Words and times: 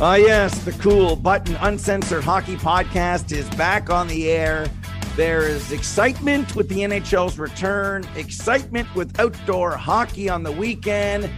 Ah, 0.00 0.16
yes, 0.16 0.64
the 0.64 0.72
cool 0.72 1.14
button 1.14 1.54
uncensored 1.60 2.24
hockey 2.24 2.56
podcast 2.56 3.30
is 3.30 3.48
back 3.50 3.90
on 3.90 4.08
the 4.08 4.28
air. 4.28 4.66
There 5.14 5.46
is 5.46 5.70
excitement 5.70 6.56
with 6.56 6.68
the 6.68 6.80
NHL's 6.80 7.38
return, 7.38 8.04
excitement 8.16 8.92
with 8.96 9.20
outdoor 9.20 9.76
hockey 9.76 10.28
on 10.28 10.42
the 10.42 10.50
weekend, 10.50 11.30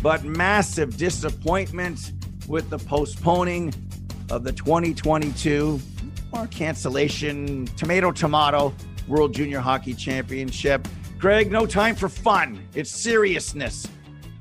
but 0.00 0.22
massive 0.22 0.96
disappointment 0.96 2.12
with 2.46 2.70
the 2.70 2.78
postponing 2.78 3.74
of 4.30 4.44
the 4.44 4.52
2022 4.52 5.80
or 6.30 6.46
cancellation 6.46 7.66
tomato 7.76 8.12
tomato 8.12 8.72
World 9.08 9.34
Junior 9.34 9.58
Hockey 9.58 9.92
Championship. 9.92 10.86
Craig, 11.18 11.50
no 11.50 11.66
time 11.66 11.96
for 11.96 12.08
fun. 12.08 12.64
It's 12.74 12.90
seriousness. 12.90 13.88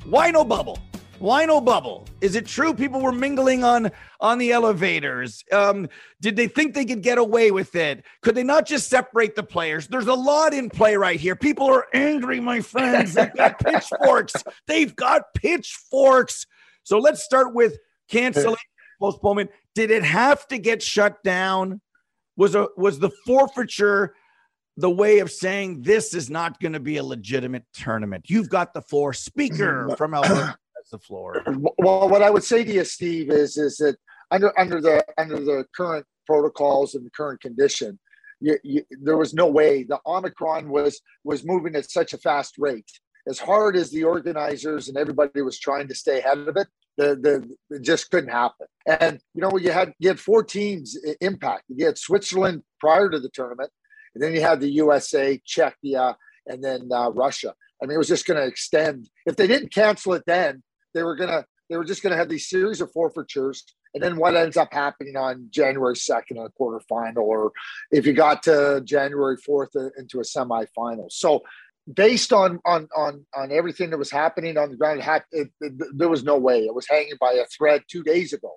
Why 0.06 0.30
no 0.30 0.46
bubble? 0.46 0.78
No 1.24 1.62
bubble? 1.62 2.06
Is 2.20 2.36
it 2.36 2.46
true 2.46 2.74
people 2.74 3.00
were 3.00 3.14
mingling 3.14 3.64
on 3.64 3.92
on 4.20 4.40
the 4.40 4.52
elevators? 4.52 5.42
Um, 5.54 5.88
did 6.20 6.36
they 6.36 6.48
think 6.48 6.74
they 6.74 6.84
could 6.84 7.02
get 7.02 7.18
away 7.18 7.50
with 7.50 7.76
it? 7.76 8.04
Could 8.22 8.36
they 8.36 8.44
not 8.44 8.66
just 8.66 8.90
separate 8.90 9.36
the 9.36 9.44
players? 9.44 9.88
There's 9.88 10.08
a 10.08 10.14
lot 10.14 10.54
in 10.54 10.70
play 10.70 10.98
right 10.98 11.18
here. 11.18 11.38
People 11.38 11.68
are 11.68 11.88
angry, 11.94 12.42
my 12.42 12.60
friends. 12.60 13.14
They've 13.14 13.34
got 13.34 13.58
pitchforks. 13.64 14.34
They've 14.68 14.94
got 14.94 15.34
pitchforks. 15.34 16.46
So 16.84 17.00
let's 17.00 17.24
start 17.24 17.56
with 17.56 17.78
cancellation 18.10 18.58
postponement. 19.00 19.50
Did 19.76 19.92
it 19.92 20.04
have 20.04 20.46
to 20.50 20.58
get 20.58 20.84
shut 20.84 21.24
down? 21.24 21.80
Was 22.36 22.54
a 22.54 22.68
was 22.76 23.00
the 23.00 23.12
forfeiture 23.26 24.14
the 24.76 24.90
way 24.90 25.20
of 25.20 25.32
saying 25.32 25.84
this 25.84 26.14
is 26.14 26.30
not 26.30 26.60
going 26.60 26.74
to 26.74 26.82
be 26.82 26.98
a 26.98 27.04
legitimate 27.04 27.64
tournament? 27.74 28.26
You've 28.28 28.50
got 28.50 28.74
the 28.74 28.82
floor. 28.82 29.14
Speaker 29.14 29.90
from 29.98 30.14
Alberta 30.14 30.58
has 30.84 30.90
the 30.90 31.00
floor. 31.00 31.44
Well, 31.78 32.10
what 32.10 32.22
I 32.22 32.30
would 32.30 32.44
say 32.44 32.64
to 32.64 32.74
you, 32.74 32.84
Steve, 32.84 33.30
is 33.30 33.58
is 33.58 33.78
that 33.78 33.98
under 34.32 34.58
under 34.60 34.82
the 34.82 35.04
under 35.18 35.40
the 35.40 35.66
current 35.76 36.06
protocols 36.26 36.96
and 36.96 37.06
the 37.06 37.12
current 37.12 37.42
condition, 37.42 38.00
you, 38.40 38.58
you, 38.64 38.84
there 39.02 39.18
was 39.18 39.34
no 39.34 39.48
way 39.48 39.84
the 39.84 40.00
Omicron 40.06 40.70
was 40.70 41.02
was 41.24 41.46
moving 41.46 41.76
at 41.76 41.90
such 41.90 42.14
a 42.14 42.18
fast 42.18 42.56
rate. 42.58 42.90
As 43.28 43.40
hard 43.40 43.76
as 43.78 43.90
the 43.90 44.04
organizers 44.04 44.90
and 44.90 44.98
everybody 44.98 45.42
was 45.42 45.60
trying 45.60 45.88
to 45.88 45.96
stay 45.96 46.20
ahead 46.20 46.40
of 46.40 46.58
it, 46.58 46.68
the, 46.98 47.16
the 47.16 47.76
it 47.76 47.82
just 47.82 48.12
couldn't 48.12 48.30
happen. 48.30 48.68
And 48.86 49.20
you 49.34 49.42
know, 49.42 49.58
you 49.58 49.72
had 49.72 49.94
you 50.00 50.10
had 50.10 50.20
four 50.20 50.44
teams 50.44 50.98
impacted. 51.22 51.78
You 51.80 51.86
had 51.86 51.98
Switzerland 51.98 52.64
prior 52.80 53.10
to 53.10 53.20
the 53.20 53.30
tournament, 53.34 53.72
and 54.14 54.24
then 54.24 54.34
you 54.34 54.42
had 54.42 54.60
the 54.60 54.72
USA, 54.72 55.40
Czechia, 55.48 56.16
and 56.48 56.64
then 56.64 56.90
uh, 56.92 57.12
Russia. 57.12 57.54
I 57.82 57.86
mean, 57.86 57.96
it 57.96 57.98
was 57.98 58.08
just 58.08 58.26
going 58.26 58.40
to 58.40 58.48
extend. 58.48 59.10
If 59.26 59.36
they 59.36 59.48
didn't 59.48 59.74
cancel 59.74 60.14
it 60.14 60.24
then, 60.26 60.64
they 60.94 61.04
were 61.04 61.16
gonna 61.16 61.46
they 61.70 61.78
were 61.78 61.86
just 61.86 62.04
gonna 62.04 62.18
have 62.18 62.30
these 62.30 62.50
series 62.50 62.82
of 62.82 62.92
forfeitures. 62.92 63.64
And 63.94 64.02
then 64.02 64.18
what 64.18 64.36
ends 64.36 64.58
up 64.58 64.74
happening 64.74 65.16
on 65.16 65.50
January 65.52 65.94
2nd 65.94 66.32
in 66.32 66.38
a 66.38 66.50
quarterfinal, 66.60 67.18
or 67.18 67.52
if 67.92 68.08
you 68.08 68.14
got 68.14 68.42
to 68.44 68.82
January 68.84 69.38
4th 69.38 69.92
into 70.00 70.20
a 70.20 70.24
semifinal. 70.24 71.12
So 71.12 71.44
based 71.92 72.32
on 72.32 72.60
on 72.66 72.88
on 72.96 73.26
on 73.36 73.52
everything 73.52 73.90
that 73.90 73.98
was 73.98 74.12
happening 74.12 74.58
on 74.58 74.70
the 74.70 74.78
ground, 74.78 75.00
it 75.00 75.04
had, 75.04 75.24
it, 75.32 75.50
it, 75.62 75.74
there 75.98 76.10
was 76.10 76.24
no 76.24 76.38
way. 76.38 76.66
It 76.66 76.74
was 76.74 76.88
hanging 76.88 77.18
by 77.20 77.34
a 77.34 77.46
thread 77.46 77.84
two 77.90 78.04
days 78.04 78.34
ago, 78.34 78.56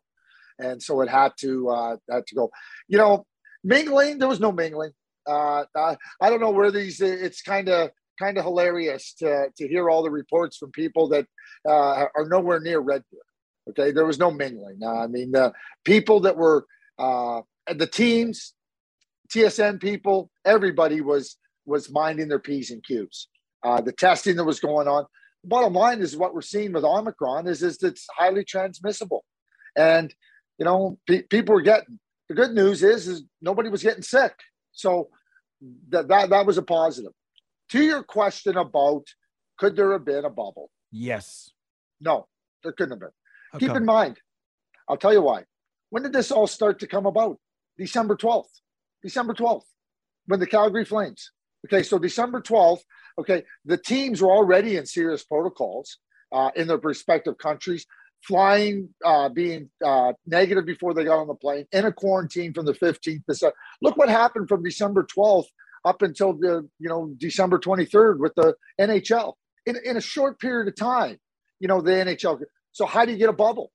and 0.58 0.82
so 0.82 1.00
it 1.00 1.08
had 1.08 1.32
to 1.40 1.68
uh, 1.68 1.96
had 2.10 2.26
to 2.26 2.34
go. 2.34 2.50
You 2.88 2.98
know, 2.98 3.26
mingling. 3.64 4.18
There 4.18 4.28
was 4.28 4.40
no 4.40 4.52
mingling. 4.52 4.92
Uh, 5.26 5.64
I, 5.76 5.96
I 6.20 6.30
don't 6.30 6.40
know 6.40 6.50
where 6.50 6.70
these. 6.70 7.00
It's 7.00 7.42
kind 7.42 7.68
of 7.68 7.90
kind 8.18 8.38
of 8.38 8.44
hilarious 8.44 9.14
to 9.14 9.48
to 9.56 9.68
hear 9.68 9.90
all 9.90 10.02
the 10.02 10.10
reports 10.10 10.56
from 10.56 10.70
people 10.72 11.08
that 11.08 11.26
uh, 11.68 12.06
are 12.14 12.28
nowhere 12.28 12.60
near 12.60 12.80
Red 12.80 13.02
Deer. 13.10 13.20
Okay, 13.70 13.92
there 13.92 14.06
was 14.06 14.18
no 14.18 14.30
mingling. 14.30 14.78
Uh, 14.82 15.00
I 15.02 15.06
mean, 15.06 15.32
the 15.32 15.52
people 15.84 16.20
that 16.20 16.36
were 16.36 16.66
uh, 16.98 17.42
the 17.74 17.86
teams, 17.86 18.54
TSN 19.32 19.80
people, 19.80 20.30
everybody 20.44 21.00
was 21.00 21.36
was 21.64 21.90
minding 21.90 22.28
their 22.28 22.38
p's 22.38 22.70
and 22.70 22.84
q's. 22.84 23.28
Uh, 23.64 23.80
the 23.80 23.92
testing 23.92 24.36
that 24.36 24.44
was 24.44 24.60
going 24.60 24.86
on. 24.86 25.04
Bottom 25.44 25.72
line 25.72 26.00
is 26.00 26.16
what 26.16 26.34
we're 26.34 26.42
seeing 26.42 26.72
with 26.72 26.84
Omicron 26.84 27.46
is 27.48 27.62
is 27.62 27.82
it's 27.82 28.06
highly 28.16 28.44
transmissible, 28.44 29.24
and 29.76 30.14
you 30.58 30.64
know 30.64 30.98
pe- 31.06 31.22
people 31.22 31.54
were 31.54 31.62
getting. 31.62 31.98
The 32.28 32.34
good 32.34 32.52
news 32.52 32.82
is 32.82 33.06
is 33.06 33.22
nobody 33.40 33.68
was 33.68 33.82
getting 33.82 34.02
sick, 34.02 34.34
so 34.72 35.08
that 35.90 36.08
that 36.08 36.30
that 36.30 36.46
was 36.46 36.58
a 36.58 36.62
positive. 36.62 37.12
To 37.70 37.82
your 37.82 38.02
question 38.02 38.56
about 38.56 39.04
could 39.58 39.76
there 39.76 39.92
have 39.92 40.04
been 40.04 40.24
a 40.24 40.30
bubble? 40.30 40.70
Yes. 40.92 41.50
No, 42.00 42.26
there 42.62 42.72
couldn't 42.72 42.92
have 42.92 43.00
been. 43.00 43.08
Okay. 43.54 43.66
Keep 43.66 43.76
in 43.76 43.84
mind, 43.84 44.18
I'll 44.88 44.96
tell 44.96 45.12
you 45.12 45.22
why. 45.22 45.44
When 45.90 46.02
did 46.02 46.12
this 46.12 46.30
all 46.30 46.46
start 46.46 46.78
to 46.80 46.86
come 46.86 47.06
about? 47.06 47.38
December 47.78 48.16
12th. 48.16 48.60
December 49.02 49.34
12th, 49.34 49.62
when 50.26 50.40
the 50.40 50.46
Calgary 50.46 50.84
Flames. 50.84 51.30
Okay, 51.66 51.82
so 51.82 51.98
December 51.98 52.40
12th, 52.40 52.80
okay, 53.18 53.44
the 53.64 53.76
teams 53.76 54.20
were 54.20 54.30
already 54.30 54.76
in 54.76 54.86
serious 54.86 55.24
protocols 55.24 55.98
uh, 56.32 56.50
in 56.56 56.66
their 56.66 56.78
respective 56.78 57.38
countries, 57.38 57.86
flying, 58.22 58.88
uh, 59.04 59.28
being 59.28 59.70
uh, 59.84 60.12
negative 60.26 60.66
before 60.66 60.94
they 60.94 61.04
got 61.04 61.18
on 61.18 61.28
the 61.28 61.34
plane, 61.34 61.66
in 61.72 61.84
a 61.84 61.92
quarantine 61.92 62.52
from 62.52 62.66
the 62.66 62.72
15th. 62.72 63.22
To, 63.26 63.52
look 63.80 63.96
what 63.96 64.08
happened 64.08 64.48
from 64.48 64.62
December 64.62 65.06
12th 65.16 65.46
up 65.86 66.02
until 66.02 66.32
the, 66.32 66.68
you 66.78 66.88
know, 66.88 67.14
December 67.16 67.58
23rd 67.58 68.18
with 68.18 68.34
the 68.34 68.54
NHL. 68.80 69.34
In, 69.64 69.76
in 69.84 69.96
a 69.96 70.00
short 70.00 70.38
period 70.38 70.68
of 70.68 70.76
time, 70.76 71.18
you 71.60 71.68
know, 71.68 71.80
the 71.80 71.92
NHL. 71.92 72.40
So 72.72 72.86
how 72.86 73.04
do 73.04 73.12
you 73.12 73.18
get 73.18 73.28
a 73.28 73.32
bubble? 73.32 73.72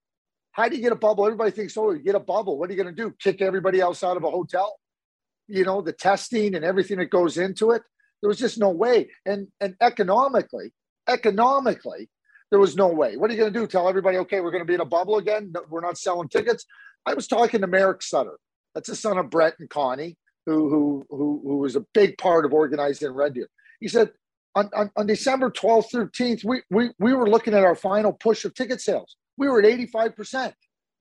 How 0.52 0.68
do 0.70 0.76
you 0.76 0.82
get 0.82 0.92
a 0.92 0.98
bubble? 0.98 1.26
Everybody 1.26 1.52
thinks, 1.52 1.76
oh, 1.78 1.92
you 1.92 2.00
get 2.00 2.16
a 2.16 2.20
bubble. 2.20 2.58
What 2.60 2.70
are 2.70 2.74
you 2.74 2.82
going 2.82 2.94
to 2.94 3.02
do? 3.02 3.14
Kick 3.20 3.42
everybody 3.42 3.80
else 3.80 4.04
out 4.04 4.18
of 4.18 4.24
a 4.24 4.30
hotel? 4.30 4.76
You 5.48 5.64
know, 5.66 5.82
the 5.82 5.94
testing 5.94 6.56
and 6.56 6.64
everything 6.64 6.98
that 7.00 7.10
goes 7.10 7.38
into 7.38 7.72
it. 7.72 7.82
There 8.22 8.28
was 8.28 8.38
just 8.38 8.60
no 8.60 8.70
way. 8.70 9.10
And 9.26 9.48
and 9.60 9.76
economically, 9.82 10.72
economically, 11.10 12.10
there 12.52 12.60
was 12.60 12.76
no 12.76 12.88
way. 12.88 13.18
What 13.18 13.30
are 13.30 13.34
you 13.34 13.40
going 13.40 13.54
to 13.54 13.60
do? 13.60 13.66
Tell 13.66 13.90
everybody, 13.90 14.18
okay, 14.20 14.42
we're 14.42 14.52
going 14.52 14.62
to 14.62 14.68
be 14.68 14.76
in 14.76 14.82
a 14.82 14.86
bubble 14.86 15.18
again. 15.18 15.52
We're 15.70 15.82
not 15.82 15.98
selling 15.98 16.30
tickets. 16.30 16.66
I 17.06 17.16
was 17.16 17.28
talking 17.28 17.62
to 17.62 17.68
Merrick 17.68 18.04
Sutter. 18.04 18.38
That's 18.76 18.90
the 18.90 18.96
son 18.96 19.18
of 19.18 19.30
Brent 19.30 19.56
and 19.60 19.70
Connie, 19.70 20.18
who 20.46 20.70
who 20.70 21.06
who, 21.10 21.42
who 21.44 21.58
was 21.58 21.76
a 21.76 21.86
big 21.94 22.18
part 22.18 22.46
of 22.46 22.54
organizing 22.54 23.12
Red 23.12 23.34
Deer. 23.36 23.50
He 23.80 23.88
said, 23.88 24.12
on, 24.56 24.70
on, 24.76 24.92
on, 24.96 25.08
December 25.08 25.50
12th, 25.50 25.92
13th, 25.92 26.44
we, 26.44 26.62
we, 26.70 26.92
we 27.00 27.14
were 27.14 27.30
looking 27.30 27.54
at 27.54 27.64
our 27.64 27.76
final 27.76 28.12
push 28.12 28.44
of 28.46 28.54
ticket 28.54 28.82
sales. 28.82 29.16
We 29.38 29.48
were 29.48 29.60
at 29.60 29.80
85%. 29.80 30.54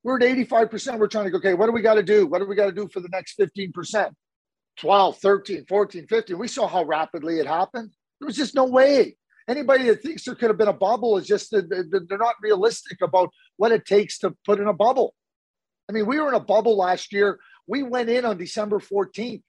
We're 0.03 0.17
at 0.17 0.23
85%. 0.23 0.99
We're 0.99 1.09
trying 1.09 1.25
to 1.25 1.31
go, 1.31 1.39
okay, 1.39 1.55
what 1.55 1.67
do 1.67 1.73
we 1.73 1.83
got 1.83 1.95
to 1.95 2.03
do? 2.03 2.27
What 2.27 2.39
do 2.39 2.47
we 2.47 2.55
got 2.55 2.67
to 2.67 2.73
do 2.73 2.89
for 2.89 3.01
the 3.01 3.09
next 3.11 3.39
15%? 3.39 4.13
12, 4.79 5.19
13, 5.19 5.65
14, 5.69 6.07
15. 6.07 6.39
We 6.39 6.49
saw 6.49 6.67
how 6.67 6.85
rapidly 6.85 7.39
it 7.39 7.47
happened. 7.47 7.91
There 8.21 8.27
was 8.27 8.37
just 8.37 8.55
no 8.55 8.65
way. 8.65 9.17
Anybody 9.49 9.85
that 9.89 10.03
thinks 10.03 10.25
there 10.25 10.35
could 10.35 10.49
have 10.49 10.59
been 10.59 10.69
a 10.69 10.73
bubble 10.73 11.19
is 11.19 11.27
just, 11.27 11.51
they're 11.51 12.19
not 12.19 12.37
realistic 12.41 12.99
about 13.03 13.31
what 13.57 13.73
it 13.73 13.85
takes 13.85 14.19
to 14.21 14.35
put 14.47 14.61
in 14.61 14.69
a 14.69 14.73
bubble. 14.73 15.15
I 15.89 15.93
mean, 15.93 16.07
we 16.07 16.21
were 16.21 16.29
in 16.29 16.35
a 16.35 16.41
bubble 16.41 16.77
last 16.77 17.13
year. 17.13 17.41
We 17.71 17.85
went 17.85 18.11
in 18.11 18.25
on 18.25 18.37
December 18.37 18.81
14th. 18.81 19.43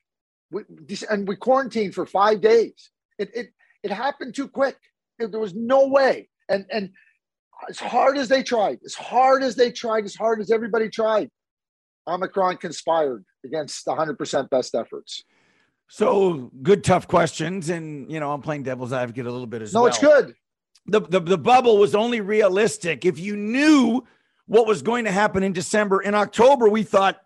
We, 0.52 0.62
and 1.10 1.28
we 1.28 1.36
quarantined 1.36 1.96
for 1.96 2.06
five 2.06 2.40
days. 2.40 2.92
It, 3.18 3.32
it, 3.34 3.48
it 3.82 3.90
happened 3.90 4.36
too 4.36 4.48
quick. 4.48 4.78
There 5.18 5.40
was 5.40 5.56
no 5.56 5.88
way. 5.88 6.30
And, 6.48 6.68
and 6.72 6.92
as 7.68 7.80
hard 7.80 8.20
as 8.20 8.30
they 8.30 8.44
tried, 8.44 8.78
as 8.86 8.94
hard 8.94 9.42
as 9.42 9.56
they 9.56 9.72
tried, 9.72 10.06
as 10.06 10.14
hard 10.14 10.40
as 10.40 10.52
everybody 10.52 10.88
tried, 10.88 11.30
Omicron 12.08 12.58
conspired 12.58 13.26
against 13.44 13.88
100% 13.88 14.50
best 14.52 14.76
efforts. 14.76 15.24
So 15.90 16.52
good, 16.62 16.84
tough 16.84 17.08
questions. 17.08 17.70
And, 17.70 18.12
you 18.12 18.20
know, 18.20 18.32
I'm 18.32 18.42
playing 18.42 18.62
devil's 18.62 18.94
advocate 18.94 19.26
a 19.26 19.32
little 19.32 19.48
bit 19.48 19.64
as 19.64 19.74
no, 19.74 19.82
well. 19.82 19.86
No, 19.86 19.90
it's 19.90 20.00
good. 20.00 20.36
The, 20.86 21.02
the, 21.02 21.20
the 21.22 21.38
bubble 21.40 21.80
was 21.80 21.96
only 21.96 22.22
realistic 22.22 23.04
if 23.04 23.18
you 23.18 23.36
knew 23.36 24.06
what 24.46 24.68
was 24.68 24.84
going 24.84 25.06
to 25.06 25.12
happen 25.12 25.42
in 25.42 25.54
December. 25.54 26.02
In 26.02 26.14
October, 26.14 26.70
we 26.70 26.84
thought 26.84 27.18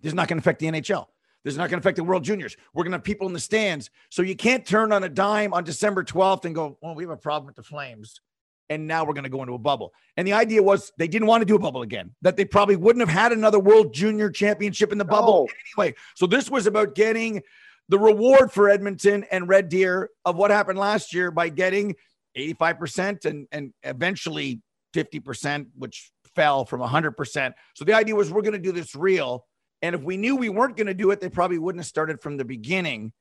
this 0.00 0.10
is 0.10 0.14
not 0.14 0.28
going 0.28 0.38
to 0.38 0.42
affect 0.42 0.60
the 0.60 0.66
NHL. 0.66 1.06
This 1.44 1.54
is 1.54 1.58
not 1.58 1.70
going 1.70 1.80
to 1.80 1.82
affect 1.82 1.96
the 1.96 2.04
World 2.04 2.24
Juniors. 2.24 2.56
We're 2.74 2.82
going 2.82 2.92
to 2.92 2.98
have 2.98 3.04
people 3.04 3.26
in 3.28 3.32
the 3.32 3.40
stands. 3.40 3.90
So 4.10 4.22
you 4.22 4.34
can't 4.34 4.66
turn 4.66 4.92
on 4.92 5.04
a 5.04 5.08
dime 5.08 5.54
on 5.54 5.62
December 5.64 6.02
12th 6.02 6.44
and 6.44 6.54
go, 6.54 6.76
well, 6.82 6.94
we 6.94 7.04
have 7.04 7.10
a 7.10 7.16
problem 7.16 7.46
with 7.46 7.56
the 7.56 7.62
Flames 7.62 8.20
and 8.68 8.86
now 8.86 9.04
we're 9.04 9.12
going 9.12 9.24
to 9.24 9.30
go 9.30 9.42
into 9.42 9.54
a 9.54 9.58
bubble. 9.58 9.92
And 10.16 10.26
the 10.26 10.32
idea 10.32 10.62
was 10.62 10.92
they 10.98 11.08
didn't 11.08 11.28
want 11.28 11.42
to 11.42 11.44
do 11.44 11.56
a 11.56 11.58
bubble 11.58 11.82
again, 11.82 12.14
that 12.22 12.36
they 12.36 12.44
probably 12.44 12.76
wouldn't 12.76 13.06
have 13.06 13.16
had 13.16 13.32
another 13.32 13.58
World 13.58 13.94
Junior 13.94 14.30
Championship 14.30 14.92
in 14.92 14.98
the 14.98 15.04
bubble 15.04 15.48
no. 15.48 15.82
anyway. 15.82 15.94
So 16.14 16.26
this 16.26 16.50
was 16.50 16.66
about 16.66 16.94
getting 16.94 17.42
the 17.88 17.98
reward 17.98 18.50
for 18.50 18.68
Edmonton 18.68 19.24
and 19.30 19.48
Red 19.48 19.68
Deer 19.68 20.10
of 20.24 20.36
what 20.36 20.50
happened 20.50 20.78
last 20.78 21.14
year 21.14 21.30
by 21.30 21.48
getting 21.48 21.94
85% 22.36 23.24
and, 23.24 23.46
and 23.52 23.72
eventually 23.82 24.60
50%, 24.94 25.66
which 25.76 26.10
fell 26.34 26.64
from 26.64 26.80
100%. 26.80 27.54
So 27.74 27.84
the 27.84 27.94
idea 27.94 28.14
was 28.14 28.30
we're 28.30 28.42
going 28.42 28.52
to 28.54 28.58
do 28.58 28.72
this 28.72 28.94
real. 28.94 29.46
And 29.82 29.94
if 29.94 30.02
we 30.02 30.16
knew 30.16 30.36
we 30.36 30.48
weren't 30.48 30.76
going 30.76 30.86
to 30.86 30.94
do 30.94 31.10
it, 31.10 31.20
they 31.20 31.28
probably 31.28 31.58
wouldn't 31.58 31.80
have 31.80 31.88
started 31.88 32.20
from 32.20 32.36
the 32.36 32.44
beginning. 32.44 33.12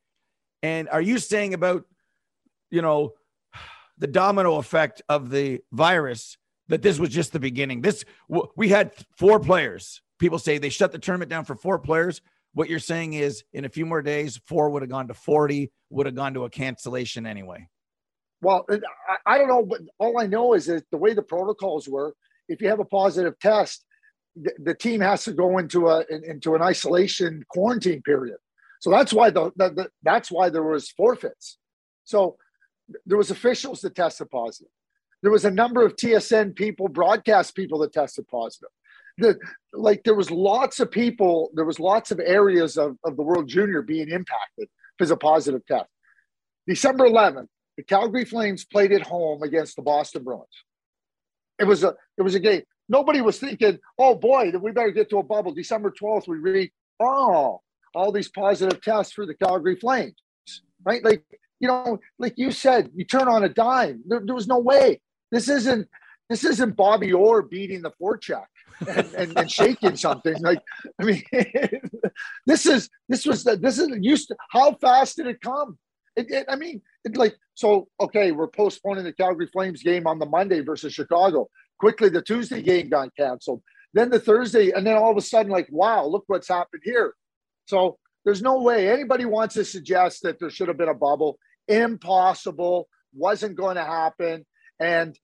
And 0.64 0.90
are 0.90 1.02
you 1.02 1.20
saying 1.20 1.54
about, 1.54 1.86
you 2.72 2.82
know, 2.82 3.14
the 3.98 4.08
domino 4.08 4.58
effect 4.58 5.02
of 5.10 5.30
the 5.30 5.62
virus 5.72 6.38
that 6.68 6.82
this 6.82 7.00
was 7.00 7.10
just 7.10 7.32
the 7.32 7.40
beginning. 7.40 7.82
This 7.82 8.06
we 8.56 8.70
had 8.70 8.94
four 9.18 9.40
players. 9.40 10.02
People 10.20 10.40
say 10.40 10.58
they 10.58 10.70
shut 10.70 10.92
the 10.92 11.00
tournament 11.00 11.30
down 11.30 11.46
for 11.46 11.56
four 11.56 11.80
players. 11.80 12.22
What 12.54 12.70
you're 12.70 12.80
saying 12.80 13.14
is 13.14 13.44
in 13.54 13.66
a 13.66 13.70
few 13.70 13.86
more 13.86 14.02
days, 14.02 14.40
four 14.46 14.70
would 14.70 14.82
have 14.82 14.90
gone 14.90 15.10
to 15.10 15.14
40, 15.14 15.72
would 15.90 16.06
have 16.06 16.16
gone 16.16 16.34
to 16.36 16.46
a 16.46 16.50
cancellation 16.50 17.26
anyway. 17.26 17.68
Well, 18.42 18.66
I 19.26 19.38
don't 19.38 19.48
know, 19.48 19.66
but 19.66 19.82
all 19.98 20.20
I 20.20 20.28
know 20.28 20.54
is 20.54 20.68
that 20.68 20.86
the 20.90 20.98
way 20.98 21.14
the 21.14 21.22
protocols 21.22 21.88
were, 21.88 22.14
if 22.48 22.62
you 22.62 22.70
have 22.70 22.80
a 22.80 22.86
positive 22.86 23.38
test, 23.40 23.84
the, 24.36 24.74
team 24.74 25.02
has 25.02 25.24
to 25.24 25.34
go 25.34 25.58
into 25.58 25.88
a 25.88 26.04
into 26.10 26.56
an 26.56 26.62
isolation 26.62 27.44
quarantine 27.50 28.02
period. 28.02 28.38
So 28.80 28.90
that's 28.90 29.14
why 29.14 29.30
the, 29.30 29.52
the, 29.56 29.70
the 29.70 29.90
that's 30.04 30.32
why 30.32 30.50
there 30.50 30.64
was 30.64 30.92
forfeits. 30.92 31.58
So 32.04 32.38
there 33.06 33.18
was 33.18 33.32
officials 33.32 33.82
that 33.82 33.96
tested 33.96 34.30
positive. 34.30 34.72
There 35.22 35.32
was 35.32 35.46
a 35.46 35.52
number 35.52 35.84
of 35.84 35.96
TSN 35.96 36.56
people, 36.56 36.88
broadcast 36.88 37.56
people 37.56 37.80
that 37.80 37.94
tested 37.94 38.28
positive. 38.28 38.70
The, 39.18 39.40
like 39.74 40.04
there 40.04 40.14
was 40.14 40.30
lots 40.30 40.80
of 40.80 40.92
people, 40.92 41.50
there 41.56 41.66
was 41.66 41.80
lots 41.80 42.12
of 42.12 42.20
areas 42.20 42.78
of, 42.78 42.98
of 43.04 43.16
the 43.16 43.24
World 43.24 43.48
Junior 43.48 43.82
being 43.82 44.10
impacted 44.10 44.68
because 44.98 45.10
of 45.10 45.20
positive 45.20 45.66
test. 45.66 45.90
December 46.68 47.08
11th, 47.08 47.48
the 47.78 47.84
Calgary 47.84 48.26
Flames 48.26 48.66
played 48.66 48.92
at 48.92 49.02
home 49.02 49.42
against 49.42 49.78
the 49.78 49.82
Boston 49.82 50.24
Bruins. 50.24 50.46
It 51.60 51.66
was 51.66 51.84
a 51.84 51.96
it 52.18 52.22
was 52.22 52.36
a 52.36 52.40
game. 52.40 52.64
Nobody 52.88 53.22
was 53.22 53.40
thinking, 53.40 53.80
oh 53.98 54.16
boy, 54.16 54.52
we 54.62 54.72
better 54.72 54.92
get 54.92 55.10
to 55.10 55.20
a 55.20 55.24
bubble. 55.24 55.54
December 55.54 55.92
12th, 55.92 56.28
we 56.28 56.38
read, 56.38 56.72
oh, 57.00 57.62
all 57.96 58.12
these 58.12 58.30
positive 58.30 58.82
tests 58.82 59.14
for 59.14 59.26
the 59.26 59.34
Calgary 59.34 59.76
Flames. 59.76 60.16
Right? 60.86 61.04
Like 61.04 61.24
you 61.60 61.68
know, 61.68 62.00
like 62.20 62.34
you 62.38 62.52
said, 62.52 62.92
you 62.96 63.06
turn 63.06 63.28
on 63.28 63.44
a 63.44 63.50
dime. 63.50 64.04
There, 64.06 64.22
there 64.24 64.36
was 64.36 64.48
no 64.48 64.60
way. 64.60 65.02
This 65.32 65.50
isn't 65.50 65.88
this 66.30 66.44
isn't 66.44 66.76
Bobby 66.76 67.14
Orr 67.14 67.44
beating 67.44 67.82
the 67.82 67.92
forecheck 68.02 68.46
and, 68.88 69.14
and, 69.16 69.38
and 69.38 69.52
shaking 69.52 69.96
something. 69.96 70.36
Like, 70.42 70.60
I 71.00 71.06
mean, 71.06 71.24
this 72.46 72.66
is 72.66 72.90
this 73.10 73.26
was 73.26 73.44
this 73.44 73.80
is 73.80 73.90
used 74.02 74.30
to 74.30 74.36
how 74.50 74.74
fast 74.76 75.18
did 75.18 75.28
it 75.28 75.42
come? 75.42 75.78
It, 76.16 76.32
it, 76.32 76.46
I 76.50 76.56
mean, 76.56 76.82
it 77.04 77.18
like 77.18 77.36
so. 77.56 77.88
Okay, 78.00 78.32
we're 78.32 78.48
postponing 78.48 79.04
the 79.04 79.14
Calgary 79.14 79.48
Flames 79.48 79.84
game 79.84 80.08
on 80.08 80.20
the 80.20 80.26
Monday 80.26 80.62
versus 80.62 80.94
Chicago. 80.94 81.50
Quickly, 81.80 82.10
the 82.10 82.22
Tuesday 82.22 82.62
game 82.62 82.90
got 82.90 83.16
canceled. 83.16 83.62
Then 83.94 84.10
the 84.10 84.20
Thursday, 84.20 84.72
and 84.72 84.86
then 84.86 84.96
all 84.96 85.12
of 85.12 85.18
a 85.18 85.22
sudden, 85.22 85.52
like, 85.52 85.68
wow, 85.72 86.06
look 86.06 86.24
what's 86.28 86.50
happened 86.50 86.82
here. 86.84 87.14
So 87.66 87.98
there's 88.26 88.42
no 88.42 88.62
way 88.62 88.90
anybody 88.90 89.26
wants 89.26 89.56
to 89.56 89.64
suggest 89.64 90.24
that 90.24 90.40
there 90.40 90.50
should 90.50 90.68
have 90.68 90.78
been 90.78 90.90
a 90.90 90.94
bubble. 90.94 91.38
Impossible. 91.68 92.88
Wasn't 93.14 93.56
going 93.56 93.76
to 93.76 93.84
happen. 93.84 94.46
And 94.80 95.18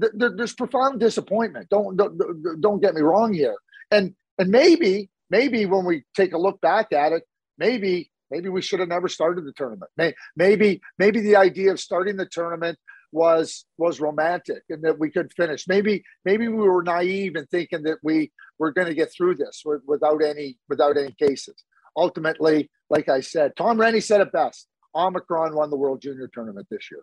th- 0.00 0.12
th- 0.18 0.32
there's 0.36 0.54
profound 0.54 1.00
disappointment. 1.00 1.68
Don't, 1.68 1.96
don't 1.96 2.60
don't 2.60 2.80
get 2.80 2.94
me 2.94 3.02
wrong 3.02 3.34
here. 3.34 3.56
And 3.90 4.14
and 4.38 4.50
maybe 4.50 5.10
maybe 5.28 5.66
when 5.66 5.84
we 5.84 6.04
take 6.14 6.32
a 6.32 6.38
look 6.38 6.60
back 6.60 6.92
at 6.92 7.12
it, 7.12 7.24
maybe 7.58 8.10
maybe 8.30 8.48
we 8.48 8.62
should 8.62 8.80
have 8.80 8.88
never 8.88 9.08
started 9.08 9.44
the 9.44 9.52
tournament. 9.52 9.90
Maybe 10.36 10.80
maybe 10.98 11.20
the 11.20 11.36
idea 11.36 11.72
of 11.72 11.80
starting 11.80 12.16
the 12.16 12.26
tournament 12.26 12.78
was 13.12 13.64
was 13.78 14.00
romantic 14.00 14.62
and 14.68 14.82
that 14.82 14.98
we 14.98 15.10
could 15.10 15.32
finish. 15.36 15.66
Maybe 15.66 16.04
maybe 16.24 16.48
we 16.48 16.62
were 16.62 16.82
naive 16.82 17.36
in 17.36 17.46
thinking 17.46 17.82
that 17.84 17.98
we 18.02 18.30
were 18.58 18.72
going 18.72 18.88
to 18.88 18.94
get 18.94 19.12
through 19.12 19.36
this 19.36 19.62
without 19.86 20.22
any 20.22 20.58
without 20.68 20.96
any 20.96 21.12
cases 21.12 21.64
ultimately, 21.96 22.70
like 22.88 23.08
I 23.08 23.20
said, 23.20 23.56
Tom 23.56 23.80
Rennie 23.80 24.00
said 24.00 24.20
it 24.20 24.32
best. 24.32 24.66
Omicron 24.94 25.54
won 25.54 25.70
the 25.70 25.76
World 25.76 26.00
Junior 26.02 26.28
Tournament 26.32 26.66
this 26.70 26.90
year. 26.90 27.02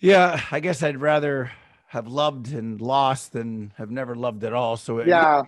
Yeah, 0.00 0.40
I 0.50 0.60
guess 0.60 0.82
I'd 0.82 1.00
rather 1.00 1.52
have 1.86 2.08
loved 2.08 2.52
and 2.52 2.80
lost 2.80 3.32
than 3.32 3.72
have 3.76 3.90
never 3.90 4.16
loved 4.16 4.42
at 4.42 4.52
all. 4.52 4.76
So 4.76 4.98
it, 4.98 5.06
yeah, 5.06 5.42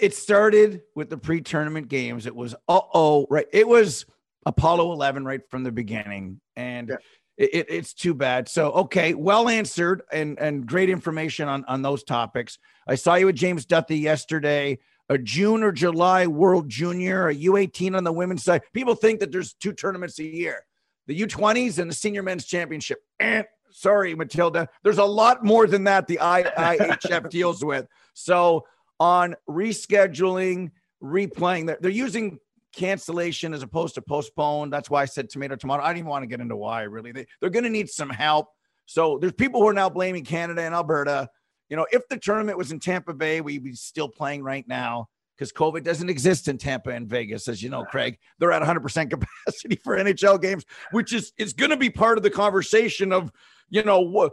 it 0.00 0.14
started 0.14 0.82
with 0.94 1.10
the 1.10 1.16
pre-tournament 1.16 1.88
games. 1.88 2.26
It 2.26 2.36
was 2.36 2.54
uh 2.68 2.80
oh, 2.94 3.26
right? 3.28 3.46
It 3.52 3.66
was 3.66 4.06
Apollo 4.46 4.92
11 4.92 5.24
right 5.24 5.40
from 5.50 5.64
the 5.64 5.72
beginning, 5.72 6.40
and 6.54 6.90
yeah. 6.90 6.96
It, 7.40 7.66
it's 7.68 7.94
too 7.94 8.14
bad. 8.14 8.48
So 8.48 8.70
okay, 8.72 9.14
well 9.14 9.48
answered 9.48 10.02
and 10.12 10.38
and 10.38 10.66
great 10.66 10.90
information 10.90 11.48
on 11.48 11.64
on 11.66 11.82
those 11.82 12.04
topics. 12.04 12.58
I 12.86 12.94
saw 12.94 13.14
you 13.14 13.26
with 13.26 13.36
James 13.36 13.66
Duthie 13.66 14.00
yesterday 14.00 14.78
a 15.10 15.18
June 15.18 15.64
or 15.64 15.72
July 15.72 16.28
World 16.28 16.68
Junior, 16.68 17.28
a 17.28 17.34
U18 17.34 17.96
on 17.96 18.04
the 18.04 18.12
women's 18.12 18.44
side. 18.44 18.62
People 18.72 18.94
think 18.94 19.18
that 19.18 19.32
there's 19.32 19.54
two 19.54 19.72
tournaments 19.72 20.18
a 20.20 20.24
year 20.24 20.64
the 21.08 21.20
U20s 21.20 21.80
and 21.80 21.90
the 21.90 21.94
Senior 21.94 22.22
Men's 22.22 22.46
Championship. 22.46 23.00
And 23.18 23.44
sorry, 23.72 24.14
Matilda, 24.14 24.68
there's 24.84 24.98
a 24.98 25.04
lot 25.04 25.44
more 25.44 25.66
than 25.66 25.84
that 25.84 26.06
the 26.06 26.20
IIHF 26.22 27.28
deals 27.30 27.64
with. 27.64 27.88
So, 28.14 28.64
on 29.00 29.34
rescheduling, 29.48 30.70
replaying, 31.02 31.66
they're, 31.66 31.78
they're 31.80 31.90
using 31.90 32.38
cancellation 32.72 33.52
as 33.54 33.62
opposed 33.62 33.94
to 33.96 34.02
postpone. 34.02 34.70
That's 34.70 34.90
why 34.90 35.02
I 35.02 35.06
said 35.06 35.30
tomato, 35.30 35.56
tomato. 35.56 35.82
I 35.82 35.88
didn't 35.88 35.98
even 35.98 36.10
want 36.10 36.22
to 36.22 36.26
get 36.26 36.40
into 36.40 36.56
why, 36.56 36.82
really. 36.82 37.12
They, 37.12 37.26
they're 37.40 37.50
going 37.50 37.64
to 37.64 37.70
need 37.70 37.88
some 37.88 38.10
help. 38.10 38.48
So, 38.86 39.18
there's 39.18 39.32
people 39.32 39.60
who 39.60 39.68
are 39.68 39.72
now 39.72 39.88
blaming 39.88 40.24
Canada 40.24 40.62
and 40.62 40.74
Alberta 40.74 41.28
you 41.70 41.76
know, 41.76 41.86
if 41.92 42.06
the 42.08 42.18
tournament 42.18 42.58
was 42.58 42.72
in 42.72 42.80
Tampa 42.80 43.14
Bay, 43.14 43.40
we'd 43.40 43.62
be 43.62 43.74
still 43.74 44.08
playing 44.08 44.42
right 44.42 44.66
now 44.66 45.08
because 45.36 45.52
COVID 45.52 45.84
doesn't 45.84 46.10
exist 46.10 46.48
in 46.48 46.58
Tampa 46.58 46.90
and 46.90 47.08
Vegas, 47.08 47.48
as 47.48 47.62
you 47.62 47.70
know, 47.70 47.84
Craig. 47.84 48.18
They're 48.38 48.52
at 48.52 48.60
100% 48.60 49.10
capacity 49.46 49.76
for 49.76 49.96
NHL 49.96 50.42
games, 50.42 50.66
which 50.90 51.14
is 51.14 51.32
is 51.38 51.52
going 51.52 51.70
to 51.70 51.76
be 51.76 51.88
part 51.88 52.18
of 52.18 52.24
the 52.24 52.30
conversation 52.30 53.12
of, 53.12 53.32
you 53.70 53.84
know, 53.84 54.00
what 54.00 54.32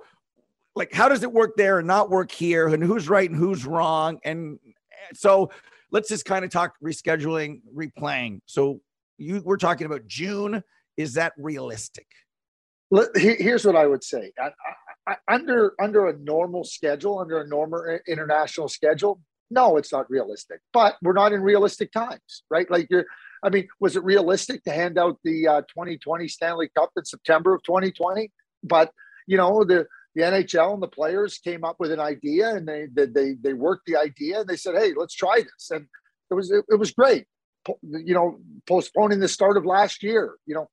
like 0.75 0.91
how 0.91 1.08
does 1.08 1.22
it 1.22 1.32
work 1.32 1.56
there 1.56 1.77
and 1.77 1.88
not 1.88 2.10
work 2.10 2.32
here, 2.32 2.67
and 2.67 2.84
who's 2.84 3.08
right 3.08 3.29
and 3.29 3.38
who's 3.39 3.65
wrong, 3.65 4.20
and 4.25 4.58
so 5.13 5.51
let's 5.91 6.10
just 6.10 6.25
kind 6.25 6.46
of 6.46 6.51
talk 6.51 6.74
rescheduling, 6.84 7.62
replaying. 7.75 8.39
So 8.46 8.82
you 9.17 9.41
we're 9.44 9.58
talking 9.58 9.86
about 9.86 10.08
June. 10.08 10.63
Is 10.96 11.13
that 11.13 11.34
realistic? 11.38 12.08
Here's 13.15 13.65
what 13.65 13.75
I 13.75 13.86
would 13.86 14.03
say 14.03 14.32
under 15.27 15.74
under 15.79 16.08
a 16.08 16.17
normal 16.17 16.63
schedule, 16.63 17.20
under 17.20 17.41
a 17.41 17.48
normal 17.48 18.00
international 18.08 18.67
schedule, 18.67 19.22
no, 19.50 19.77
it's 19.77 19.91
not 19.91 20.10
realistic. 20.10 20.60
But 20.74 20.96
we're 21.01 21.13
not 21.13 21.34
in 21.34 21.41
realistic 21.41 21.91
times, 21.91 22.44
right? 22.50 22.70
Like 22.70 22.88
you're, 22.89 23.06
I 23.44 23.50
mean, 23.50 23.67
was 23.79 23.96
it 23.96 24.03
realistic 24.03 24.63
to 24.63 24.72
hand 24.72 24.98
out 24.98 25.17
the 25.24 25.48
uh, 25.48 25.62
2020 25.62 26.27
Stanley 26.27 26.70
Cup 26.75 26.91
in 26.98 27.06
September 27.06 27.53
of 27.53 27.63
2020? 27.63 28.32
But 28.63 28.91
you 29.27 29.38
know, 29.38 29.63
the 29.63 29.88
the 30.18 30.24
NHL 30.24 30.74
and 30.74 30.82
the 30.82 30.88
players 30.88 31.38
came 31.38 31.64
up 31.64 31.76
with 31.80 31.92
an 31.92 32.00
idea, 32.00 32.50
and 32.50 32.68
they 32.68 32.88
they 32.92 33.36
they 33.40 33.54
worked 33.54 33.86
the 33.86 33.98
idea, 33.98 34.40
and 34.40 34.50
they 34.50 34.56
said, 34.56 34.74
"Hey, 34.76 34.94
let's 34.98 35.14
try 35.14 35.38
this," 35.38 35.70
and 35.70 35.86
it 36.32 36.34
was 36.34 36.50
it, 36.50 36.66
it 36.70 36.80
was 36.80 36.92
great. 36.92 37.26
You 37.84 38.16
know, 38.16 38.40
postponing 38.66 39.20
the 39.20 39.28
start 39.28 39.58
of 39.58 39.66
last 39.66 40.02
year. 40.02 40.34
You 40.48 40.56
know, 40.56 40.70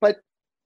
but 0.00 0.16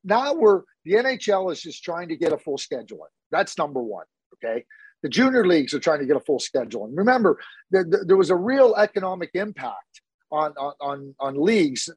now 0.03 0.33
we're 0.33 0.63
the 0.87 0.93
NHL 0.93 1.53
is 1.53 1.61
just 1.61 1.85
trying 1.85 2.09
to 2.09 2.17
get 2.17 2.33
a 2.33 2.39
full 2.39 2.57
schedule. 2.57 3.07
That's 3.31 3.59
number 3.59 3.83
one. 3.83 4.07
Okay. 4.43 4.65
The 5.03 5.11
junior 5.11 5.47
leagues 5.47 5.75
are 5.75 5.81
trying 5.81 5.99
to 5.99 6.07
get 6.07 6.17
a 6.17 6.21
full 6.21 6.39
schedule. 6.39 6.87
And 6.87 6.97
remember, 6.97 7.39
there, 7.71 7.85
there 7.85 8.17
was 8.17 8.31
a 8.31 8.37
real 8.37 8.75
economic 8.77 9.31
impact 9.35 10.01
on 10.31 10.55
on 10.81 11.15
on 11.21 11.35
leagues 11.35 11.91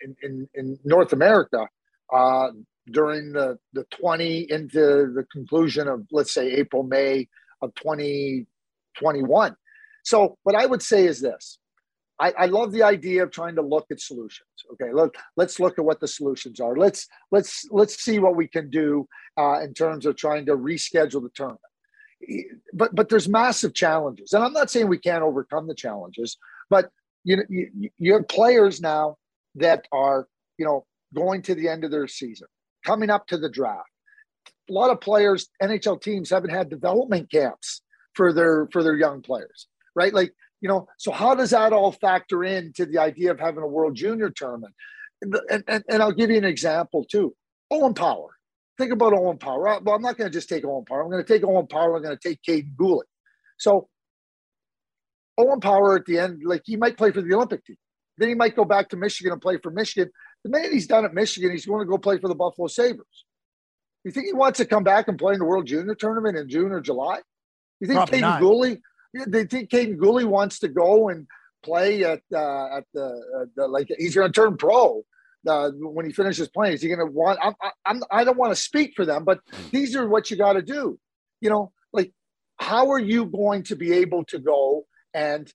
in 0.00 0.16
in, 0.22 0.48
in 0.54 0.78
North 0.84 1.12
America 1.12 1.68
uh, 2.10 2.48
during 2.90 3.32
the 3.32 3.58
the 3.72 3.84
20 3.90 4.50
into 4.50 5.12
the 5.14 5.24
conclusion 5.32 5.88
of 5.88 6.06
let's 6.10 6.34
say 6.34 6.52
April 6.52 6.82
May 6.82 7.28
of 7.60 7.74
2021. 7.76 9.56
So 10.04 10.38
what 10.42 10.56
I 10.56 10.66
would 10.66 10.82
say 10.82 11.06
is 11.06 11.20
this. 11.20 11.58
I, 12.20 12.32
I, 12.38 12.46
love 12.46 12.72
the 12.72 12.82
idea 12.82 13.24
of 13.24 13.32
trying 13.32 13.56
to 13.56 13.62
look 13.62 13.86
at 13.90 14.00
solutions. 14.00 14.48
Okay, 14.74 14.92
look, 14.92 15.16
let's 15.36 15.58
look 15.58 15.78
at 15.78 15.84
what 15.84 15.98
the 15.98 16.06
solutions 16.06 16.60
are. 16.60 16.76
Let's 16.76 17.08
let's 17.32 17.66
let's 17.70 18.00
see 18.00 18.18
what 18.18 18.36
we 18.36 18.46
can 18.46 18.70
do 18.70 19.08
uh, 19.36 19.60
in 19.60 19.74
terms 19.74 20.06
of 20.06 20.16
trying 20.16 20.46
to 20.46 20.56
reschedule 20.56 21.22
the 21.22 21.30
tournament. 21.34 21.60
But 22.72 22.94
but 22.94 23.08
there's 23.08 23.28
massive 23.28 23.74
challenges, 23.74 24.32
and 24.32 24.44
I'm 24.44 24.52
not 24.52 24.70
saying 24.70 24.88
we 24.88 24.98
can't 24.98 25.24
overcome 25.24 25.66
the 25.66 25.74
challenges, 25.74 26.36
but 26.70 26.90
you 27.24 27.38
know 27.38 27.42
you, 27.48 27.90
you 27.98 28.12
have 28.12 28.28
players 28.28 28.80
now 28.80 29.16
that 29.56 29.86
are 29.90 30.28
you 30.58 30.64
know 30.64 30.84
going 31.14 31.42
to 31.42 31.54
the 31.54 31.68
end 31.68 31.82
of 31.82 31.90
their 31.90 32.06
season, 32.06 32.46
coming 32.84 33.10
up 33.10 33.26
to 33.28 33.38
the 33.38 33.50
draft. 33.50 33.88
A 34.70 34.72
lot 34.72 34.90
of 34.90 35.00
players, 35.00 35.48
NHL 35.62 36.00
teams 36.00 36.30
haven't 36.30 36.50
had 36.50 36.70
development 36.70 37.30
camps 37.30 37.82
for 38.14 38.32
their 38.32 38.68
for 38.72 38.82
their 38.82 38.96
young 38.96 39.22
players, 39.22 39.66
right? 39.94 40.12
Like 40.14 40.32
you 40.60 40.68
know, 40.68 40.86
so 40.96 41.10
how 41.10 41.34
does 41.34 41.50
that 41.50 41.72
all 41.72 41.92
factor 41.92 42.44
into 42.44 42.86
the 42.86 42.98
idea 42.98 43.32
of 43.32 43.40
having 43.40 43.62
a 43.62 43.66
World 43.66 43.96
Junior 43.96 44.30
tournament? 44.30 44.74
And, 45.20 45.64
and, 45.68 45.84
and 45.88 46.02
I'll 46.02 46.12
give 46.12 46.30
you 46.30 46.36
an 46.36 46.44
example 46.44 47.04
too. 47.04 47.34
Owen 47.70 47.94
Power. 47.94 48.28
Think 48.78 48.92
about 48.92 49.12
Owen 49.12 49.38
Power. 49.38 49.68
Uh, 49.68 49.80
well, 49.82 49.96
I'm 49.96 50.02
not 50.02 50.16
going 50.16 50.30
to 50.30 50.32
just 50.32 50.48
take 50.48 50.64
Owen 50.64 50.84
Power. 50.84 51.02
I'm 51.02 51.10
going 51.10 51.24
to 51.24 51.32
take 51.32 51.44
Owen 51.44 51.66
Power. 51.66 51.96
I'm 51.96 52.02
going 52.02 52.16
to 52.16 52.28
take 52.28 52.40
Kaiden 52.42 52.74
Guhle. 52.76 53.02
So 53.58 53.88
Owen 55.36 55.60
Power 55.60 55.96
at 55.96 56.06
the 56.06 56.18
end, 56.18 56.42
like 56.44 56.62
he 56.64 56.76
might 56.76 56.96
play 56.96 57.10
for 57.10 57.22
the 57.22 57.34
Olympic 57.34 57.64
team. 57.64 57.76
Then 58.18 58.28
he 58.28 58.34
might 58.34 58.56
go 58.56 58.64
back 58.64 58.88
to 58.90 58.96
Michigan 58.96 59.32
and 59.32 59.40
play 59.40 59.58
for 59.58 59.70
Michigan. 59.70 60.10
The 60.44 60.50
minute 60.50 60.72
he's 60.72 60.86
done 60.86 61.04
at 61.04 61.14
Michigan, 61.14 61.50
he's 61.50 61.66
going 61.66 61.80
to 61.80 61.86
go 61.86 61.98
play 61.98 62.18
for 62.18 62.28
the 62.28 62.34
Buffalo 62.34 62.68
Sabres. 62.68 63.24
You 64.04 64.10
think 64.10 64.26
he 64.26 64.32
wants 64.32 64.58
to 64.58 64.64
come 64.64 64.84
back 64.84 65.08
and 65.08 65.18
play 65.18 65.34
in 65.34 65.38
the 65.38 65.44
World 65.44 65.66
Junior 65.66 65.94
Tournament 65.94 66.36
in 66.36 66.48
June 66.48 66.72
or 66.72 66.80
July? 66.80 67.20
You 67.80 67.86
think 67.86 67.96
Probably 67.98 68.20
Kaiden 68.20 68.40
Guhle? 68.40 68.80
They 69.26 69.44
think 69.44 69.70
Kaiden 69.70 69.96
Guhle 69.96 70.24
wants 70.24 70.58
to 70.60 70.68
go 70.68 71.08
and 71.08 71.26
play 71.62 72.04
at 72.04 72.20
uh, 72.32 72.76
at 72.78 72.84
the, 72.92 73.04
uh, 73.04 73.44
the 73.54 73.68
like 73.68 73.88
he's 73.98 74.14
going 74.14 74.30
to 74.30 74.32
turn 74.32 74.56
pro 74.56 75.04
uh, 75.46 75.70
when 75.70 76.06
he 76.06 76.12
finishes 76.12 76.48
playing. 76.48 76.74
Is 76.74 76.82
he 76.82 76.88
going 76.88 76.98
to 76.98 77.06
want? 77.06 77.38
I'm, 77.42 77.54
I'm 77.84 78.02
I 78.10 78.24
don't 78.24 78.38
want 78.38 78.52
to 78.52 78.60
speak 78.60 78.94
for 78.96 79.04
them, 79.04 79.24
but 79.24 79.40
these 79.70 79.94
are 79.94 80.08
what 80.08 80.30
you 80.30 80.36
got 80.36 80.54
to 80.54 80.62
do. 80.62 80.98
You 81.40 81.50
know, 81.50 81.72
like 81.92 82.12
how 82.56 82.90
are 82.90 82.98
you 82.98 83.26
going 83.26 83.64
to 83.64 83.76
be 83.76 83.92
able 83.92 84.24
to 84.26 84.38
go 84.38 84.86
and 85.14 85.52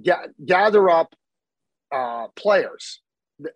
get, 0.00 0.18
gather 0.44 0.88
up 0.90 1.14
uh, 1.92 2.28
players 2.36 3.00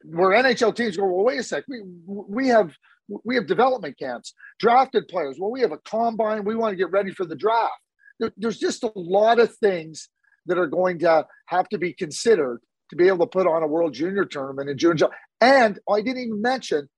where 0.04 0.30
NHL 0.30 0.74
teams 0.74 0.96
go, 0.96 1.04
well, 1.04 1.24
wait 1.24 1.40
a 1.40 1.42
sec, 1.42 1.64
we 1.68 1.82
we 2.06 2.48
have 2.48 2.76
we 3.24 3.34
have 3.34 3.46
development 3.46 3.98
camps, 3.98 4.32
drafted 4.58 5.08
players. 5.08 5.36
Well, 5.38 5.50
we 5.50 5.60
have 5.60 5.72
a 5.72 5.78
combine. 5.78 6.44
We 6.44 6.54
want 6.54 6.72
to 6.72 6.76
get 6.76 6.90
ready 6.90 7.12
for 7.12 7.24
the 7.24 7.36
draft. 7.36 7.72
There, 8.20 8.32
there's 8.36 8.58
just 8.58 8.84
a 8.84 8.92
lot 8.94 9.38
of 9.38 9.54
things 9.56 10.08
that 10.46 10.58
are 10.58 10.66
going 10.66 11.00
to 11.00 11.26
have 11.46 11.68
to 11.70 11.78
be 11.78 11.92
considered 11.92 12.60
to 12.90 12.96
be 12.96 13.08
able 13.08 13.26
to 13.26 13.26
put 13.26 13.46
on 13.46 13.62
a 13.62 13.66
World 13.66 13.94
Junior 13.94 14.24
tournament 14.24 14.68
in 14.68 14.78
June. 14.78 14.98
And 15.40 15.78
I 15.90 16.00
didn't 16.00 16.22
even 16.22 16.42
mention, 16.42 16.88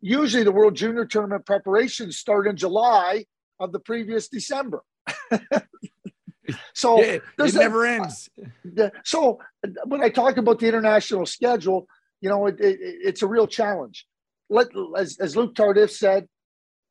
usually 0.00 0.44
the 0.44 0.52
World 0.52 0.74
Junior 0.74 1.04
tournament 1.04 1.46
preparations 1.46 2.18
start 2.18 2.46
in 2.46 2.56
July 2.56 3.26
of 3.58 3.72
the 3.72 3.78
previous 3.78 4.28
December. 4.28 4.82
so 6.74 7.00
yeah, 7.00 7.18
it 7.38 7.54
never 7.54 7.84
a, 7.84 7.94
ends. 7.94 8.28
So 9.04 9.38
when 9.86 10.02
I 10.02 10.08
talk 10.08 10.36
about 10.36 10.58
the 10.58 10.68
international 10.68 11.26
schedule, 11.26 11.86
you 12.20 12.28
know, 12.28 12.46
it, 12.46 12.60
it, 12.60 12.78
it's 12.80 13.22
a 13.22 13.26
real 13.26 13.46
challenge. 13.46 14.06
Let 14.48 14.68
as, 14.96 15.18
as 15.18 15.36
Luc 15.36 15.54
Tardif 15.54 15.90
said, 15.90 16.28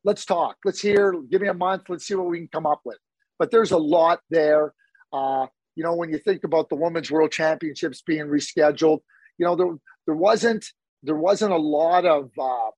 let's 0.04 0.24
talk. 0.24 0.56
Let's 0.64 0.80
hear. 0.80 1.14
Give 1.30 1.40
me 1.40 1.48
a 1.48 1.54
month. 1.54 1.84
Let's 1.88 2.06
see 2.06 2.14
what 2.14 2.28
we 2.28 2.38
can 2.38 2.48
come 2.48 2.66
up 2.66 2.80
with. 2.84 2.98
But 3.38 3.50
there's 3.50 3.72
a 3.72 3.78
lot 3.78 4.20
there. 4.30 4.72
Uh, 5.12 5.46
you 5.74 5.84
know, 5.84 5.94
when 5.94 6.10
you 6.10 6.18
think 6.18 6.44
about 6.44 6.68
the 6.68 6.76
Women's 6.76 7.10
World 7.10 7.32
Championships 7.32 8.02
being 8.02 8.26
rescheduled, 8.26 9.00
you 9.38 9.46
know, 9.46 9.56
there 9.56 9.74
there 10.06 10.14
wasn't 10.14 10.64
there 11.02 11.16
wasn't 11.16 11.52
a 11.52 11.58
lot 11.58 12.04
of 12.04 12.30
uh, 12.38 12.70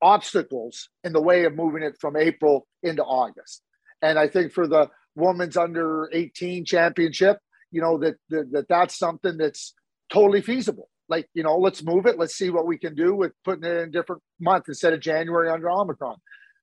obstacles 0.00 0.88
in 1.04 1.12
the 1.12 1.20
way 1.20 1.44
of 1.44 1.54
moving 1.54 1.82
it 1.82 1.96
from 2.00 2.16
April 2.16 2.66
into 2.82 3.04
August. 3.04 3.62
And 4.00 4.18
I 4.18 4.28
think 4.28 4.52
for 4.52 4.66
the 4.66 4.90
women's 5.14 5.56
under 5.56 6.08
18 6.12 6.64
championship, 6.64 7.38
you 7.70 7.80
know 7.80 7.98
that, 7.98 8.16
that, 8.28 8.52
that 8.52 8.68
that's 8.68 8.98
something 8.98 9.36
that's 9.36 9.74
totally 10.12 10.42
feasible. 10.42 10.88
Like 11.08 11.28
you 11.34 11.42
know 11.42 11.56
let's 11.56 11.82
move 11.82 12.06
it. 12.06 12.18
Let's 12.18 12.34
see 12.36 12.50
what 12.50 12.66
we 12.66 12.78
can 12.78 12.94
do 12.94 13.14
with 13.14 13.32
putting 13.44 13.64
it 13.64 13.76
in 13.76 13.88
a 13.88 13.90
different 13.90 14.22
month 14.40 14.64
instead 14.68 14.92
of 14.92 15.00
january 15.00 15.50
under 15.50 15.70
omicron. 15.70 16.16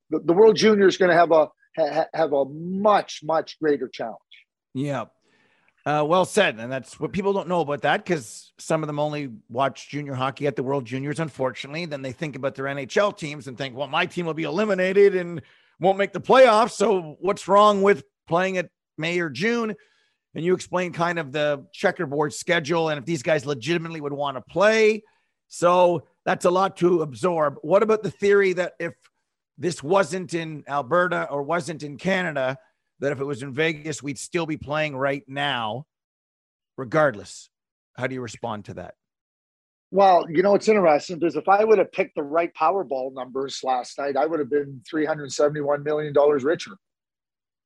The, 0.09 0.19
the 0.19 0.33
world 0.33 0.55
junior 0.55 0.87
is 0.87 0.97
going 0.97 1.11
to 1.11 1.17
have 1.17 1.31
a 1.31 1.49
ha, 1.75 2.05
have 2.13 2.33
a 2.33 2.45
much 2.45 3.21
much 3.23 3.59
greater 3.59 3.87
challenge. 3.87 4.17
Yeah. 4.73 5.05
Uh, 5.85 6.03
well 6.05 6.25
said 6.25 6.59
and 6.59 6.71
that's 6.71 6.99
what 6.99 7.13
people 7.13 7.31
don't 7.33 7.47
know 7.47 7.61
about 7.61 7.81
that 7.81 8.03
because 8.03 8.51
some 8.59 8.83
of 8.83 8.87
them 8.87 8.99
only 8.99 9.31
watch 9.47 9.89
junior 9.89 10.13
hockey 10.13 10.45
at 10.45 10.55
the 10.55 10.61
world 10.61 10.85
juniors 10.85 11.19
unfortunately. 11.19 11.85
Then 11.85 12.01
they 12.01 12.11
think 12.11 12.35
about 12.35 12.55
their 12.55 12.65
nhl 12.65 13.17
teams 13.17 13.47
and 13.47 13.57
think 13.57 13.75
well 13.75 13.87
my 13.87 14.05
team 14.05 14.25
will 14.25 14.33
be 14.33 14.43
eliminated 14.43 15.15
and 15.15 15.41
won't 15.79 15.97
make 15.97 16.11
the 16.11 16.21
playoffs 16.21 16.71
so 16.71 17.17
what's 17.21 17.47
wrong 17.47 17.81
with 17.81 18.03
playing 18.29 18.57
at 18.57 18.69
may 18.98 19.19
or 19.19 19.29
june 19.29 19.75
and 20.36 20.45
you 20.45 20.53
explain 20.53 20.93
kind 20.93 21.19
of 21.19 21.31
the 21.31 21.65
checkerboard 21.74 22.33
schedule 22.33 22.89
and 22.89 23.00
if 23.00 23.05
these 23.05 23.24
guys 23.24 23.45
legitimately 23.45 24.01
would 24.01 24.13
want 24.13 24.38
to 24.38 24.41
play. 24.41 25.03
So 25.48 26.03
that's 26.25 26.45
a 26.45 26.51
lot 26.51 26.77
to 26.77 27.01
absorb. 27.01 27.55
What 27.62 27.81
about 27.81 28.03
the 28.03 28.12
theory 28.12 28.53
that 28.53 28.74
if 28.79 28.93
this 29.57 29.81
wasn't 29.81 30.33
in 30.33 30.63
Alberta 30.67 31.27
or 31.29 31.41
wasn't 31.43 31.83
in 31.83 31.98
Canada, 31.98 32.57
that 33.00 33.12
if 33.12 33.19
it 33.19 33.25
was 33.25 33.41
in 33.41 33.53
Vegas, 33.53 34.03
we'd 34.03 34.19
still 34.19 34.45
be 34.45 34.57
playing 34.57 34.95
right 34.95 35.24
now, 35.27 35.86
regardless? 36.77 37.50
How 37.98 38.07
do 38.07 38.13
you 38.13 38.21
respond 38.21 38.65
to 38.65 38.75
that? 38.75 38.93
Well, 39.91 40.25
you 40.29 40.43
know, 40.43 40.53
it's 40.53 40.67
interesting 40.67 41.17
because 41.17 41.36
if 41.36 41.50
I 41.50 41.63
would 41.63 41.79
have 41.79 41.91
picked 41.91 42.15
the 42.15 42.21
right 42.21 42.51
Powerball 42.53 43.12
numbers 43.13 43.62
last 43.63 43.98
night, 43.98 44.15
I 44.15 44.27
would 44.27 44.39
have 44.39 44.50
been 44.51 44.83
$371 44.93 45.83
million 45.83 46.13
richer. 46.13 46.77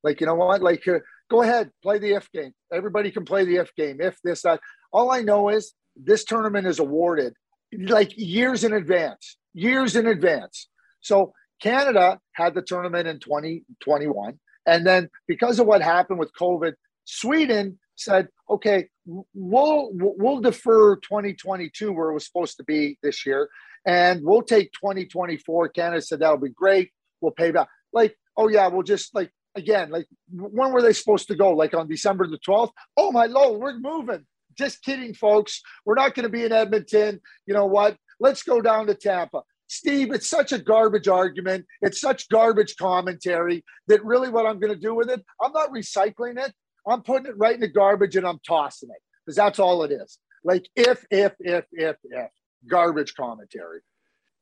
Like, 0.04 0.20
you 0.20 0.26
know 0.26 0.34
what? 0.36 0.62
Like, 0.62 0.86
uh, 0.86 1.00
go 1.30 1.42
ahead, 1.42 1.70
play 1.82 1.98
the 1.98 2.12
if 2.12 2.30
game. 2.30 2.52
Everybody 2.72 3.10
can 3.10 3.24
play 3.24 3.44
the 3.44 3.56
if 3.56 3.74
game. 3.74 4.00
If 4.00 4.18
this, 4.22 4.42
that. 4.42 4.60
All 4.92 5.10
I 5.10 5.22
know 5.22 5.48
is 5.48 5.72
this 5.96 6.24
tournament 6.24 6.66
is 6.66 6.78
awarded 6.78 7.34
like 7.78 8.16
years 8.16 8.64
in 8.64 8.72
advance, 8.72 9.36
years 9.52 9.96
in 9.96 10.06
advance. 10.06 10.68
So 11.00 11.32
Canada 11.60 12.20
had 12.32 12.54
the 12.54 12.62
tournament 12.62 13.08
in 13.08 13.18
2021. 13.18 14.38
And 14.66 14.86
then 14.86 15.08
because 15.26 15.58
of 15.58 15.66
what 15.66 15.82
happened 15.82 16.18
with 16.18 16.32
COVID, 16.38 16.74
Sweden 17.04 17.78
said, 17.96 18.28
okay, 18.48 18.88
we'll 19.06 19.90
we'll 19.92 20.40
defer 20.40 20.96
2022 20.96 21.92
where 21.92 22.10
it 22.10 22.14
was 22.14 22.26
supposed 22.26 22.56
to 22.56 22.64
be 22.64 22.98
this 23.02 23.26
year, 23.26 23.48
and 23.86 24.22
we'll 24.24 24.42
take 24.42 24.72
2024. 24.72 25.68
Canada 25.68 26.00
said 26.00 26.20
that'll 26.20 26.38
be 26.38 26.48
great. 26.48 26.90
We'll 27.20 27.32
pay 27.32 27.50
back. 27.50 27.68
Like, 27.92 28.16
oh 28.36 28.48
yeah, 28.48 28.66
we'll 28.68 28.82
just 28.82 29.14
like 29.14 29.30
again, 29.54 29.90
like 29.90 30.06
when 30.32 30.72
were 30.72 30.82
they 30.82 30.92
supposed 30.92 31.28
to 31.28 31.36
go? 31.36 31.52
Like 31.52 31.74
on 31.74 31.88
December 31.88 32.26
the 32.26 32.38
12th? 32.38 32.72
Oh 32.96 33.12
my 33.12 33.26
lord, 33.26 33.60
we're 33.60 33.78
moving. 33.78 34.26
Just 34.56 34.82
kidding, 34.82 35.14
folks. 35.14 35.60
We're 35.84 35.94
not 35.94 36.14
going 36.14 36.24
to 36.24 36.28
be 36.28 36.44
in 36.44 36.52
Edmonton. 36.52 37.20
You 37.46 37.54
know 37.54 37.66
what? 37.66 37.96
Let's 38.20 38.42
go 38.42 38.60
down 38.60 38.86
to 38.86 38.94
Tampa. 38.94 39.42
Steve, 39.66 40.12
it's 40.12 40.28
such 40.28 40.52
a 40.52 40.58
garbage 40.58 41.08
argument. 41.08 41.66
It's 41.80 42.00
such 42.00 42.28
garbage 42.28 42.76
commentary 42.76 43.64
that 43.88 44.04
really 44.04 44.28
what 44.28 44.46
I'm 44.46 44.60
going 44.60 44.72
to 44.72 44.78
do 44.78 44.94
with 44.94 45.10
it, 45.10 45.24
I'm 45.42 45.52
not 45.52 45.70
recycling 45.70 46.38
it. 46.38 46.52
I'm 46.86 47.02
putting 47.02 47.26
it 47.26 47.38
right 47.38 47.54
in 47.54 47.60
the 47.60 47.68
garbage 47.68 48.14
and 48.14 48.26
I'm 48.26 48.38
tossing 48.46 48.90
it 48.90 49.02
because 49.24 49.36
that's 49.36 49.58
all 49.58 49.82
it 49.84 49.90
is. 49.90 50.18
Like 50.44 50.68
if, 50.76 51.04
if, 51.10 51.32
if, 51.40 51.64
if, 51.72 51.96
if, 52.04 52.30
garbage 52.68 53.14
commentary. 53.14 53.80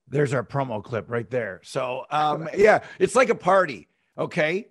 There's 0.09 0.35
our 0.35 0.45
promo 0.45 0.83
clip 0.83 1.09
right 1.09 1.31
there. 1.31 1.61
So, 1.65 2.05
um, 2.11 2.49
yeah, 2.57 2.81
it's 2.99 3.15
like 3.15 3.31
a 3.31 3.35
party. 3.35 3.89
Okay 4.19 4.69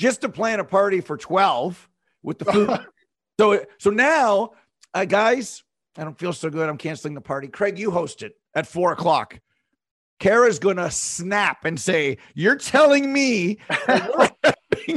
just 0.00 0.22
to 0.22 0.30
plan 0.30 0.60
a 0.60 0.64
party 0.64 1.02
for 1.02 1.18
12 1.18 1.86
with 2.22 2.38
the 2.38 2.46
food. 2.46 2.70
so, 3.38 3.62
so 3.76 3.90
now, 3.90 4.52
uh, 4.94 5.04
guys, 5.04 5.62
I 5.98 6.04
don't 6.04 6.18
feel 6.18 6.32
so 6.32 6.48
good. 6.48 6.70
I'm 6.70 6.78
canceling 6.78 7.12
the 7.12 7.20
party. 7.20 7.48
Craig, 7.48 7.78
you 7.78 7.90
host 7.90 8.22
it 8.22 8.32
at 8.54 8.66
four 8.66 8.92
o'clock. 8.92 9.38
Kara's 10.18 10.58
going 10.58 10.78
to 10.78 10.90
snap 10.90 11.66
and 11.66 11.78
say, 11.78 12.16
You're 12.34 12.56
telling 12.56 13.12
me 13.12 13.58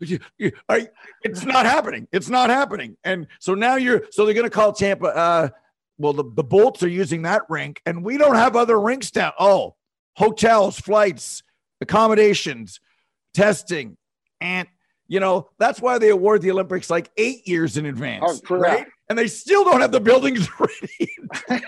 it's 0.00 1.44
not 1.44 1.64
happening. 1.64 2.06
It's 2.12 2.28
not 2.28 2.50
happening. 2.50 2.98
And 3.04 3.28
so 3.40 3.54
now 3.54 3.76
you're, 3.76 4.02
so 4.10 4.26
they're 4.26 4.34
going 4.34 4.44
to 4.44 4.50
call 4.50 4.74
Tampa. 4.74 5.06
Uh, 5.06 5.48
well, 5.96 6.12
the, 6.12 6.24
the 6.34 6.44
Bolts 6.44 6.82
are 6.82 6.88
using 6.88 7.22
that 7.22 7.42
rink, 7.48 7.80
and 7.86 8.04
we 8.04 8.18
don't 8.18 8.36
have 8.36 8.56
other 8.56 8.78
rinks 8.78 9.10
down. 9.10 9.32
Oh, 9.40 9.74
hotels, 10.16 10.78
flights, 10.78 11.42
accommodations, 11.80 12.80
testing, 13.34 13.97
and 14.40 14.68
you 15.06 15.20
know 15.20 15.48
that's 15.58 15.80
why 15.80 15.98
they 15.98 16.10
award 16.10 16.42
the 16.42 16.50
Olympics 16.50 16.90
like 16.90 17.10
eight 17.16 17.46
years 17.48 17.76
in 17.76 17.86
advance, 17.86 18.42
oh, 18.48 18.56
right? 18.56 18.86
and 19.08 19.18
they 19.18 19.26
still 19.26 19.64
don't 19.64 19.80
have 19.80 19.92
the 19.92 20.00
buildings 20.00 20.48
ready. 20.60 21.10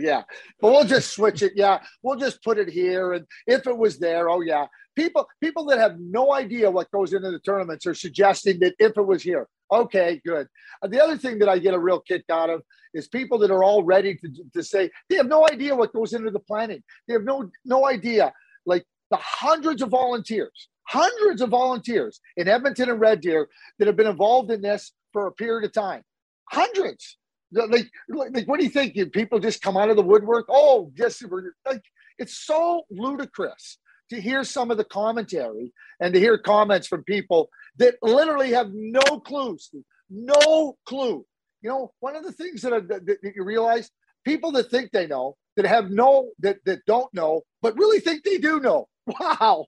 yeah, 0.00 0.22
but 0.60 0.72
we'll 0.72 0.84
just 0.84 1.14
switch 1.14 1.42
it. 1.42 1.52
Yeah, 1.56 1.82
we'll 2.02 2.18
just 2.18 2.42
put 2.42 2.58
it 2.58 2.68
here, 2.68 3.14
and 3.14 3.26
if 3.46 3.66
it 3.66 3.76
was 3.76 3.98
there, 3.98 4.28
oh 4.28 4.40
yeah. 4.40 4.66
People 4.94 5.26
people 5.40 5.64
that 5.66 5.78
have 5.78 5.98
no 5.98 6.34
idea 6.34 6.70
what 6.70 6.90
goes 6.90 7.14
into 7.14 7.30
the 7.30 7.38
tournaments 7.38 7.86
are 7.86 7.94
suggesting 7.94 8.60
that 8.60 8.74
if 8.78 8.96
it 8.98 9.06
was 9.06 9.22
here, 9.22 9.48
okay, 9.70 10.20
good. 10.26 10.46
Uh, 10.82 10.88
the 10.88 11.02
other 11.02 11.16
thing 11.16 11.38
that 11.38 11.48
I 11.48 11.58
get 11.58 11.72
a 11.72 11.78
real 11.78 12.00
kick 12.00 12.24
out 12.30 12.50
of 12.50 12.62
is 12.92 13.08
people 13.08 13.38
that 13.38 13.50
are 13.50 13.64
all 13.64 13.82
ready 13.82 14.16
to, 14.16 14.30
to 14.52 14.62
say 14.62 14.90
they 15.08 15.16
have 15.16 15.28
no 15.28 15.48
idea 15.48 15.74
what 15.74 15.94
goes 15.94 16.12
into 16.12 16.30
the 16.30 16.40
planning. 16.40 16.82
They 17.08 17.14
have 17.14 17.24
no 17.24 17.50
no 17.64 17.88
idea, 17.88 18.34
like 18.66 18.84
the 19.10 19.16
hundreds 19.18 19.80
of 19.80 19.88
volunteers, 19.88 20.68
hundreds 20.84 21.40
of 21.42 21.50
volunteers 21.50 22.20
in 22.36 22.48
Edmonton 22.48 22.90
and 22.90 23.00
Red 23.00 23.20
Deer 23.20 23.48
that 23.78 23.86
have 23.86 23.96
been 23.96 24.06
involved 24.06 24.50
in 24.50 24.62
this 24.62 24.92
for 25.12 25.26
a 25.26 25.32
period 25.32 25.64
of 25.64 25.72
time. 25.72 26.02
Hundreds. 26.50 27.18
Like, 27.52 27.90
like, 28.08 28.48
what 28.48 28.58
do 28.58 28.64
you 28.64 28.70
think? 28.70 28.94
People 29.12 29.38
just 29.38 29.62
come 29.62 29.76
out 29.76 29.90
of 29.90 29.96
the 29.96 30.02
woodwork? 30.02 30.46
Oh, 30.48 30.90
yes. 30.96 31.22
Like, 31.66 31.82
it's 32.18 32.46
so 32.46 32.82
ludicrous 32.90 33.78
to 34.10 34.20
hear 34.20 34.44
some 34.44 34.70
of 34.70 34.76
the 34.76 34.84
commentary 34.84 35.72
and 36.00 36.14
to 36.14 36.20
hear 36.20 36.38
comments 36.38 36.86
from 36.86 37.04
people 37.04 37.48
that 37.78 37.94
literally 38.02 38.52
have 38.52 38.70
no 38.72 39.20
clues, 39.20 39.70
no 40.10 40.76
clue. 40.86 41.24
You 41.62 41.70
know, 41.70 41.92
one 42.00 42.16
of 42.16 42.24
the 42.24 42.32
things 42.32 42.62
that, 42.62 42.88
that, 42.88 43.06
that 43.06 43.32
you 43.34 43.44
realize, 43.44 43.90
people 44.24 44.52
that 44.52 44.70
think 44.70 44.90
they 44.90 45.06
know, 45.06 45.36
that 45.56 45.66
have 45.66 45.90
no, 45.90 46.30
that, 46.40 46.58
that 46.64 46.80
don't 46.86 47.12
know, 47.14 47.42
but 47.60 47.76
really 47.76 48.00
think 48.00 48.24
they 48.24 48.38
do 48.38 48.60
know. 48.60 48.88
Wow. 49.18 49.66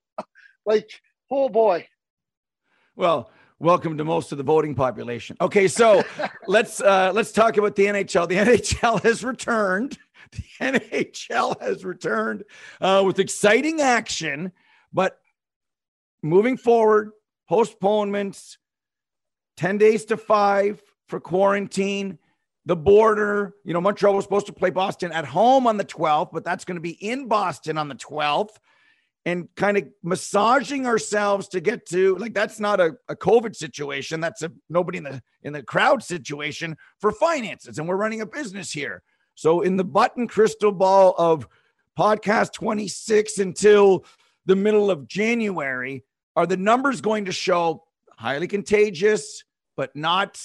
Like, 0.66 1.00
oh 1.30 1.48
boy. 1.48 1.86
Well, 2.96 3.30
welcome 3.58 3.98
to 3.98 4.04
most 4.04 4.32
of 4.32 4.38
the 4.38 4.44
voting 4.44 4.74
population. 4.74 5.36
Okay, 5.40 5.68
so 5.68 6.02
let's 6.46 6.80
uh, 6.80 7.12
let's 7.14 7.32
talk 7.32 7.56
about 7.56 7.76
the 7.76 7.86
NHL. 7.86 8.28
The 8.28 8.36
NHL 8.36 9.02
has 9.02 9.24
returned. 9.24 9.98
The 10.32 10.42
NHL 10.60 11.60
has 11.60 11.84
returned 11.84 12.44
uh, 12.80 13.02
with 13.06 13.20
exciting 13.20 13.80
action, 13.80 14.50
but 14.92 15.20
moving 16.22 16.56
forward, 16.56 17.12
postponements, 17.48 18.58
ten 19.56 19.78
days 19.78 20.06
to 20.06 20.16
five 20.16 20.82
for 21.08 21.20
quarantine. 21.20 22.18
The 22.66 22.74
border, 22.74 23.54
you 23.64 23.74
know, 23.74 23.80
Montreal 23.80 24.14
was 24.14 24.24
supposed 24.24 24.46
to 24.46 24.52
play 24.54 24.70
Boston 24.70 25.12
at 25.12 25.26
home 25.26 25.66
on 25.66 25.76
the 25.76 25.84
12th, 25.84 26.30
but 26.32 26.44
that's 26.44 26.64
going 26.64 26.76
to 26.76 26.80
be 26.80 26.92
in 26.92 27.28
Boston 27.28 27.76
on 27.76 27.88
the 27.88 27.94
12th 27.94 28.56
and 29.26 29.48
kind 29.56 29.78
of 29.78 29.84
massaging 30.02 30.86
ourselves 30.86 31.48
to 31.48 31.60
get 31.60 31.86
to 31.86 32.16
like 32.16 32.34
that's 32.34 32.60
not 32.60 32.80
a, 32.80 32.94
a 33.08 33.16
covid 33.16 33.56
situation. 33.56 34.20
That's 34.20 34.42
a 34.42 34.52
nobody 34.68 34.98
in 34.98 35.04
the 35.04 35.22
in 35.42 35.52
the 35.52 35.62
crowd 35.62 36.02
situation 36.02 36.76
for 37.00 37.10
finances 37.10 37.78
and 37.78 37.88
we're 37.88 37.96
running 37.96 38.20
a 38.20 38.26
business 38.26 38.70
here. 38.70 39.02
So 39.34 39.62
in 39.62 39.76
the 39.76 39.84
button 39.84 40.28
crystal 40.28 40.72
ball 40.72 41.14
of 41.18 41.48
podcast 41.98 42.52
26 42.52 43.38
until 43.38 44.04
the 44.46 44.56
middle 44.56 44.90
of 44.90 45.06
january 45.06 46.04
are 46.34 46.46
the 46.46 46.56
numbers 46.56 47.00
going 47.00 47.24
to 47.26 47.32
show 47.32 47.84
highly 48.18 48.48
contagious 48.48 49.44
but 49.76 49.94
not 49.94 50.40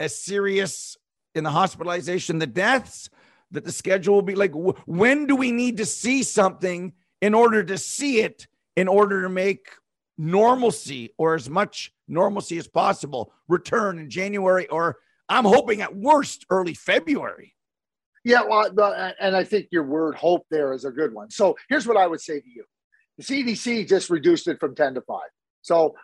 as 0.00 0.20
serious 0.20 0.96
in 1.34 1.44
the 1.44 1.50
hospitalization 1.50 2.38
the 2.38 2.46
deaths 2.46 3.08
that 3.52 3.64
the 3.64 3.70
schedule 3.70 4.14
will 4.14 4.22
be 4.22 4.34
like 4.34 4.52
when 4.86 5.26
do 5.26 5.36
we 5.36 5.52
need 5.52 5.76
to 5.76 5.86
see 5.86 6.22
something 6.22 6.92
in 7.22 7.32
order 7.32 7.62
to 7.62 7.78
see 7.78 8.20
it, 8.20 8.46
in 8.76 8.88
order 8.88 9.22
to 9.22 9.30
make 9.30 9.68
normalcy 10.18 11.14
or 11.16 11.34
as 11.34 11.48
much 11.48 11.94
normalcy 12.08 12.58
as 12.58 12.68
possible 12.68 13.32
return 13.48 13.98
in 13.98 14.10
January 14.10 14.66
or 14.68 14.98
I'm 15.28 15.44
hoping 15.44 15.80
at 15.80 15.96
worst 15.96 16.44
early 16.50 16.74
February. 16.74 17.54
Yeah, 18.24 18.42
well, 18.42 18.94
and 19.18 19.34
I 19.34 19.42
think 19.44 19.68
your 19.72 19.84
word 19.84 20.14
hope 20.14 20.44
there 20.50 20.74
is 20.74 20.84
a 20.84 20.90
good 20.90 21.14
one. 21.14 21.30
So 21.30 21.56
here's 21.68 21.86
what 21.86 21.96
I 21.96 22.06
would 22.06 22.20
say 22.20 22.40
to 22.40 22.48
you 22.48 22.64
the 23.18 23.24
CDC 23.24 23.88
just 23.88 24.10
reduced 24.10 24.48
it 24.48 24.60
from 24.60 24.74
10 24.74 24.94
to 24.94 25.00
5. 25.00 25.20
So 25.62 25.94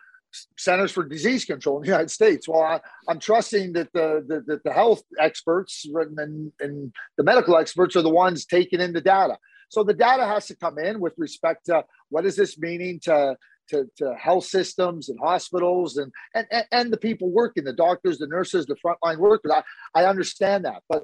Centers 0.57 0.91
for 0.91 1.03
Disease 1.03 1.45
Control 1.45 1.77
in 1.77 1.83
the 1.83 1.87
United 1.87 2.11
States. 2.11 2.47
Well, 2.47 2.61
I, 2.61 2.79
am 3.09 3.19
trusting 3.19 3.73
that 3.73 3.91
the, 3.93 4.23
the, 4.27 4.59
the 4.63 4.73
health 4.73 5.01
experts 5.19 5.87
and, 5.93 6.51
and 6.59 6.93
the 7.17 7.23
medical 7.23 7.57
experts 7.57 7.95
are 7.95 8.03
the 8.03 8.09
ones 8.09 8.45
taking 8.45 8.79
in 8.79 8.93
the 8.93 9.01
data. 9.01 9.37
So 9.69 9.83
the 9.83 9.93
data 9.93 10.25
has 10.25 10.47
to 10.47 10.55
come 10.55 10.77
in 10.77 10.99
with 10.99 11.13
respect 11.17 11.67
to 11.67 11.85
what 12.09 12.25
is 12.25 12.35
this 12.35 12.57
meaning 12.57 12.99
to 13.03 13.37
to, 13.69 13.85
to 13.97 14.15
health 14.15 14.45
systems 14.45 15.09
and 15.09 15.19
hospitals 15.19 15.97
and, 15.97 16.11
and 16.33 16.47
and 16.71 16.91
the 16.91 16.97
people 16.97 17.29
working, 17.31 17.63
the 17.63 17.73
doctors, 17.73 18.17
the 18.17 18.27
nurses, 18.27 18.65
the 18.65 18.75
frontline 18.75 19.17
workers. 19.17 19.51
I, 19.51 19.63
I 20.01 20.05
understand 20.05 20.65
that, 20.65 20.81
but 20.89 21.03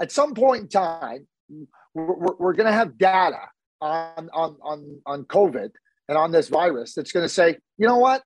at 0.00 0.12
some 0.12 0.34
point 0.34 0.62
in 0.62 0.68
time, 0.68 1.26
we're, 1.92 2.36
we're 2.38 2.52
going 2.54 2.66
to 2.66 2.72
have 2.72 2.96
data 2.98 3.40
on 3.80 4.28
on 4.32 4.56
on 4.62 5.00
on 5.06 5.24
COVID 5.24 5.70
and 6.08 6.18
on 6.18 6.30
this 6.30 6.48
virus 6.48 6.94
that's 6.94 7.12
going 7.12 7.24
to 7.24 7.28
say, 7.28 7.58
you 7.78 7.86
know 7.86 7.98
what, 7.98 8.22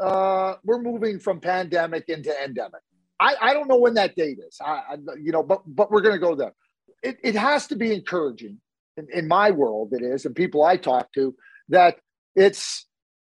uh, 0.00 0.54
we're 0.64 0.80
moving 0.80 1.18
from 1.18 1.40
pandemic 1.40 2.08
into 2.08 2.32
endemic. 2.42 2.80
I, 3.18 3.34
I 3.40 3.54
don't 3.54 3.68
know 3.68 3.78
when 3.78 3.94
that 3.94 4.16
date 4.16 4.38
is. 4.38 4.56
I, 4.64 4.82
I 4.90 4.96
you 5.20 5.32
know, 5.32 5.42
but 5.42 5.62
but 5.66 5.90
we're 5.90 6.00
going 6.00 6.14
to 6.14 6.20
go 6.20 6.34
there. 6.34 6.54
It, 7.02 7.18
it 7.22 7.34
has 7.34 7.66
to 7.68 7.76
be 7.76 7.92
encouraging 7.92 8.60
in, 8.96 9.06
in 9.12 9.28
my 9.28 9.50
world 9.50 9.92
it 9.92 10.02
is 10.02 10.24
and 10.24 10.34
people 10.34 10.62
i 10.62 10.76
talk 10.76 11.12
to 11.12 11.34
that 11.68 11.96
it's 12.34 12.86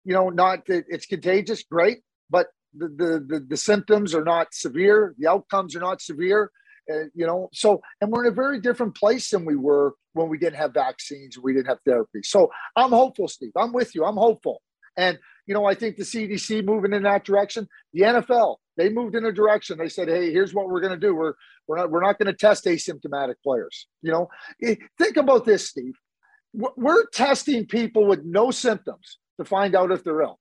you 0.04 0.14
know 0.14 0.30
not 0.30 0.66
that 0.66 0.84
it's 0.88 1.06
contagious 1.06 1.64
great 1.64 2.00
but 2.30 2.48
the, 2.74 2.88
the 2.88 3.26
the, 3.28 3.46
the 3.50 3.58
symptoms 3.58 4.16
are 4.16 4.24
not 4.24 4.54
severe 4.54 5.14
the 5.18 5.30
outcomes 5.30 5.76
are 5.76 5.82
not 5.82 6.02
severe 6.02 6.52
uh, 6.92 7.06
you 7.14 7.26
know 7.26 7.50
so 7.54 7.82
and 8.00 8.12
we're 8.12 8.26
in 8.26 8.32
a 8.32 8.36
very 8.36 8.60
different 8.60 8.96
place 8.96 9.30
than 9.30 9.46
we 9.46 9.56
were 9.56 9.94
when 10.14 10.30
we 10.30 10.38
didn't 10.38 10.58
have 10.58 10.74
vaccines 10.74 11.38
we 11.38 11.54
didn't 11.54 11.68
have 11.68 11.80
therapy. 11.86 12.22
So 12.24 12.50
i'm 12.76 12.90
hopeful 12.92 13.28
steve. 13.28 13.52
I'm 13.56 13.74
with 13.74 13.94
you. 13.96 14.04
I'm 14.06 14.16
hopeful. 14.16 14.62
And 14.98 15.20
you 15.48 15.54
know 15.54 15.66
i 15.66 15.74
think 15.74 15.98
the 15.98 16.04
cdc 16.04 16.64
moving 16.66 16.94
in 16.94 17.04
that 17.04 17.24
direction 17.24 17.68
the 17.94 18.02
nfl 18.02 18.58
they 18.78 18.90
moved 18.90 19.16
in 19.16 19.26
a 19.26 19.32
direction 19.32 19.78
they 19.78 19.90
said 19.90 20.08
hey 20.08 20.32
here's 20.32 20.54
what 20.54 20.70
we're 20.70 20.82
going 20.82 20.94
to 20.94 21.08
do 21.08 21.14
we're 21.14 21.34
we're 21.72 21.78
not, 21.78 21.92
we're 21.92 22.02
not 22.02 22.20
going 22.20 22.28
to 22.28 22.34
test 22.34 22.66
asymptomatic 22.66 23.36
players. 23.44 23.88
You 24.02 24.12
know, 24.12 24.30
think 24.98 25.18
about 25.18 25.46
this, 25.46 25.70
Steve. 25.70 25.94
We're 26.54 27.06
testing 27.14 27.66
people 27.66 28.06
with 28.06 28.26
no 28.26 28.52
symptoms 28.52 29.20
to 29.40 29.46
find 29.46 29.74
out 29.74 29.92
if 29.92 30.04
they're 30.04 30.22
ill. 30.22 30.38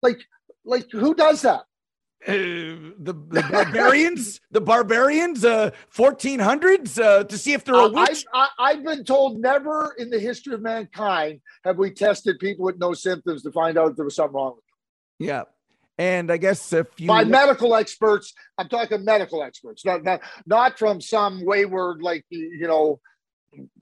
Like, 0.00 0.18
like 0.64 0.90
who 0.90 1.14
does 1.14 1.42
that? 1.42 1.64
Uh, 2.26 2.94
the, 2.98 3.14
the 3.28 3.46
barbarians, 3.50 4.40
the 4.50 4.60
barbarians, 4.60 5.44
uh, 5.44 5.72
1400s, 5.94 6.98
uh, 6.98 7.24
to 7.24 7.36
see 7.36 7.52
if 7.52 7.64
they're 7.64 7.74
a 7.74 7.88
witch. 7.88 8.24
I've, 8.32 8.48
I've 8.58 8.84
been 8.84 9.04
told 9.04 9.40
never 9.40 9.94
in 9.98 10.08
the 10.08 10.20
history 10.20 10.54
of 10.54 10.62
mankind 10.62 11.40
have 11.64 11.76
we 11.76 11.90
tested 11.90 12.38
people 12.38 12.64
with 12.64 12.78
no 12.78 12.94
symptoms 12.94 13.42
to 13.42 13.52
find 13.52 13.76
out 13.76 13.90
if 13.90 13.96
there 13.96 14.04
was 14.06 14.14
something 14.14 14.36
wrong 14.36 14.54
with 14.54 14.64
them. 14.64 15.28
Yeah. 15.28 15.42
And 15.98 16.32
I 16.32 16.38
guess 16.38 16.72
if 16.72 16.86
you 16.98 17.08
by 17.08 17.24
medical 17.24 17.74
experts, 17.74 18.32
I'm 18.58 18.68
talking 18.68 19.04
medical 19.04 19.42
experts, 19.42 19.84
not 19.84 20.02
not, 20.02 20.20
not 20.46 20.78
from 20.78 21.00
some 21.00 21.44
wayward 21.44 22.02
like 22.02 22.24
you 22.30 22.66
know 22.66 23.00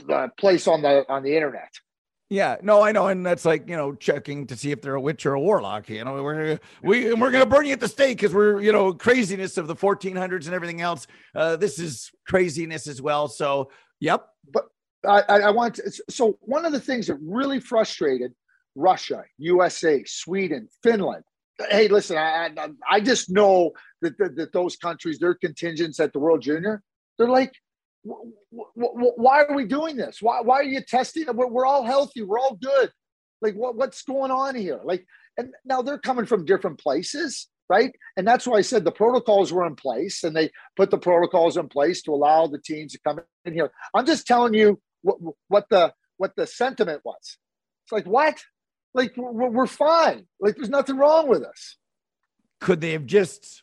uh, 0.09 0.29
place 0.37 0.67
on 0.67 0.83
the 0.83 1.05
on 1.09 1.23
the 1.23 1.35
internet. 1.35 1.71
Yeah, 2.29 2.57
no, 2.63 2.81
I 2.81 2.93
know, 2.93 3.09
and 3.09 3.27
that's 3.27 3.45
like 3.45 3.69
you 3.69 3.77
know 3.77 3.95
checking 3.95 4.47
to 4.49 4.57
see 4.57 4.71
if 4.71 4.81
they're 4.81 4.95
a 4.95 5.01
witch 5.01 5.27
or 5.27 5.35
a 5.35 5.41
warlock. 5.41 5.89
You 5.89 6.05
know, 6.05 6.23
we're 6.23 6.61
we 6.83 7.13
we're 7.15 7.31
gonna 7.33 7.47
burn 7.47 7.67
you 7.67 7.73
at 7.73 7.81
the 7.81 7.89
stake 7.89 8.19
because 8.19 8.33
we're 8.33 8.61
you 8.61 8.71
know 8.73 8.93
craziness 8.93 9.59
of 9.59 9.67
the 9.67 9.75
1400s 9.75 10.47
and 10.47 10.55
everything 10.55 10.81
else. 10.81 11.07
Uh, 11.35 11.57
this 11.57 11.79
is 11.79 12.11
craziness 12.27 12.87
as 12.87 13.03
well. 13.03 13.27
So, 13.27 13.71
yep. 13.99 14.27
But 14.53 14.67
I, 15.05 15.23
I 15.23 15.51
want 15.51 15.77
to, 15.77 15.91
so 16.09 16.39
one 16.43 16.65
of 16.65 16.73
the 16.73 16.81
things 16.81 17.09
that 17.09 17.19
really 17.21 17.59
frustrated 17.59 18.33
Russia, 18.75 19.25
USA, 19.39 20.05
Sweden, 20.07 20.69
Finland, 20.83 21.25
hey, 21.71 21.89
listen, 21.89 22.17
I, 22.17 22.51
I 22.89 23.01
just 23.01 23.31
know 23.31 23.73
that, 24.03 24.17
that, 24.19 24.37
that 24.37 24.53
those 24.53 24.77
countries, 24.77 25.19
their 25.19 25.35
contingents 25.35 26.01
at 26.01 26.13
the 26.13 26.19
World 26.19 26.43
Junior, 26.43 26.83
they're 27.19 27.29
like, 27.29 27.53
why 28.03 29.45
are 29.45 29.55
we 29.55 29.67
doing 29.67 29.97
this? 29.97 30.19
Why, 30.23 30.41
why 30.41 30.57
are 30.57 30.65
you 30.65 30.81
testing? 30.87 31.27
We're, 31.35 31.49
we're 31.49 31.67
all 31.67 31.85
healthy. 31.85 32.23
We're 32.23 32.39
all 32.39 32.57
good. 32.57 32.91
Like, 33.43 33.55
what, 33.55 33.77
what's 33.77 34.03
going 34.03 34.31
on 34.31 34.55
here? 34.55 34.81
Like, 34.83 35.05
and 35.37 35.53
now 35.65 35.83
they're 35.83 35.99
coming 35.99 36.27
from 36.27 36.45
different 36.45 36.79
places, 36.79 37.49
right? 37.69 37.93
And 38.17 38.27
that's 38.27 38.47
why 38.47 38.59
I 38.59 38.63
said 38.63 38.85
the 38.85 38.93
protocols 38.93 39.53
were 39.53 39.67
in 39.67 39.77
place 39.77 40.25
and 40.25 40.35
they 40.35 40.51
put 40.77 40.91
the 40.91 40.99
protocols 40.99 41.57
in 41.57 41.69
place 41.69 42.03
to 42.03 42.13
allow 42.13 42.47
the 42.47 42.59
teams 42.59 42.93
to 42.93 43.01
come 43.07 43.21
in 43.45 43.53
here. 43.53 43.71
I'm 43.95 44.07
just 44.07 44.27
telling 44.27 44.55
you 44.55 44.81
what, 45.03 45.19
what 45.49 45.67
the 45.71 45.93
what 46.17 46.37
the 46.37 46.47
sentiment 46.47 47.01
was. 47.05 47.39
It's 47.85 47.93
like, 47.93 48.07
what? 48.07 48.43
Like 48.95 49.15
we're, 49.17 49.51
we're 49.51 49.67
fine. 49.67 50.27
Like 50.41 50.57
there's 50.57 50.69
nothing 50.69 50.97
wrong 50.97 51.29
with 51.29 51.43
us. 51.43 51.77
Could 52.61 52.81
they 52.81 52.93
have 52.93 53.07
just 53.07 53.63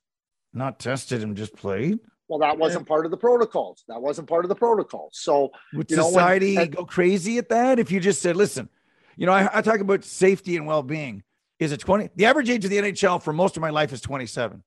not 0.54 0.80
tested 0.80 1.22
and 1.22 1.36
just 1.36 1.56
played? 1.56 2.00
Well, 2.28 2.40
that 2.40 2.58
wasn't 2.58 2.86
yeah. 2.86 2.90
part 2.90 3.06
of 3.06 3.12
the 3.12 3.18
protocols. 3.18 3.84
That 3.88 4.02
wasn't 4.02 4.28
part 4.28 4.44
of 4.44 4.50
the 4.50 4.56
protocols. 4.56 5.14
So 5.14 5.52
would 5.74 5.90
society 5.90 6.56
know, 6.56 6.62
when, 6.62 6.68
and, 6.68 6.76
go 6.76 6.86
crazy 6.86 7.38
at 7.38 7.50
that 7.50 7.80
if 7.80 7.92
you 7.92 8.00
just 8.00 8.22
said, 8.22 8.36
"Listen, 8.36 8.70
you 9.16 9.26
know, 9.26 9.32
I, 9.32 9.50
I 9.60 9.62
talk 9.62 9.80
about 9.80 10.04
safety 10.04 10.58
and 10.58 10.68
well-being. 10.68 11.24
Is 11.60 11.72
it 11.72 11.80
20? 11.80 12.10
The 12.16 12.26
average 12.26 12.50
age 12.50 12.64
of 12.66 12.72
the 12.72 12.78
NHL 12.78 13.22
for 13.22 13.34
most 13.34 13.58
of 13.58 13.62
my 13.62 13.70
life 13.70 13.94
is 13.94 14.02
27, 14.02 14.62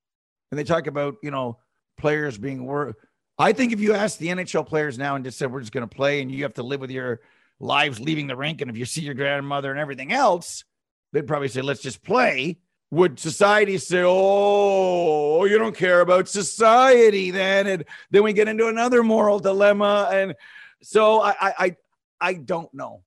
and 0.51 0.59
they 0.59 0.65
talk 0.65 0.87
about 0.87 1.17
you 1.23 1.31
know 1.31 1.59
players 1.99 2.39
being 2.39 2.65
worried. 2.65 2.97
I 3.39 3.53
think 3.53 3.73
if 3.73 3.81
you 3.81 3.95
ask 3.95 4.19
the 4.19 4.29
NHL 4.29 4.67
players 4.67 4.99
now 4.99 5.15
and 5.15 5.25
just 5.25 5.39
said 5.39 5.51
we're 5.51 5.61
just 5.61 5.73
going 5.73 5.89
to 5.89 5.95
play 5.95 6.21
and 6.21 6.31
you 6.31 6.43
have 6.43 6.55
to 6.55 6.63
live 6.63 6.81
with 6.81 6.91
your 6.91 7.21
lives 7.61 8.01
leaving 8.01 8.27
the 8.27 8.37
rink, 8.37 8.61
and 8.61 8.71
if 8.71 8.77
you 8.77 8.85
see 8.85 9.03
your 9.03 9.15
grandmother 9.15 9.71
and 9.71 9.79
everything 9.79 10.13
else, 10.13 10.65
they'd 11.13 11.27
probably 11.27 11.49
say 11.49 11.61
let's 11.61 11.83
just 11.83 12.03
play. 12.03 12.59
Would 12.91 13.21
society 13.21 13.79
say, 13.79 14.03
"Oh, 14.05 15.45
you 15.45 15.59
don't 15.59 15.77
care 15.77 16.01
about 16.01 16.29
society"? 16.29 17.31
Then, 17.31 17.67
and 17.69 17.85
then 18.11 18.25
we 18.25 18.33
get 18.33 18.49
into 18.49 18.67
another 18.67 19.05
moral 19.05 19.39
dilemma, 19.39 20.09
and 20.13 20.35
so 20.83 21.21
I, 21.21 21.35
I, 21.41 21.77
I 22.21 22.35
don't 22.35 22.73
know. 22.75 23.03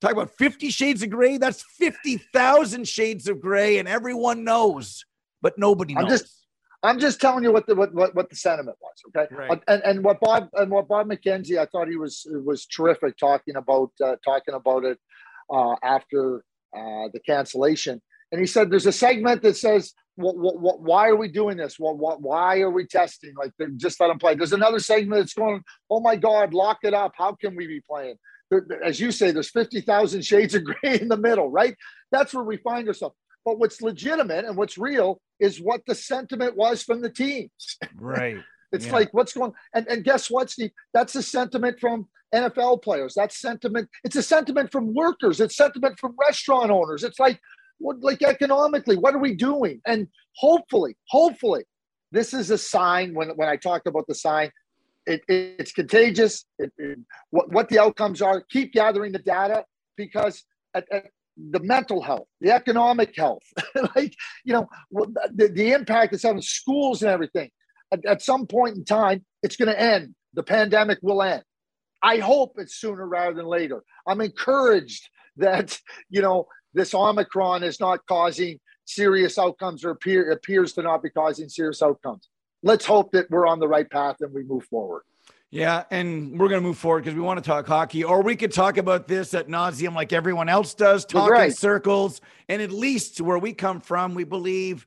Talk 0.00 0.10
about 0.10 0.36
Fifty 0.36 0.70
Shades 0.70 1.04
of 1.04 1.10
Gray. 1.10 1.38
That's 1.38 1.62
fifty 1.62 2.16
thousand 2.16 2.88
shades 2.88 3.28
of 3.28 3.40
gray, 3.40 3.78
and 3.78 3.86
everyone 3.86 4.42
knows, 4.42 5.04
but 5.40 5.56
nobody 5.56 5.94
knows. 5.94 6.02
I'm 6.02 6.10
just 6.10 6.41
I'm 6.82 6.98
just 6.98 7.20
telling 7.20 7.44
you 7.44 7.52
what 7.52 7.66
the 7.66 7.74
what, 7.74 7.94
what, 7.94 8.14
what 8.14 8.28
the 8.28 8.36
sentiment 8.36 8.76
was, 8.80 8.94
okay? 9.08 9.32
Right. 9.34 9.62
And 9.68 9.82
and 9.84 10.04
what 10.04 10.20
Bob 10.20 10.48
and 10.54 10.70
what 10.70 10.88
Bob 10.88 11.08
McKenzie, 11.08 11.58
I 11.58 11.66
thought 11.66 11.88
he 11.88 11.96
was 11.96 12.26
was 12.44 12.66
terrific 12.66 13.16
talking 13.16 13.56
about 13.56 13.90
uh, 14.04 14.16
talking 14.24 14.54
about 14.54 14.84
it 14.84 14.98
uh, 15.52 15.76
after 15.82 16.44
uh, 16.76 17.08
the 17.12 17.20
cancellation. 17.24 18.02
And 18.32 18.40
he 18.40 18.46
said, 18.46 18.70
"There's 18.70 18.86
a 18.86 18.92
segment 18.92 19.42
that 19.42 19.56
says, 19.56 19.92
what, 20.16 20.36
what, 20.36 20.60
what, 20.60 20.80
why 20.80 21.08
are 21.08 21.16
we 21.16 21.28
doing 21.28 21.56
this? 21.56 21.78
What, 21.78 21.98
what, 21.98 22.20
why 22.20 22.60
are 22.60 22.70
we 22.70 22.86
testing? 22.86 23.34
Like, 23.36 23.52
just 23.76 24.00
let 24.00 24.08
them 24.08 24.18
play." 24.18 24.34
There's 24.34 24.52
another 24.52 24.80
segment 24.80 25.20
that's 25.20 25.34
going, 25.34 25.62
"Oh 25.88 26.00
my 26.00 26.16
God, 26.16 26.52
lock 26.52 26.78
it 26.82 26.94
up! 26.94 27.12
How 27.16 27.34
can 27.34 27.54
we 27.54 27.66
be 27.66 27.80
playing?" 27.88 28.16
There, 28.50 28.66
as 28.84 28.98
you 28.98 29.12
say, 29.12 29.30
there's 29.30 29.50
fifty 29.50 29.82
thousand 29.82 30.24
shades 30.24 30.54
of 30.54 30.64
gray 30.64 30.98
in 31.00 31.08
the 31.08 31.16
middle, 31.16 31.48
right? 31.48 31.76
That's 32.10 32.34
where 32.34 32.44
we 32.44 32.56
find 32.56 32.88
ourselves. 32.88 33.14
But 33.44 33.58
what's 33.58 33.82
legitimate 33.82 34.44
and 34.44 34.56
what's 34.56 34.78
real 34.78 35.20
is 35.40 35.60
what 35.60 35.82
the 35.86 35.94
sentiment 35.94 36.56
was 36.56 36.82
from 36.82 37.00
the 37.00 37.10
teams. 37.10 37.78
Right. 37.96 38.36
it's 38.72 38.86
Yeah. 38.86 38.92
like 38.92 39.12
what's 39.12 39.32
going 39.32 39.52
and, 39.74 39.86
and 39.88 40.04
guess 40.04 40.30
what, 40.30 40.50
Steve? 40.50 40.70
That's 40.94 41.14
a 41.16 41.22
sentiment 41.22 41.80
from 41.80 42.08
NFL 42.34 42.82
players. 42.82 43.14
That's 43.14 43.38
sentiment. 43.40 43.88
It's 44.04 44.16
a 44.16 44.22
sentiment 44.22 44.70
from 44.72 44.94
workers. 44.94 45.40
It's 45.40 45.56
sentiment 45.56 45.98
from 45.98 46.14
restaurant 46.18 46.70
owners. 46.70 47.02
It's 47.04 47.18
like 47.18 47.38
what 47.78 48.00
like 48.00 48.22
economically, 48.22 48.96
what 48.96 49.14
are 49.14 49.18
we 49.18 49.34
doing? 49.34 49.80
And 49.86 50.06
hopefully, 50.36 50.96
hopefully, 51.08 51.64
this 52.12 52.32
is 52.32 52.50
a 52.50 52.58
sign 52.58 53.12
when 53.14 53.30
when 53.30 53.48
I 53.48 53.56
talked 53.56 53.86
about 53.86 54.06
the 54.06 54.14
sign, 54.14 54.50
it, 55.06 55.22
it- 55.28 55.56
it's 55.58 55.72
contagious. 55.72 56.44
It- 56.58 56.72
what, 57.30 57.50
what 57.52 57.68
the 57.68 57.80
outcomes 57.80 58.22
are, 58.22 58.40
keep 58.50 58.72
gathering 58.72 59.12
the 59.12 59.18
data 59.18 59.64
because 59.96 60.44
at, 60.74 60.84
at 60.92 61.06
the 61.36 61.60
mental 61.60 62.02
health, 62.02 62.26
the 62.40 62.52
economic 62.52 63.16
health, 63.16 63.42
like, 63.96 64.14
you 64.44 64.52
know, 64.52 64.68
the, 64.90 65.48
the 65.48 65.72
impact 65.72 66.12
it's 66.12 66.22
having 66.22 66.42
schools 66.42 67.02
and 67.02 67.10
everything. 67.10 67.50
At, 67.92 68.04
at 68.04 68.22
some 68.22 68.46
point 68.46 68.76
in 68.76 68.84
time, 68.84 69.24
it's 69.42 69.56
going 69.56 69.68
to 69.68 69.80
end. 69.80 70.14
The 70.34 70.42
pandemic 70.42 70.98
will 71.02 71.22
end. 71.22 71.42
I 72.02 72.18
hope 72.18 72.54
it's 72.56 72.76
sooner 72.76 73.06
rather 73.06 73.34
than 73.34 73.46
later. 73.46 73.82
I'm 74.06 74.20
encouraged 74.20 75.08
that, 75.36 75.78
you 76.10 76.20
know, 76.20 76.46
this 76.74 76.94
Omicron 76.94 77.62
is 77.62 77.80
not 77.80 78.06
causing 78.06 78.58
serious 78.84 79.38
outcomes 79.38 79.84
or 79.84 79.90
appear, 79.90 80.30
appears 80.32 80.72
to 80.74 80.82
not 80.82 81.02
be 81.02 81.10
causing 81.10 81.48
serious 81.48 81.82
outcomes. 81.82 82.28
Let's 82.62 82.86
hope 82.86 83.12
that 83.12 83.30
we're 83.30 83.46
on 83.46 83.60
the 83.60 83.68
right 83.68 83.88
path 83.88 84.16
and 84.20 84.32
we 84.32 84.44
move 84.44 84.64
forward. 84.64 85.02
Yeah, 85.54 85.84
and 85.90 86.40
we're 86.40 86.48
going 86.48 86.62
to 86.62 86.66
move 86.66 86.78
forward 86.78 87.04
because 87.04 87.14
we 87.14 87.20
want 87.20 87.36
to 87.36 87.46
talk 87.46 87.66
hockey, 87.66 88.04
or 88.04 88.22
we 88.22 88.36
could 88.36 88.54
talk 88.54 88.78
about 88.78 89.06
this 89.06 89.34
at 89.34 89.48
nauseum 89.48 89.94
like 89.94 90.14
everyone 90.14 90.48
else 90.48 90.72
does, 90.72 91.04
talk 91.04 91.28
in 91.28 91.32
right. 91.32 91.54
circles. 91.54 92.22
And 92.48 92.62
at 92.62 92.72
least 92.72 93.20
where 93.20 93.36
we 93.36 93.52
come 93.52 93.82
from, 93.82 94.14
we 94.14 94.24
believe, 94.24 94.86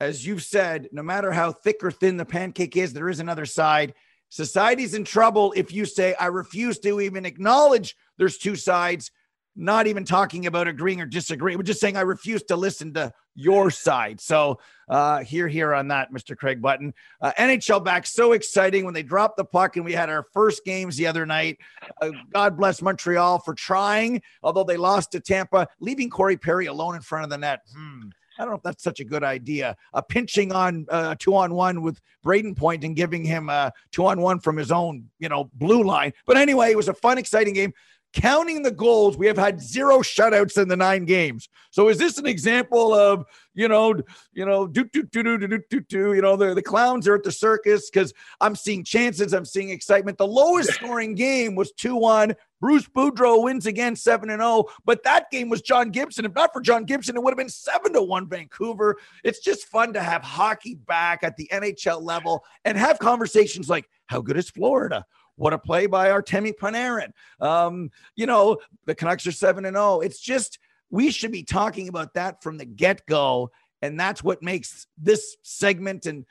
as 0.00 0.26
you've 0.26 0.42
said, 0.42 0.88
no 0.92 1.02
matter 1.02 1.30
how 1.30 1.52
thick 1.52 1.76
or 1.82 1.90
thin 1.90 2.16
the 2.16 2.24
pancake 2.24 2.74
is, 2.74 2.94
there 2.94 3.10
is 3.10 3.20
another 3.20 3.44
side. 3.44 3.92
Society's 4.30 4.94
in 4.94 5.04
trouble 5.04 5.52
if 5.54 5.74
you 5.74 5.84
say, 5.84 6.14
I 6.14 6.26
refuse 6.28 6.78
to 6.78 7.02
even 7.02 7.26
acknowledge 7.26 7.94
there's 8.16 8.38
two 8.38 8.56
sides, 8.56 9.10
not 9.58 9.88
even 9.88 10.04
talking 10.04 10.46
about 10.46 10.68
agreeing 10.68 11.00
or 11.00 11.06
disagreeing. 11.06 11.58
We're 11.58 11.64
just 11.64 11.80
saying, 11.80 11.96
I 11.96 12.02
refuse 12.02 12.44
to 12.44 12.56
listen 12.56 12.94
to 12.94 13.12
your 13.34 13.70
side. 13.70 14.20
So, 14.20 14.60
uh, 14.88 15.18
here, 15.18 15.48
here 15.48 15.74
on 15.74 15.88
that, 15.88 16.12
Mr. 16.12 16.36
Craig 16.36 16.62
Button. 16.62 16.94
Uh, 17.20 17.32
NHL 17.36 17.84
back, 17.84 18.06
so 18.06 18.32
exciting 18.32 18.84
when 18.84 18.94
they 18.94 19.02
dropped 19.02 19.36
the 19.36 19.44
puck 19.44 19.76
and 19.76 19.84
we 19.84 19.92
had 19.92 20.08
our 20.08 20.24
first 20.32 20.64
games 20.64 20.96
the 20.96 21.08
other 21.08 21.26
night. 21.26 21.58
Uh, 22.00 22.10
God 22.32 22.56
bless 22.56 22.80
Montreal 22.80 23.40
for 23.40 23.52
trying, 23.54 24.22
although 24.44 24.64
they 24.64 24.76
lost 24.76 25.10
to 25.12 25.20
Tampa, 25.20 25.66
leaving 25.80 26.08
Corey 26.08 26.36
Perry 26.36 26.66
alone 26.66 26.94
in 26.94 27.02
front 27.02 27.24
of 27.24 27.30
the 27.30 27.38
net. 27.38 27.60
Hmm. 27.76 28.08
I 28.38 28.42
don't 28.42 28.50
know 28.50 28.56
if 28.56 28.62
that's 28.62 28.84
such 28.84 29.00
a 29.00 29.04
good 29.04 29.24
idea. 29.24 29.76
A 29.94 30.02
pinching 30.02 30.52
on 30.52 30.86
uh, 30.90 31.16
two 31.18 31.34
on 31.34 31.54
one 31.54 31.82
with 31.82 32.00
Brayden 32.24 32.56
Point 32.56 32.84
and 32.84 32.94
giving 32.94 33.24
him 33.24 33.48
a 33.48 33.72
two 33.90 34.06
on 34.06 34.20
one 34.20 34.38
from 34.38 34.56
his 34.56 34.70
own, 34.70 35.06
you 35.18 35.28
know, 35.28 35.50
blue 35.54 35.82
line. 35.82 36.12
But 36.24 36.36
anyway, 36.36 36.70
it 36.70 36.76
was 36.76 36.88
a 36.88 36.94
fun, 36.94 37.18
exciting 37.18 37.54
game 37.54 37.74
counting 38.18 38.62
the 38.62 38.70
goals, 38.70 39.16
we 39.16 39.26
have 39.28 39.38
had 39.38 39.60
zero 39.60 39.98
shutouts 39.98 40.60
in 40.60 40.66
the 40.66 40.76
nine 40.76 41.04
games. 41.04 41.48
So 41.70 41.88
is 41.88 41.98
this 41.98 42.18
an 42.18 42.26
example 42.26 42.92
of, 42.92 43.24
you 43.54 43.68
know, 43.68 43.94
you 44.32 44.44
know, 44.44 44.66
do 44.66 44.84
do 44.84 45.04
do 45.04 45.22
do 45.22 45.38
do 45.38 45.60
do 45.70 45.80
do, 45.80 46.14
you 46.14 46.20
know, 46.20 46.36
the, 46.36 46.52
the 46.52 46.62
clowns 46.62 47.06
are 47.06 47.14
at 47.14 47.22
the 47.22 47.30
circus 47.30 47.88
because 47.88 48.12
I'm 48.40 48.56
seeing 48.56 48.82
chances, 48.82 49.32
I'm 49.32 49.44
seeing 49.44 49.70
excitement. 49.70 50.18
The 50.18 50.26
lowest 50.26 50.70
scoring 50.74 51.14
game 51.14 51.54
was 51.54 51.72
2-1. 51.74 52.34
Bruce 52.60 52.88
Boudreau 52.88 53.44
wins 53.44 53.66
again 53.66 53.94
7 53.94 54.30
and 54.30 54.42
0, 54.42 54.64
but 54.84 55.04
that 55.04 55.30
game 55.30 55.48
was 55.48 55.62
John 55.62 55.90
Gibson. 55.90 56.24
If 56.24 56.34
not 56.34 56.52
for 56.52 56.60
John 56.60 56.84
Gibson, 56.84 57.16
it 57.16 57.22
would 57.22 57.30
have 57.30 57.38
been 57.38 57.48
7 57.48 57.92
to 57.92 58.02
1 58.02 58.28
Vancouver. 58.28 58.96
It's 59.22 59.38
just 59.38 59.68
fun 59.68 59.92
to 59.92 60.02
have 60.02 60.22
hockey 60.22 60.74
back 60.74 61.22
at 61.22 61.36
the 61.36 61.48
NHL 61.52 62.02
level 62.02 62.44
and 62.64 62.76
have 62.76 62.98
conversations 62.98 63.68
like 63.68 63.88
how 64.06 64.20
good 64.20 64.36
is 64.36 64.50
Florida? 64.50 65.04
What 65.38 65.52
a 65.52 65.58
play 65.58 65.86
by 65.86 66.08
Artemi 66.08 66.52
Panarin. 66.52 67.12
Um, 67.40 67.90
you 68.16 68.26
know, 68.26 68.58
the 68.84 68.94
Canucks 68.94 69.26
are 69.26 69.32
7 69.32 69.64
and 69.64 69.76
0. 69.76 70.00
It's 70.00 70.20
just 70.20 70.58
we 70.90 71.10
should 71.10 71.32
be 71.32 71.44
talking 71.44 71.88
about 71.88 72.14
that 72.14 72.42
from 72.42 72.58
the 72.58 72.64
get-go 72.64 73.50
and 73.82 73.98
that's 73.98 74.22
what 74.22 74.42
makes 74.42 74.86
this 74.96 75.36
segment 75.42 76.06
and 76.06 76.26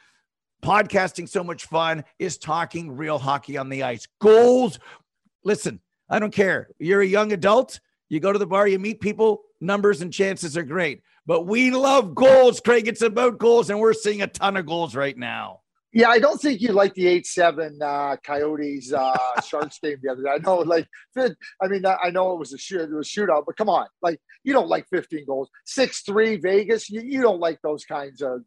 podcasting 0.63 1.30
so 1.30 1.43
much 1.43 1.65
fun 1.65 2.04
is 2.20 2.38
talking 2.38 2.91
real 2.91 3.17
hockey 3.17 3.58
on 3.58 3.70
the 3.70 3.84
ice. 3.84 4.08
Goals. 4.20 4.80
Listen, 5.43 5.80
I 6.10 6.20
don't 6.20 6.34
care. 6.34 6.70
You're 6.80 7.02
a 7.02 7.08
young 7.08 7.32
adult, 7.32 7.80
you 8.10 8.20
go 8.20 8.34
to 8.34 8.39
the 8.39 8.48
bar, 8.48 8.67
you 8.67 8.80
meet 8.80 9.00
people, 9.00 9.43
numbers 9.62 10.02
and 10.02 10.12
chances 10.12 10.58
are 10.58 10.63
great. 10.63 11.02
But 11.26 11.46
we 11.46 11.72
love 11.72 12.15
goals, 12.15 12.60
Craig. 12.60 12.88
It's 12.88 13.02
about 13.02 13.38
goals 13.38 13.70
and 13.70 13.80
we're 13.80 13.93
seeing 13.93 14.22
a 14.22 14.28
ton 14.28 14.58
of 14.58 14.65
goals 14.65 14.96
right 14.96 15.17
now. 15.17 15.62
Yeah, 15.97 16.10
I 16.10 16.19
don't 16.19 16.39
think 16.39 16.62
you 16.62 16.73
like 16.73 16.93
the 16.93 17.07
eight 17.07 17.25
seven 17.25 17.79
uh, 17.81 18.17
Coyotes 18.23 18.93
uh, 18.93 19.17
Sharks 19.43 19.79
game 19.79 19.97
the 19.99 20.12
other 20.12 20.21
day. 20.21 20.29
I 20.29 20.38
know, 20.38 20.57
like, 20.60 20.88
fit- 21.15 21.36
I 21.60 21.67
mean, 21.67 21.88
I 21.88 22.12
know 22.12 22.33
it 22.33 22.38
was 22.38 22.53
a 22.53 22.57
shoot, 22.60 22.81
it 22.81 22.93
was 22.93 23.07
a 23.07 23.19
shootout, 23.19 23.45
but 23.47 23.57
come 23.57 23.67
on, 23.67 23.88
like, 24.03 24.19
you 24.43 24.53
don't 24.53 24.67
like 24.67 24.86
fifteen 24.91 25.25
goals, 25.25 25.49
six 25.65 26.01
three 26.03 26.36
Vegas. 26.38 26.88
You, 26.88 27.01
you 27.01 27.23
don't 27.23 27.39
like 27.39 27.60
those 27.63 27.83
kinds 27.83 28.21
of 28.21 28.41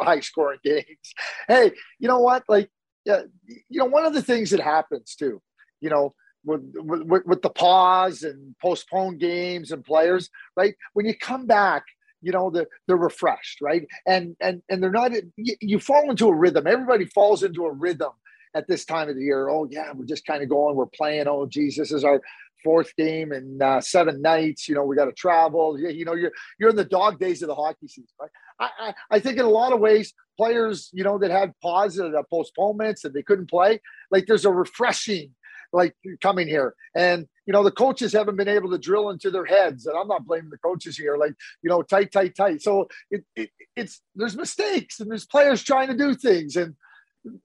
high 0.00 0.20
scoring 0.20 0.58
games. 0.64 1.12
Hey, 1.46 1.72
you 1.98 2.08
know 2.08 2.20
what? 2.20 2.44
Like, 2.48 2.70
yeah, 3.04 3.24
you 3.44 3.78
know, 3.78 3.84
one 3.84 4.06
of 4.06 4.14
the 4.14 4.22
things 4.22 4.48
that 4.52 4.60
happens 4.60 5.16
too, 5.16 5.42
you 5.82 5.90
know, 5.90 6.14
with, 6.46 6.62
with 6.76 7.26
with 7.26 7.42
the 7.42 7.50
pause 7.50 8.22
and 8.22 8.54
postponed 8.62 9.20
games 9.20 9.70
and 9.70 9.84
players, 9.84 10.30
right? 10.56 10.74
When 10.94 11.04
you 11.04 11.14
come 11.14 11.46
back 11.46 11.84
you 12.22 12.32
know 12.32 12.50
they're, 12.50 12.66
they're 12.86 12.96
refreshed 12.96 13.60
right? 13.60 13.86
And 14.06 14.36
and 14.40 14.62
and 14.68 14.82
they're 14.82 14.90
not 14.90 15.12
you, 15.36 15.78
fall 15.78 16.10
into 16.10 16.28
a 16.28 16.34
rhythm. 16.34 16.66
Everybody 16.66 17.06
falls 17.06 17.42
into 17.42 17.64
a 17.64 17.72
rhythm 17.72 18.12
at 18.54 18.66
this 18.68 18.84
time 18.84 19.08
of 19.08 19.16
the 19.16 19.22
year. 19.22 19.48
Oh 19.48 19.68
yeah 19.70 19.92
we're 19.94 20.06
just 20.06 20.26
kind 20.26 20.42
of 20.42 20.48
going 20.48 20.76
we're 20.76 20.86
playing. 20.86 21.28
Oh 21.28 21.46
geez 21.46 21.76
this 21.76 21.92
is 21.92 22.04
our 22.04 22.20
fourth 22.64 22.94
game 22.96 23.32
in 23.32 23.60
uh, 23.62 23.80
seven 23.80 24.20
nights. 24.22 24.68
You 24.68 24.74
know 24.74 24.84
we 24.84 24.96
got 24.96 25.06
to 25.06 25.12
travel. 25.12 25.78
You, 25.78 25.88
you 25.88 26.04
know 26.04 26.14
you're 26.14 26.32
you're 26.58 26.70
in 26.70 26.76
the 26.76 26.84
dog 26.84 27.18
days 27.18 27.42
of 27.42 27.48
the 27.48 27.54
hockey 27.54 27.88
season 27.88 28.06
right? 28.20 28.30
I, 28.58 28.70
I, 28.78 28.94
I 29.10 29.20
think 29.20 29.38
in 29.38 29.44
a 29.44 29.50
lot 29.50 29.72
of 29.72 29.80
ways 29.80 30.14
players 30.36 30.90
you 30.92 31.04
know 31.04 31.18
that 31.18 31.30
had 31.30 31.52
pauses 31.62 32.00
uh, 32.00 32.22
postponements 32.30 33.04
and 33.04 33.14
they 33.14 33.22
couldn't 33.22 33.50
play 33.50 33.80
like 34.10 34.26
there's 34.26 34.44
a 34.44 34.52
refreshing 34.52 35.30
like 35.76 35.94
coming 36.22 36.48
here. 36.48 36.74
And 36.96 37.28
you 37.46 37.52
know 37.52 37.62
the 37.62 37.70
coaches 37.70 38.12
haven't 38.12 38.36
been 38.36 38.48
able 38.48 38.70
to 38.70 38.78
drill 38.78 39.10
into 39.10 39.30
their 39.30 39.44
heads 39.44 39.86
and 39.86 39.96
i'm 39.96 40.08
not 40.08 40.26
blaming 40.26 40.50
the 40.50 40.58
coaches 40.58 40.96
here 40.98 41.16
like 41.16 41.32
you 41.62 41.70
know 41.70 41.82
tight 41.82 42.12
tight 42.12 42.34
tight. 42.34 42.60
So 42.62 42.88
it, 43.10 43.24
it 43.36 43.50
it's 43.76 44.02
there's 44.14 44.36
mistakes 44.36 45.00
and 45.00 45.10
there's 45.10 45.26
players 45.26 45.62
trying 45.62 45.88
to 45.88 45.96
do 45.96 46.14
things 46.14 46.56
and 46.56 46.74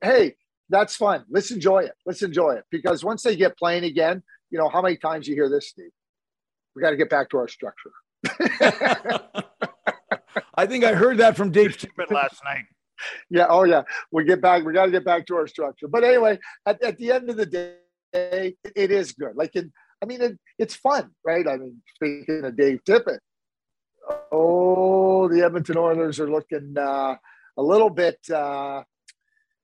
hey 0.02 0.36
that's 0.70 0.96
fun. 0.96 1.26
Let's 1.30 1.52
enjoy 1.52 1.80
it. 1.80 1.92
Let's 2.06 2.22
enjoy 2.22 2.52
it. 2.52 2.64
Because 2.72 3.04
once 3.04 3.24
they 3.24 3.36
get 3.36 3.58
playing 3.58 3.84
again 3.84 4.24
you 4.50 4.58
know 4.58 4.70
how 4.70 4.82
many 4.82 4.98
times 4.98 5.28
you 5.28 5.36
hear 5.36 5.50
this 5.50 5.70
steve? 5.70 5.92
We 6.76 6.82
got 6.82 6.92
to 6.92 6.98
get 6.98 7.10
back 7.10 7.30
to 7.30 7.38
our 7.38 7.48
structure. 7.48 7.92
I 10.56 10.66
think 10.66 10.84
i 10.84 10.94
heard 10.94 11.18
that 11.18 11.36
from 11.36 11.52
dave 11.52 11.78
tippett 11.78 12.12
last 12.12 12.42
night. 12.44 12.66
Yeah 13.30 13.48
oh 13.50 13.64
yeah. 13.64 13.84
We 14.12 14.24
get 14.26 14.42
back 14.42 14.64
we 14.66 14.74
got 14.74 14.86
to 14.86 14.92
get 14.92 15.06
back 15.06 15.28
to 15.28 15.36
our 15.36 15.48
structure. 15.48 15.88
But 15.88 16.04
anyway 16.04 16.40
at, 16.66 16.82
at 16.84 16.98
the 16.98 17.12
end 17.12 17.30
of 17.30 17.38
the 17.38 17.46
day 17.46 17.76
it 18.14 18.92
is 18.92 19.14
good. 19.14 19.36
Like, 19.36 19.56
in, 19.56 19.72
I 20.02 20.06
mean, 20.06 20.22
it, 20.22 20.40
it's 20.58 20.76
fun, 20.76 21.12
right? 21.24 21.48
I 21.48 21.58
mean, 21.58 21.82
speaking 21.96 22.44
of 22.44 22.58
Dave 22.58 22.80
Tippett, 22.84 23.20
oh, 24.32 25.28
the 25.28 25.44
Edmonton 25.44 25.78
Oilers 25.78 26.20
are 26.20 26.30
looking 26.30 26.76
uh, 26.78 27.16
a 27.58 27.62
little 27.62 27.90
bit, 27.90 28.18
uh, 28.30 28.84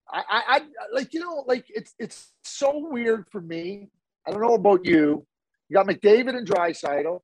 I, 0.09 0.23
I, 0.29 0.43
I 0.47 0.61
like 0.93 1.13
you 1.13 1.19
know 1.19 1.43
like 1.47 1.65
it's 1.67 1.93
it's 1.99 2.31
so 2.43 2.87
weird 2.89 3.27
for 3.29 3.41
me. 3.41 3.89
I 4.25 4.31
don't 4.31 4.41
know 4.41 4.55
about 4.55 4.85
you. 4.85 5.25
You 5.69 5.73
got 5.73 5.87
McDavid 5.87 6.35
and 6.37 6.47
Draisaitl. 6.47 7.19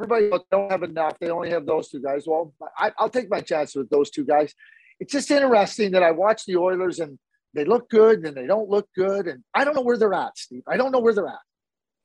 Everybody 0.00 0.30
don't 0.50 0.70
have 0.70 0.82
enough. 0.82 1.16
They 1.20 1.30
only 1.30 1.50
have 1.50 1.66
those 1.66 1.88
two 1.88 2.00
guys. 2.00 2.24
Well, 2.26 2.52
I, 2.76 2.90
I'll 2.98 3.08
take 3.08 3.30
my 3.30 3.40
chances 3.40 3.76
with 3.76 3.90
those 3.90 4.10
two 4.10 4.24
guys. 4.24 4.52
It's 4.98 5.12
just 5.12 5.30
interesting 5.30 5.92
that 5.92 6.02
I 6.02 6.10
watch 6.10 6.44
the 6.44 6.56
Oilers 6.56 6.98
and 6.98 7.18
they 7.54 7.64
look 7.64 7.88
good 7.88 8.24
and 8.24 8.36
they 8.36 8.46
don't 8.46 8.68
look 8.68 8.88
good, 8.96 9.26
and 9.28 9.42
I 9.54 9.64
don't 9.64 9.74
know 9.74 9.82
where 9.82 9.96
they're 9.96 10.14
at, 10.14 10.36
Steve. 10.36 10.62
I 10.66 10.76
don't 10.76 10.92
know 10.92 11.00
where 11.00 11.14
they're 11.14 11.26
at. 11.26 11.38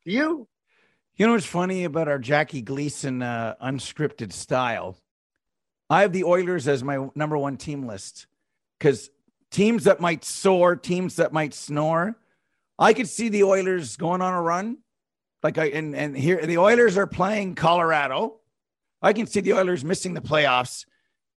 Do 0.05 0.11
you? 0.11 0.47
You 1.15 1.25
know 1.27 1.33
what's 1.33 1.45
funny 1.45 1.83
about 1.83 2.07
our 2.07 2.19
Jackie 2.19 2.61
Gleason 2.61 3.21
uh, 3.21 3.55
unscripted 3.61 4.31
style? 4.31 4.97
I 5.89 6.01
have 6.01 6.13
the 6.13 6.23
Oilers 6.23 6.67
as 6.67 6.83
my 6.83 7.09
number 7.15 7.37
one 7.37 7.57
team 7.57 7.87
list 7.87 8.27
because 8.77 9.09
teams 9.51 9.85
that 9.85 9.99
might 9.99 10.23
soar, 10.23 10.75
teams 10.75 11.17
that 11.17 11.33
might 11.33 11.53
snore. 11.53 12.15
I 12.77 12.93
could 12.93 13.07
see 13.07 13.29
the 13.29 13.43
Oilers 13.43 13.97
going 13.97 14.21
on 14.21 14.33
a 14.33 14.41
run. 14.41 14.77
Like 15.43 15.57
I 15.57 15.65
and 15.65 15.95
and 15.95 16.15
here 16.15 16.45
the 16.45 16.57
Oilers 16.57 16.97
are 16.97 17.07
playing 17.07 17.55
Colorado. 17.55 18.39
I 19.01 19.13
can 19.13 19.27
see 19.27 19.39
the 19.39 19.53
Oilers 19.53 19.83
missing 19.83 20.13
the 20.13 20.21
playoffs 20.21 20.85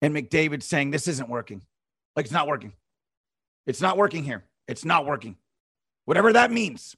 and 0.02 0.16
McDavid 0.16 0.64
saying 0.64 0.92
this 0.92 1.08
isn't 1.08 1.30
working. 1.30 1.62
Like 2.16 2.26
it's 2.26 2.34
not 2.34 2.48
working. 2.48 2.74
It's 3.70 3.82
not 3.82 3.98
working 3.98 4.24
here. 4.24 4.46
It's 4.68 4.84
not 4.84 5.06
working. 5.06 5.38
Whatever 6.06 6.34
that 6.34 6.52
means. 6.52 6.96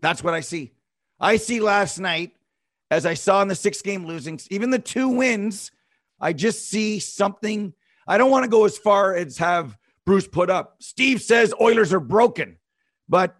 That's 0.00 0.24
what 0.24 0.32
I 0.32 0.40
see. 0.40 0.72
I 1.20 1.36
see 1.36 1.60
last 1.60 1.98
night 1.98 2.32
as 2.90 3.04
I 3.04 3.12
saw 3.12 3.42
in 3.42 3.48
the 3.48 3.54
six 3.54 3.82
game 3.82 4.06
losings, 4.06 4.48
even 4.50 4.70
the 4.70 4.78
two 4.78 5.10
wins, 5.10 5.70
I 6.18 6.32
just 6.32 6.70
see 6.70 7.00
something. 7.00 7.74
I 8.08 8.16
don't 8.16 8.30
want 8.30 8.44
to 8.44 8.50
go 8.50 8.64
as 8.64 8.78
far 8.78 9.14
as 9.14 9.36
have 9.36 9.76
Bruce 10.06 10.26
put 10.26 10.48
up. 10.48 10.76
Steve 10.80 11.20
says 11.20 11.52
Oilers 11.60 11.92
are 11.92 12.00
broken, 12.00 12.56
but 13.06 13.36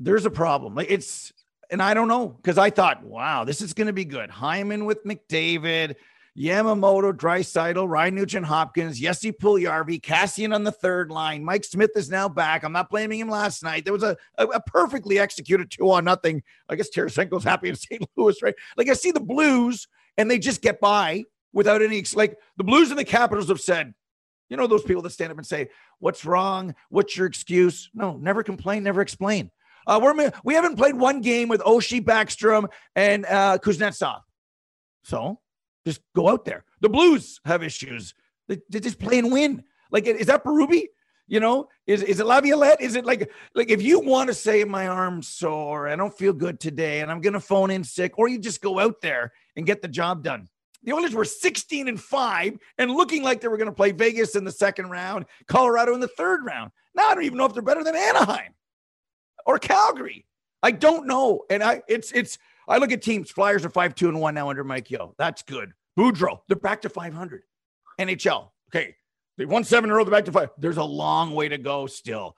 there's 0.00 0.26
a 0.26 0.30
problem. 0.30 0.80
It's, 0.80 1.32
and 1.70 1.80
I 1.80 1.94
don't 1.94 2.08
know 2.08 2.26
because 2.26 2.58
I 2.58 2.70
thought, 2.70 3.04
wow, 3.04 3.44
this 3.44 3.62
is 3.62 3.72
going 3.72 3.86
to 3.86 3.92
be 3.92 4.04
good. 4.04 4.30
Hyman 4.30 4.84
with 4.84 5.04
McDavid, 5.04 5.94
Yamamoto, 6.36 7.12
Draisaitl, 7.12 7.88
Ryan 7.88 8.14
Nugent 8.16 8.46
Hopkins, 8.46 8.98
Jesse 8.98 9.30
Puljujarvi, 9.30 10.00
Kassian 10.00 10.54
on 10.54 10.64
the 10.64 10.72
third 10.72 11.10
line. 11.10 11.44
Mike 11.44 11.64
Smith 11.64 11.92
is 11.94 12.10
now 12.10 12.28
back. 12.28 12.64
I'm 12.64 12.72
not 12.72 12.90
blaming 12.90 13.20
him 13.20 13.28
last 13.28 13.62
night. 13.62 13.84
There 13.84 13.92
was 13.92 14.02
a, 14.02 14.16
a, 14.36 14.46
a 14.46 14.60
perfectly 14.60 15.18
executed 15.18 15.70
two 15.70 15.90
on 15.90 16.04
nothing. 16.04 16.42
I 16.68 16.74
guess 16.74 16.90
Tarasenko's 16.90 17.44
happy 17.44 17.68
in 17.68 17.76
St. 17.76 18.04
Louis, 18.16 18.42
right? 18.42 18.54
Like 18.76 18.88
I 18.88 18.94
see 18.94 19.12
the 19.12 19.20
Blues 19.20 19.86
and 20.16 20.28
they 20.28 20.38
just 20.38 20.60
get 20.60 20.80
by 20.80 21.24
without 21.52 21.82
any, 21.82 22.04
like 22.14 22.36
the 22.56 22.64
Blues 22.64 22.90
and 22.90 22.98
the 22.98 23.04
Capitals 23.04 23.48
have 23.48 23.60
said, 23.60 23.94
you 24.50 24.56
know, 24.56 24.66
those 24.66 24.82
people 24.82 25.02
that 25.02 25.10
stand 25.10 25.30
up 25.30 25.38
and 25.38 25.46
say, 25.46 25.68
What's 26.00 26.24
wrong? 26.24 26.74
What's 26.90 27.16
your 27.16 27.26
excuse? 27.26 27.90
No, 27.94 28.18
never 28.18 28.42
complain, 28.42 28.82
never 28.82 29.00
explain. 29.00 29.50
Uh, 29.86 30.00
we're, 30.02 30.30
we 30.44 30.54
haven't 30.54 30.76
played 30.76 30.96
one 30.96 31.20
game 31.20 31.48
with 31.48 31.60
Oshie 31.60 32.04
Backstrom 32.04 32.68
and 32.96 33.24
uh, 33.26 33.58
Kuznetsov. 33.62 34.20
So 35.02 35.38
just 35.84 36.00
go 36.14 36.28
out 36.28 36.44
there. 36.44 36.64
The 36.80 36.88
Blues 36.88 37.40
have 37.44 37.62
issues. 37.62 38.14
They, 38.48 38.58
they 38.70 38.80
just 38.80 38.98
play 38.98 39.18
and 39.18 39.32
win. 39.32 39.64
Like, 39.90 40.06
is 40.06 40.26
that 40.26 40.44
Berube? 40.44 40.84
You 41.26 41.40
know, 41.40 41.68
is 41.86 42.02
is 42.02 42.20
it 42.20 42.26
Laviolette? 42.26 42.82
Is 42.82 42.96
it 42.96 43.06
like 43.06 43.30
like 43.54 43.70
if 43.70 43.80
you 43.80 44.00
want 44.00 44.28
to 44.28 44.34
say 44.34 44.62
my 44.64 44.88
arm's 44.88 45.26
sore, 45.26 45.88
I 45.88 45.96
don't 45.96 46.16
feel 46.16 46.34
good 46.34 46.60
today, 46.60 47.00
and 47.00 47.10
I'm 47.10 47.22
gonna 47.22 47.40
phone 47.40 47.70
in 47.70 47.82
sick, 47.82 48.18
or 48.18 48.28
you 48.28 48.38
just 48.38 48.60
go 48.60 48.78
out 48.78 49.00
there 49.00 49.32
and 49.56 49.64
get 49.64 49.80
the 49.80 49.88
job 49.88 50.22
done. 50.22 50.48
The 50.82 50.92
Oilers 50.92 51.14
were 51.14 51.24
16 51.24 51.88
and 51.88 51.98
5 51.98 52.58
and 52.76 52.90
looking 52.90 53.22
like 53.22 53.40
they 53.40 53.48
were 53.48 53.56
to 53.56 53.72
play 53.72 53.92
Vegas 53.92 54.36
in 54.36 54.44
the 54.44 54.52
second 54.52 54.90
round, 54.90 55.24
Colorado 55.46 55.94
in 55.94 56.00
the 56.00 56.08
third 56.08 56.44
round. 56.44 56.72
Now 56.94 57.08
I 57.08 57.14
don't 57.14 57.24
even 57.24 57.38
know 57.38 57.46
if 57.46 57.54
they're 57.54 57.62
better 57.62 57.82
than 57.82 57.96
Anaheim 57.96 58.52
or 59.46 59.58
Calgary. 59.58 60.26
I 60.62 60.70
don't 60.72 61.06
know. 61.06 61.42
And 61.48 61.62
I 61.62 61.82
it's 61.88 62.12
it's 62.12 62.38
I 62.68 62.78
look 62.78 62.92
at 62.92 63.02
teams. 63.02 63.30
Flyers 63.30 63.64
are 63.64 63.70
5 63.70 63.94
2 63.94 64.08
and 64.08 64.20
1 64.20 64.34
now 64.34 64.50
under 64.50 64.64
Mike 64.64 64.90
Yeo. 64.90 65.14
That's 65.18 65.42
good. 65.42 65.72
Boudreau, 65.98 66.40
they're 66.48 66.56
back 66.56 66.82
to 66.82 66.88
500. 66.88 67.42
NHL. 68.00 68.50
Okay. 68.68 68.96
They 69.36 69.44
won 69.44 69.64
seven 69.64 69.90
in 69.90 69.92
a 69.92 69.96
row, 69.96 70.04
they're 70.04 70.12
back 70.12 70.26
to 70.26 70.32
five. 70.32 70.50
There's 70.58 70.76
a 70.76 70.84
long 70.84 71.34
way 71.34 71.48
to 71.48 71.58
go 71.58 71.86
still. 71.86 72.36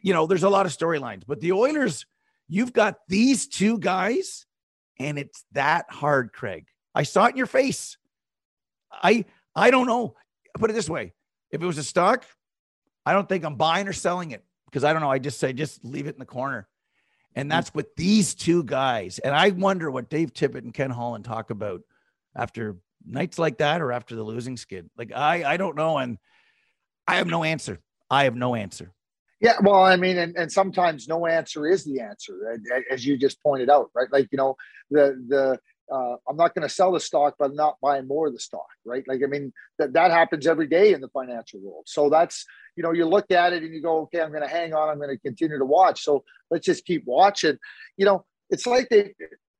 You 0.00 0.12
know, 0.12 0.26
there's 0.26 0.44
a 0.44 0.48
lot 0.48 0.66
of 0.66 0.72
storylines, 0.72 1.22
but 1.26 1.40
the 1.40 1.52
Oilers, 1.52 2.06
you've 2.48 2.72
got 2.72 2.96
these 3.08 3.48
two 3.48 3.78
guys, 3.78 4.46
and 5.00 5.18
it's 5.18 5.44
that 5.52 5.86
hard, 5.90 6.32
Craig. 6.32 6.66
I 6.94 7.02
saw 7.02 7.26
it 7.26 7.30
in 7.30 7.36
your 7.36 7.46
face. 7.46 7.96
I 8.92 9.24
I 9.54 9.70
don't 9.70 9.86
know. 9.86 10.14
Put 10.58 10.70
it 10.70 10.74
this 10.74 10.88
way. 10.88 11.12
If 11.50 11.60
it 11.62 11.66
was 11.66 11.78
a 11.78 11.84
stock, 11.84 12.24
I 13.04 13.12
don't 13.12 13.28
think 13.28 13.44
I'm 13.44 13.56
buying 13.56 13.88
or 13.88 13.92
selling 13.92 14.30
it 14.30 14.44
because 14.66 14.84
I 14.84 14.92
don't 14.92 15.02
know. 15.02 15.10
I 15.10 15.18
just 15.18 15.38
say 15.38 15.52
just 15.52 15.84
leave 15.84 16.06
it 16.06 16.14
in 16.14 16.20
the 16.20 16.26
corner. 16.26 16.68
And 17.36 17.46
mm. 17.46 17.50
that's 17.50 17.72
with 17.72 17.94
these 17.94 18.34
two 18.34 18.64
guys. 18.64 19.20
And 19.20 19.34
I 19.34 19.50
wonder 19.50 19.90
what 19.90 20.10
Dave 20.10 20.32
Tippett 20.32 20.64
and 20.64 20.74
Ken 20.74 20.90
Holland 20.90 21.24
talk 21.24 21.50
about 21.50 21.82
after 22.34 22.76
nights 23.06 23.38
like 23.38 23.58
that 23.58 23.80
or 23.80 23.92
after 23.92 24.16
the 24.16 24.24
losing 24.24 24.56
skid. 24.56 24.90
Like 24.96 25.12
I 25.14 25.44
I 25.44 25.56
don't 25.56 25.76
know. 25.76 25.98
And 25.98 26.18
I 27.06 27.16
have 27.16 27.28
no 27.28 27.44
answer. 27.44 27.80
I 28.10 28.24
have 28.24 28.34
no 28.34 28.54
answer. 28.54 28.92
Yeah, 29.40 29.56
well, 29.62 29.82
I 29.82 29.96
mean, 29.96 30.16
and, 30.16 30.34
and 30.36 30.50
sometimes 30.50 31.08
no 31.08 31.26
answer 31.26 31.66
is 31.66 31.84
the 31.84 32.00
answer, 32.00 32.58
as 32.90 33.04
you 33.04 33.18
just 33.18 33.42
pointed 33.42 33.68
out, 33.68 33.90
right? 33.94 34.10
Like 34.10 34.28
you 34.32 34.38
know, 34.38 34.56
the 34.90 35.22
the 35.28 35.58
uh, 35.92 36.16
I'm 36.28 36.36
not 36.36 36.54
going 36.54 36.66
to 36.66 36.74
sell 36.74 36.92
the 36.92 37.00
stock, 37.00 37.36
but 37.38 37.50
I'm 37.50 37.56
not 37.56 37.76
buying 37.80 38.06
more 38.06 38.26
of 38.26 38.32
the 38.32 38.40
stock, 38.40 38.68
right? 38.84 39.04
Like, 39.06 39.20
I 39.22 39.26
mean, 39.26 39.52
that, 39.78 39.92
that 39.92 40.10
happens 40.10 40.46
every 40.46 40.66
day 40.66 40.92
in 40.92 41.00
the 41.00 41.08
financial 41.08 41.60
world. 41.60 41.84
So 41.86 42.08
that's, 42.08 42.44
you 42.76 42.82
know, 42.82 42.92
you 42.92 43.06
look 43.06 43.30
at 43.30 43.52
it 43.52 43.62
and 43.62 43.72
you 43.74 43.82
go, 43.82 44.00
okay, 44.02 44.20
I'm 44.20 44.30
going 44.30 44.42
to 44.42 44.48
hang 44.48 44.74
on. 44.74 44.88
I'm 44.88 44.98
going 44.98 45.10
to 45.10 45.18
continue 45.18 45.58
to 45.58 45.64
watch. 45.64 46.02
So 46.02 46.24
let's 46.50 46.66
just 46.66 46.84
keep 46.84 47.04
watching. 47.06 47.58
You 47.96 48.06
know, 48.06 48.24
it's 48.50 48.66
like 48.66 48.88
they, 48.88 49.14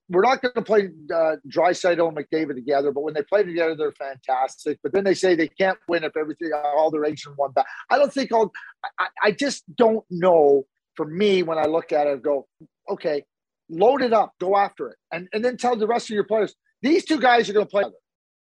we're 0.09 0.23
not 0.23 0.43
going 0.43 0.55
to 0.55 0.63
play 0.63 0.91
uh, 1.13 1.37
Draisaitl 1.49 2.09
and 2.09 2.17
McDavid 2.17 2.55
together, 2.55 2.93
but 2.93 3.03
when 3.03 3.15
they 3.15 3.23
play 3.23 3.43
together, 3.43 3.75
they're 3.75 3.93
fantastic. 3.93 4.79
But 4.83 4.93
then 4.93 5.05
they 5.05 5.15
say 5.15 5.35
they 5.35 5.49
can't 5.49 5.79
win 5.89 6.05
if 6.05 6.17
everything, 6.17 6.53
all 6.53 6.91
their 6.91 7.05
eggs 7.05 7.25
in 7.27 7.33
one 7.33 7.53
back. 7.53 7.67
I 7.91 7.99
don't 7.99 8.13
think 8.13 8.33
I'll, 8.33 8.53
I, 8.99 9.09
I 9.23 9.31
just 9.33 9.65
don't 9.75 10.05
know 10.11 10.67
for 10.95 11.07
me 11.07 11.43
when 11.43 11.59
I 11.59 11.67
look 11.67 11.93
at 11.93 12.07
it, 12.07 12.23
go, 12.23 12.47
okay, 12.89 13.25
load 13.69 14.03
it 14.03 14.13
up, 14.13 14.33
go 14.41 14.57
after 14.57 14.91
it, 14.91 14.97
and, 15.13 15.29
and 15.33 15.45
then 15.45 15.57
tell 15.57 15.77
the 15.77 15.87
rest 15.87 16.11
of 16.11 16.15
your 16.15 16.25
players 16.25 16.55
these 16.83 17.05
two 17.05 17.19
guys 17.19 17.49
are 17.49 17.53
going 17.53 17.67
to 17.67 17.71
play 17.71 17.83
together, 17.83 17.97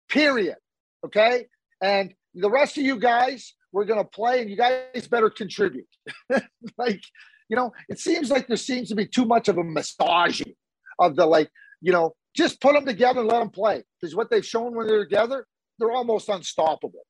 period. 0.09 0.57
Okay. 1.05 1.47
And 1.81 2.13
the 2.33 2.49
rest 2.49 2.77
of 2.77 2.83
you 2.83 2.99
guys, 2.99 3.53
we're 3.71 3.85
going 3.85 4.03
to 4.03 4.09
play, 4.09 4.41
and 4.41 4.49
you 4.49 4.57
guys 4.57 5.07
better 5.09 5.29
contribute. 5.29 5.87
like, 6.77 7.01
you 7.49 7.55
know, 7.55 7.73
it 7.89 7.99
seems 7.99 8.29
like 8.29 8.47
there 8.47 8.57
seems 8.57 8.89
to 8.89 8.95
be 8.95 9.05
too 9.05 9.25
much 9.25 9.47
of 9.47 9.57
a 9.57 9.63
massaging 9.63 10.53
of 10.99 11.15
the 11.15 11.25
like, 11.25 11.49
you 11.81 11.91
know, 11.91 12.15
just 12.35 12.61
put 12.61 12.73
them 12.73 12.85
together 12.85 13.21
and 13.21 13.29
let 13.29 13.39
them 13.39 13.49
play. 13.49 13.83
Because 13.99 14.15
what 14.15 14.29
they've 14.29 14.45
shown 14.45 14.75
when 14.75 14.87
they're 14.87 15.03
together, 15.03 15.45
they're 15.79 15.91
almost 15.91 16.29
unstoppable. 16.29 17.05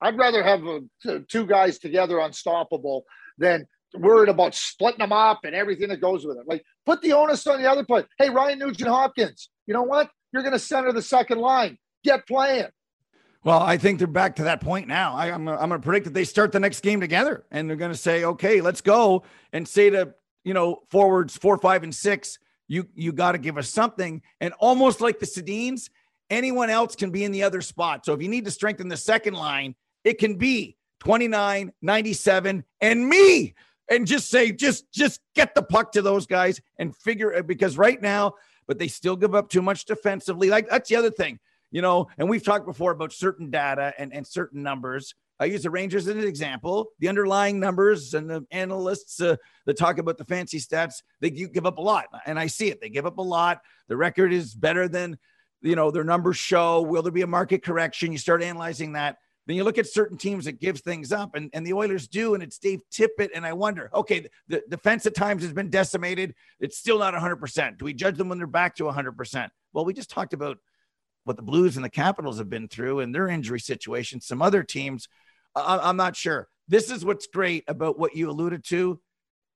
I'd 0.00 0.18
rather 0.18 0.42
have 0.42 0.62
uh, 0.66 1.18
two 1.28 1.46
guys 1.46 1.78
together 1.78 2.18
unstoppable 2.18 3.04
than 3.38 3.66
worried 3.98 4.28
about 4.28 4.54
splitting 4.54 4.98
them 4.98 5.12
up 5.12 5.40
and 5.44 5.54
everything 5.54 5.88
that 5.88 6.00
goes 6.00 6.26
with 6.26 6.36
it. 6.38 6.46
Like, 6.46 6.64
put 6.84 7.02
the 7.02 7.12
onus 7.12 7.46
on 7.46 7.62
the 7.62 7.70
other 7.70 7.84
player. 7.84 8.06
Hey, 8.18 8.30
Ryan 8.30 8.58
Nugent 8.58 8.88
Hopkins, 8.88 9.50
you 9.66 9.74
know 9.74 9.82
what? 9.82 10.10
You're 10.32 10.42
going 10.42 10.52
to 10.52 10.58
center 10.58 10.92
the 10.92 11.02
second 11.02 11.38
line. 11.38 11.78
Get 12.02 12.26
playing. 12.26 12.68
Well, 13.44 13.60
I 13.60 13.76
think 13.76 13.98
they're 13.98 14.06
back 14.06 14.36
to 14.36 14.44
that 14.44 14.60
point 14.60 14.88
now. 14.88 15.14
I, 15.14 15.28
am 15.28 15.46
I'm, 15.48 15.58
I'm 15.58 15.68
going 15.68 15.80
to 15.80 15.84
predict 15.84 16.04
that 16.06 16.14
they 16.14 16.24
start 16.24 16.50
the 16.50 16.60
next 16.60 16.80
game 16.80 17.00
together 17.00 17.44
and 17.50 17.68
they're 17.68 17.76
going 17.76 17.92
to 17.92 17.96
say, 17.96 18.24
okay, 18.24 18.60
let's 18.62 18.80
go 18.80 19.22
and 19.52 19.68
say 19.68 19.90
to, 19.90 20.14
you 20.44 20.54
know, 20.54 20.82
forwards 20.90 21.36
four, 21.36 21.58
five, 21.58 21.82
and 21.82 21.94
six, 21.94 22.38
you, 22.68 22.88
you 22.94 23.12
got 23.12 23.32
to 23.32 23.38
give 23.38 23.58
us 23.58 23.68
something. 23.68 24.22
And 24.40 24.54
almost 24.58 25.02
like 25.02 25.18
the 25.18 25.26
Sedins, 25.26 25.90
anyone 26.30 26.70
else 26.70 26.96
can 26.96 27.10
be 27.10 27.22
in 27.22 27.32
the 27.32 27.42
other 27.42 27.60
spot. 27.60 28.06
So 28.06 28.14
if 28.14 28.22
you 28.22 28.28
need 28.28 28.46
to 28.46 28.50
strengthen 28.50 28.88
the 28.88 28.96
second 28.96 29.34
line, 29.34 29.74
it 30.04 30.18
can 30.18 30.36
be 30.36 30.76
29, 31.00 31.72
97, 31.82 32.64
and 32.80 33.08
me 33.08 33.54
and 33.90 34.06
just 34.06 34.30
say, 34.30 34.52
just 34.52 34.90
just 34.92 35.20
get 35.34 35.54
the 35.54 35.62
puck 35.62 35.92
to 35.92 36.02
those 36.02 36.26
guys 36.26 36.60
and 36.78 36.96
figure 36.96 37.32
it 37.32 37.46
because 37.46 37.76
right 37.76 38.00
now, 38.00 38.34
but 38.66 38.78
they 38.78 38.88
still 38.88 39.16
give 39.16 39.34
up 39.34 39.48
too 39.48 39.62
much 39.62 39.84
defensively. 39.84 40.48
Like 40.48 40.68
that's 40.68 40.88
the 40.88 40.96
other 40.96 41.10
thing, 41.10 41.38
you 41.70 41.82
know. 41.82 42.08
And 42.18 42.28
we've 42.28 42.44
talked 42.44 42.66
before 42.66 42.92
about 42.92 43.12
certain 43.12 43.50
data 43.50 43.92
and, 43.98 44.12
and 44.14 44.26
certain 44.26 44.62
numbers. 44.62 45.14
I 45.40 45.46
use 45.46 45.64
the 45.64 45.70
Rangers 45.70 46.06
as 46.06 46.14
an 46.14 46.24
example. 46.24 46.90
The 47.00 47.08
underlying 47.08 47.58
numbers 47.58 48.14
and 48.14 48.30
the 48.30 48.46
analysts 48.52 49.20
uh, 49.20 49.36
that 49.66 49.76
talk 49.76 49.98
about 49.98 50.16
the 50.16 50.24
fancy 50.24 50.58
stats, 50.58 51.02
they 51.20 51.30
give 51.30 51.66
up 51.66 51.78
a 51.78 51.82
lot, 51.82 52.06
and 52.24 52.38
I 52.38 52.46
see 52.46 52.68
it. 52.68 52.80
They 52.80 52.88
give 52.88 53.06
up 53.06 53.18
a 53.18 53.22
lot. 53.22 53.60
The 53.88 53.96
record 53.96 54.32
is 54.32 54.54
better 54.54 54.88
than 54.88 55.18
you 55.60 55.76
know 55.76 55.90
their 55.90 56.04
numbers 56.04 56.36
show. 56.36 56.82
Will 56.82 57.02
there 57.02 57.12
be 57.12 57.22
a 57.22 57.26
market 57.26 57.64
correction? 57.64 58.12
You 58.12 58.18
start 58.18 58.42
analyzing 58.42 58.92
that. 58.92 59.16
Then 59.46 59.56
you 59.56 59.64
look 59.64 59.78
at 59.78 59.86
certain 59.86 60.16
teams 60.16 60.46
that 60.46 60.60
give 60.60 60.80
things 60.80 61.12
up, 61.12 61.34
and, 61.34 61.50
and 61.52 61.66
the 61.66 61.74
Oilers 61.74 62.08
do, 62.08 62.34
and 62.34 62.42
it's 62.42 62.58
Dave 62.58 62.80
Tippett. 62.90 63.28
And 63.34 63.44
I 63.44 63.52
wonder, 63.52 63.90
okay, 63.92 64.26
the 64.48 64.62
defense 64.68 65.04
at 65.04 65.14
times 65.14 65.42
has 65.42 65.52
been 65.52 65.68
decimated. 65.68 66.34
It's 66.60 66.78
still 66.78 66.98
not 66.98 67.12
100%. 67.14 67.78
Do 67.78 67.84
we 67.84 67.92
judge 67.92 68.16
them 68.16 68.30
when 68.30 68.38
they're 68.38 68.46
back 68.46 68.76
to 68.76 68.84
100%? 68.84 69.50
Well, 69.72 69.84
we 69.84 69.92
just 69.92 70.10
talked 70.10 70.32
about 70.32 70.58
what 71.24 71.36
the 71.36 71.42
Blues 71.42 71.76
and 71.76 71.84
the 71.84 71.90
Capitals 71.90 72.38
have 72.38 72.48
been 72.48 72.68
through 72.68 73.00
and 73.00 73.14
their 73.14 73.28
injury 73.28 73.60
situation. 73.60 74.20
Some 74.20 74.40
other 74.40 74.62
teams, 74.62 75.08
I, 75.54 75.78
I'm 75.82 75.96
not 75.96 76.16
sure. 76.16 76.48
this 76.68 76.90
is 76.90 77.04
what's 77.04 77.26
great 77.26 77.64
about 77.68 77.98
what 77.98 78.14
you 78.16 78.30
alluded 78.30 78.64
to 78.64 79.00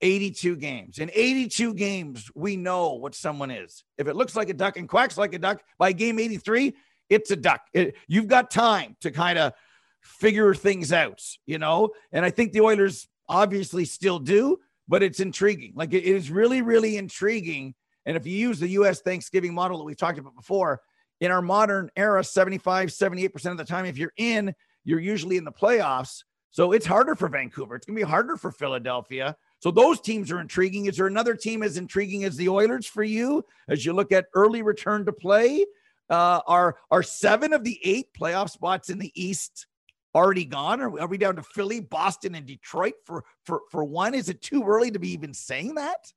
82 0.00 0.56
games. 0.56 0.98
In 0.98 1.10
82 1.12 1.74
games, 1.74 2.30
we 2.34 2.56
know 2.56 2.94
what 2.94 3.14
someone 3.14 3.50
is. 3.50 3.84
If 3.96 4.06
it 4.06 4.16
looks 4.16 4.36
like 4.36 4.48
a 4.48 4.54
duck 4.54 4.76
and 4.76 4.88
quacks 4.88 5.18
like 5.18 5.34
a 5.34 5.38
duck 5.38 5.62
by 5.78 5.92
game 5.92 6.18
83, 6.18 6.74
it's 7.08 7.30
a 7.30 7.36
duck. 7.36 7.62
It, 7.72 7.96
you've 8.06 8.28
got 8.28 8.50
time 8.50 8.96
to 9.00 9.10
kind 9.10 9.38
of 9.38 9.52
figure 10.02 10.54
things 10.54 10.92
out, 10.92 11.22
you 11.46 11.58
know? 11.58 11.90
And 12.12 12.24
I 12.24 12.30
think 12.30 12.52
the 12.52 12.60
Oilers 12.60 13.08
obviously 13.28 13.84
still 13.84 14.18
do, 14.18 14.58
but 14.88 15.02
it's 15.02 15.20
intriguing. 15.20 15.72
Like 15.74 15.92
it 15.92 16.04
is 16.04 16.30
really, 16.30 16.62
really 16.62 16.96
intriguing. 16.96 17.74
And 18.06 18.16
if 18.16 18.26
you 18.26 18.32
use 18.32 18.58
the 18.58 18.68
US 18.68 19.00
Thanksgiving 19.00 19.54
model 19.54 19.78
that 19.78 19.84
we've 19.84 19.96
talked 19.96 20.18
about 20.18 20.34
before, 20.34 20.80
in 21.20 21.30
our 21.30 21.42
modern 21.42 21.90
era, 21.96 22.22
75, 22.22 22.88
78% 22.88 23.50
of 23.50 23.56
the 23.56 23.64
time, 23.64 23.84
if 23.84 23.98
you're 23.98 24.12
in, 24.16 24.54
you're 24.84 25.00
usually 25.00 25.36
in 25.36 25.44
the 25.44 25.52
playoffs. 25.52 26.22
So 26.50 26.72
it's 26.72 26.86
harder 26.86 27.14
for 27.14 27.28
Vancouver. 27.28 27.74
It's 27.74 27.86
going 27.86 27.96
to 27.96 28.04
be 28.04 28.08
harder 28.08 28.36
for 28.36 28.50
Philadelphia. 28.50 29.36
So 29.60 29.70
those 29.70 30.00
teams 30.00 30.32
are 30.32 30.40
intriguing. 30.40 30.86
Is 30.86 30.96
there 30.96 31.06
another 31.06 31.34
team 31.34 31.62
as 31.62 31.76
intriguing 31.76 32.24
as 32.24 32.36
the 32.36 32.48
Oilers 32.48 32.86
for 32.86 33.02
you 33.02 33.44
as 33.68 33.84
you 33.84 33.92
look 33.92 34.12
at 34.12 34.26
early 34.34 34.62
return 34.62 35.04
to 35.06 35.12
play? 35.12 35.66
Uh, 36.08 36.40
are 36.46 36.76
are 36.90 37.02
seven 37.02 37.52
of 37.52 37.64
the 37.64 37.78
eight 37.84 38.06
playoff 38.18 38.48
spots 38.48 38.88
in 38.88 38.98
the 38.98 39.12
East 39.14 39.66
already 40.14 40.44
gone? 40.44 40.80
Are 40.80 40.90
we, 40.90 41.00
are 41.00 41.06
we 41.06 41.18
down 41.18 41.36
to 41.36 41.42
Philly, 41.42 41.80
Boston, 41.80 42.34
and 42.34 42.46
Detroit 42.46 42.94
for 43.04 43.24
for 43.44 43.62
for 43.70 43.84
one? 43.84 44.14
Is 44.14 44.28
it 44.28 44.42
too 44.42 44.64
early 44.64 44.90
to 44.90 44.98
be 44.98 45.12
even 45.12 45.34
saying 45.34 45.74
that? 45.76 46.12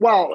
Well, 0.00 0.32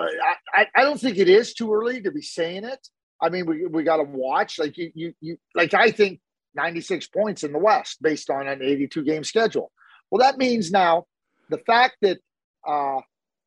I, 0.54 0.68
I 0.76 0.84
don't 0.84 1.00
think 1.00 1.18
it 1.18 1.30
is 1.30 1.54
too 1.54 1.74
early 1.74 2.02
to 2.02 2.12
be 2.12 2.22
saying 2.22 2.66
it. 2.66 2.86
I 3.22 3.30
mean, 3.30 3.46
we, 3.46 3.66
we 3.66 3.84
got 3.84 3.98
to 3.98 4.04
watch. 4.04 4.60
Like 4.60 4.78
you, 4.78 4.92
you, 4.94 5.14
you, 5.22 5.38
like 5.56 5.74
I 5.74 5.92
think 5.92 6.20
96 6.56 7.08
points 7.08 7.44
in 7.44 7.54
the 7.54 7.60
West 7.60 8.02
based 8.02 8.30
on 8.30 8.48
an 8.48 8.62
82 8.62 9.04
game 9.04 9.24
schedule. 9.24 9.72
Well, 10.12 10.20
that 10.20 10.38
means 10.38 10.72
now 10.72 11.06
the 11.50 11.60
fact 11.60 11.98
that 12.02 12.20
uh, 12.68 13.00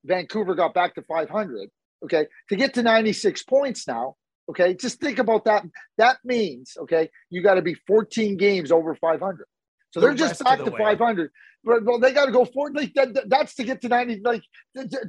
Vancouver 0.04 0.54
got 0.54 0.72
back 0.72 0.94
to 0.94 1.02
500, 1.02 1.68
okay, 2.04 2.26
to 2.48 2.56
get 2.56 2.74
to 2.74 2.82
96 2.82 3.42
points 3.42 3.86
now, 3.86 4.16
okay, 4.50 4.74
just 4.74 5.00
think 5.00 5.18
about 5.18 5.44
that. 5.44 5.64
That 5.98 6.18
means, 6.24 6.76
okay, 6.82 7.10
you 7.30 7.42
got 7.42 7.54
to 7.54 7.62
be 7.62 7.74
14 7.86 8.36
games 8.36 8.70
over 8.72 8.94
500. 8.94 9.46
So 9.90 10.00
the 10.00 10.06
they're 10.06 10.14
just 10.14 10.42
back 10.42 10.58
the 10.58 10.66
to 10.66 10.70
way. 10.70 10.78
500. 10.78 11.30
But 11.64 11.84
well, 11.84 11.98
they 11.98 12.12
got 12.12 12.26
to 12.26 12.32
go 12.32 12.44
forward. 12.44 12.76
Like 12.76 12.94
that, 12.94 13.28
that's 13.28 13.54
to 13.56 13.64
get 13.64 13.80
to 13.82 13.88
90. 13.88 14.20
Like 14.24 14.42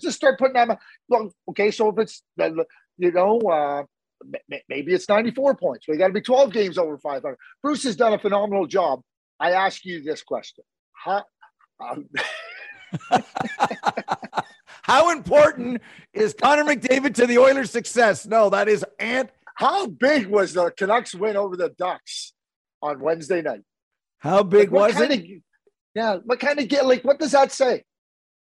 just 0.01 0.17
start 0.17 0.39
putting 0.39 0.53
them. 0.53 0.75
Well, 1.07 1.31
okay, 1.49 1.71
so 1.71 1.89
if 1.89 1.99
it's 1.99 2.23
you 2.97 3.11
know 3.11 3.39
uh, 3.39 3.83
maybe 4.69 4.93
it's 4.93 5.07
94 5.07 5.55
points. 5.55 5.87
We 5.87 5.97
got 5.97 6.07
to 6.07 6.13
be 6.13 6.21
12 6.21 6.51
games 6.51 6.77
over 6.77 6.97
500. 6.97 7.37
Bruce 7.61 7.83
has 7.83 7.95
done 7.95 8.13
a 8.13 8.19
phenomenal 8.19 8.65
job. 8.65 9.01
I 9.39 9.51
ask 9.51 9.85
you 9.85 10.01
this 10.01 10.23
question: 10.23 10.63
How? 10.93 11.25
Um, 11.79 12.09
How 14.87 15.11
important 15.11 15.81
is 16.13 16.33
Connor 16.33 16.63
McDavid 16.63 17.13
to 17.15 17.27
the 17.27 17.39
Oilers' 17.39 17.71
success? 17.71 18.25
No, 18.25 18.49
that 18.49 18.69
is 18.69 18.85
Ant. 18.99 19.29
How 19.55 19.85
big 19.85 20.27
was 20.27 20.53
the 20.53 20.71
Canucks 20.71 21.13
win 21.13 21.35
over 21.35 21.57
the 21.57 21.69
Ducks 21.77 22.31
on 22.81 23.01
Wednesday 23.01 23.41
night? 23.41 23.63
How 24.19 24.43
big 24.43 24.71
like 24.71 24.95
was 24.95 25.01
it? 25.01 25.11
Of, 25.11 25.25
yeah, 25.93 26.17
what 26.23 26.39
kind 26.39 26.57
of 26.59 26.69
get 26.69 26.85
like 26.85 27.03
what 27.03 27.19
does 27.19 27.31
that 27.31 27.51
say? 27.51 27.83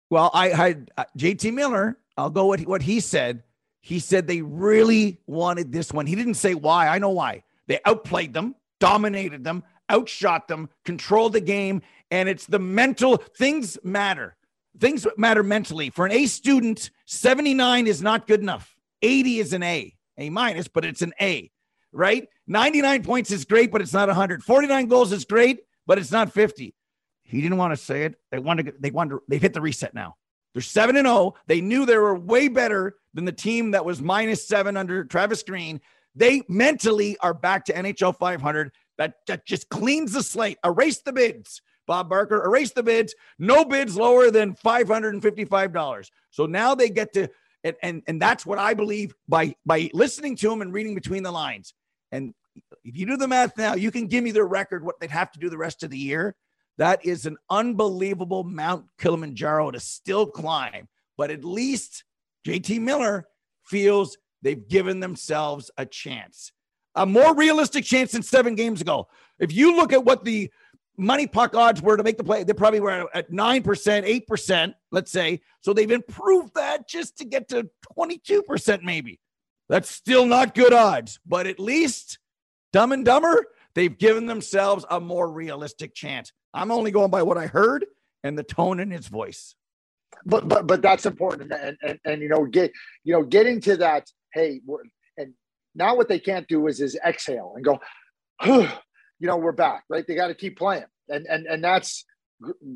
Well, 0.09 0.31
I 0.33 0.49
had 0.49 0.91
uh, 0.97 1.05
JT 1.19 1.53
Miller. 1.53 1.99
I'll 2.17 2.31
go 2.31 2.47
with 2.47 2.65
what 2.67 2.81
he 2.83 3.01
said. 3.01 3.43
He 3.83 3.99
said 3.99 4.27
they 4.27 4.41
really 4.41 5.21
wanted 5.27 5.73
this 5.73 5.93
one. 5.93 6.07
He 6.07 6.15
didn't 6.15 6.35
say 6.35 6.55
why. 6.55 6.89
I 6.89 6.99
know 6.99 7.11
why. 7.11 7.43
They 7.67 7.81
outplayed 7.85 8.33
them, 8.33 8.55
dominated 8.79 9.45
them, 9.45 9.63
outshot 9.93 10.49
them, 10.49 10.71
controlled 10.87 11.35
the 11.35 11.41
game, 11.43 11.83
and 12.11 12.31
it's 12.31 12.47
the 12.47 12.59
mental 12.59 13.19
things 13.19 13.79
matter. 13.85 14.37
Things 14.79 15.07
matter 15.17 15.43
mentally. 15.43 15.91
For 15.91 16.07
an 16.07 16.13
A 16.13 16.27
student, 16.27 16.91
79 17.07 17.87
is 17.87 18.03
not 18.03 18.27
good 18.27 18.41
enough. 18.41 18.75
80 19.03 19.39
is 19.39 19.53
an 19.53 19.63
A, 19.63 19.95
A 20.19 20.31
minus, 20.31 20.69
but 20.69 20.85
it's 20.85 21.03
an 21.03 21.13
A, 21.21 21.51
right? 21.93 22.29
99 22.47 23.03
points 23.03 23.31
is 23.31 23.45
great, 23.45 23.73
but 23.73 23.81
it's 23.81 23.93
not 23.93 24.09
100. 24.09 24.43
49 24.43 24.87
goals 24.87 25.13
is 25.13 25.25
great, 25.25 25.61
but 25.87 25.99
it's 25.99 26.13
not 26.13 26.33
50. 26.33 26.75
He 27.23 27.41
didn't 27.41 27.59
want 27.59 27.73
to 27.73 27.77
say 27.77 28.05
it. 28.05 28.17
They 28.31 28.39
wanted 28.39 28.67
to, 28.67 28.75
they 28.79 28.91
wanted 28.91 29.11
to, 29.11 29.23
they've 29.29 29.41
hit 29.41 29.55
the 29.55 29.61
reset 29.61 29.95
now. 29.95 30.17
They're 30.53 30.63
7 30.63 30.97
and 30.97 31.07
0. 31.07 31.35
They 31.47 31.61
knew 31.61 31.87
they 31.87 31.97
were 31.97 32.15
way 32.15 32.49
better 32.49 32.97
than 33.15 33.25
the 33.25 33.33
team 33.33 33.73
that 33.73 33.85
was 33.85 34.03
minus 34.03 34.47
7 34.47 34.77
under 34.77 35.05
Travis 35.05 35.43
Green. 35.43 35.81
They 36.15 36.43
mentally 36.49 37.17
are 37.19 37.35
back 37.35 37.67
to 37.67 37.73
NHL 37.73 38.17
500. 38.17 38.73
That, 38.99 39.15
that 39.29 39.47
just 39.47 39.69
cleans 39.69 40.13
the 40.13 40.23
slate. 40.23 40.59
Erase 40.65 41.03
the 41.03 41.13
bids. 41.13 41.63
Bob 41.91 42.09
Barker, 42.09 42.45
erase 42.45 42.71
the 42.71 42.85
bids. 42.85 43.17
No 43.41 43.65
bids 43.65 43.97
lower 43.97 44.31
than 44.31 44.55
$555. 44.55 46.11
So 46.31 46.47
now 46.47 46.73
they 46.73 46.89
get 46.89 47.13
to, 47.15 47.29
and, 47.65 47.75
and, 47.83 48.03
and 48.07 48.23
that's 48.23 48.47
what 48.47 48.61
I 48.61 48.75
believe 48.75 49.13
by, 49.27 49.57
by 49.67 49.91
listening 49.93 50.37
to 50.37 50.49
them 50.49 50.63
and 50.63 50.73
reading 50.73 50.95
between 50.95 51.25
the 51.25 51.33
lines. 51.33 51.75
And 52.13 52.33
if 52.85 52.97
you 52.97 53.07
do 53.07 53.17
the 53.17 53.27
math 53.27 53.59
now, 53.59 53.75
you 53.75 53.91
can 53.91 54.07
give 54.07 54.23
me 54.23 54.31
their 54.31 54.47
record, 54.47 54.85
what 54.85 55.01
they'd 55.01 55.11
have 55.11 55.33
to 55.33 55.41
do 55.41 55.51
the 55.51 55.59
rest 55.59 55.83
of 55.83 55.91
the 55.91 55.99
year. 55.99 56.37
That 56.79 57.05
is 57.05 57.27
an 57.27 57.37
unbelievable 57.51 58.45
Mount 58.45 58.87
Kilimanjaro 59.01 59.73
to 59.73 59.81
still 59.81 60.27
climb. 60.27 60.87
But 61.19 61.33
at 61.33 61.45
least 61.45 62.05
JT 62.47 62.81
Miller 62.83 63.27
feels 63.65 64.17
they've 64.43 64.69
given 64.69 65.01
themselves 65.01 65.73
a 65.77 65.87
chance, 65.87 66.53
a 66.95 67.05
more 67.05 67.35
realistic 67.35 67.85
chance 67.85 68.13
than 68.13 68.23
seven 68.23 68.55
games 68.55 68.81
ago. 68.81 69.09
If 69.41 69.53
you 69.53 69.75
look 69.75 69.93
at 69.93 70.05
what 70.05 70.23
the 70.25 70.53
money 71.01 71.27
puck 71.27 71.55
odds 71.55 71.83
were 71.83 71.97
to 71.97 72.03
make 72.03 72.19
the 72.19 72.25
play, 72.25 72.45
they 72.45 72.53
probably 72.53 72.81
were 72.81 73.09
at 73.15 73.31
9%, 73.31 74.27
8%, 74.29 74.75
let's 74.93 75.11
say. 75.11 75.41
So 75.61 75.73
they've 75.73 75.91
improved 75.91 76.55
that 76.55 76.89
just 76.89 77.19
to 77.19 77.25
get 77.25 77.49
to 77.49 77.69
22%, 77.99 78.83
maybe. 78.83 79.21
That's 79.69 79.91
still 79.91 80.27
not 80.27 80.55
good 80.55 80.73
odds, 80.73 81.19
but 81.27 81.47
at 81.47 81.61
least 81.61 82.19
Dumb 82.73 82.93
and 82.93 83.05
Dumber, 83.05 83.47
they've 83.75 83.97
given 83.97 84.27
themselves 84.27 84.85
a 84.91 85.01
more 85.01 85.31
realistic 85.31 85.95
chance. 85.95 86.33
I'm 86.53 86.71
only 86.71 86.91
going 86.91 87.11
by 87.11 87.23
what 87.23 87.39
I 87.39 87.47
heard 87.47 87.87
and 88.25 88.37
the 88.37 88.43
tone 88.43 88.81
in 88.81 88.91
his 88.91 89.07
voice. 89.07 89.55
But 90.27 90.49
but 90.49 90.67
but 90.67 90.83
that's 90.83 91.07
important, 91.07 91.53
and 91.53 91.77
and, 91.83 91.99
and 92.05 92.21
you 92.21 92.29
know 92.29 92.45
get 92.45 92.73
you 93.05 93.13
know 93.15 93.23
getting 93.23 93.61
to 93.63 93.77
that. 93.79 94.11
Hey, 94.35 94.61
and 95.17 95.33
now 95.75 95.95
what 95.95 96.09
they 96.09 96.19
can't 96.19 96.47
do 96.49 96.67
is 96.67 96.81
is 96.81 96.99
exhale 97.07 97.55
and 97.55 97.65
go, 97.65 97.79
you 99.21 99.27
know, 99.27 99.37
we're 99.37 99.53
back, 99.53 99.85
right? 99.89 100.05
They 100.07 100.15
got 100.15 100.29
to 100.29 100.35
keep 100.35 100.59
playing, 100.59 100.85
and 101.09 101.27
and 101.27 101.47
and 101.47 101.63
that's 101.63 102.05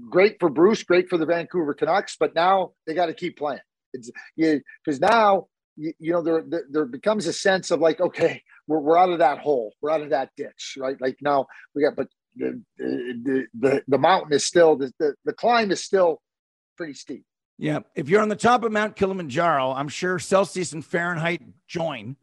great 0.09 0.37
for 0.39 0.49
Bruce, 0.49 0.83
great 0.83 1.09
for 1.09 1.19
the 1.19 1.27
Vancouver 1.27 1.75
Canucks. 1.75 2.17
But 2.19 2.35
now 2.35 2.73
they 2.87 2.95
got 2.95 3.07
to 3.07 3.15
keep 3.15 3.37
playing. 3.37 3.61
It's 3.93 4.11
you 4.37 4.61
because 4.85 5.01
now 5.01 5.49
you, 5.77 5.93
you, 5.99 6.13
know 6.13 6.23
there, 6.23 6.45
there, 6.47 6.65
there 6.71 6.85
becomes 6.85 7.27
a 7.27 7.33
sense 7.33 7.71
of 7.71 7.81
like 7.81 8.01
okay 8.01 8.43
we're, 8.69 8.79
we're 8.79 8.99
out 8.99 9.11
of 9.11 9.19
that 9.19 9.39
hole 9.39 9.73
we're 9.81 9.91
out 9.91 10.03
of 10.03 10.11
that 10.11 10.31
ditch 10.37 10.77
right 10.79 11.01
like 11.01 11.17
now 11.21 11.47
we 11.75 11.83
got 11.83 11.97
but 11.97 12.09
the 12.37 12.61
the 12.79 13.47
the, 13.59 13.83
the 13.87 13.99
mountain 13.99 14.33
is 14.33 14.45
still 14.45 14.77
the, 14.77 14.93
the, 14.99 15.15
the 15.25 15.33
climb 15.33 15.71
is 15.71 15.83
still 15.83 16.21
pretty 16.77 16.95
steep. 16.95 17.25
Yeah, 17.57 17.81
if 17.95 18.09
you're 18.09 18.21
on 18.21 18.29
the 18.29 18.37
top 18.37 18.65
of 18.65 18.73
Mount 18.73 18.97
Kilimanjaro, 18.97 19.73
I'm 19.73 19.89
sure 19.89 20.19
Celsius 20.19 20.73
and 20.73 20.85
Fahrenheit 20.85 21.43
join, 21.69 22.17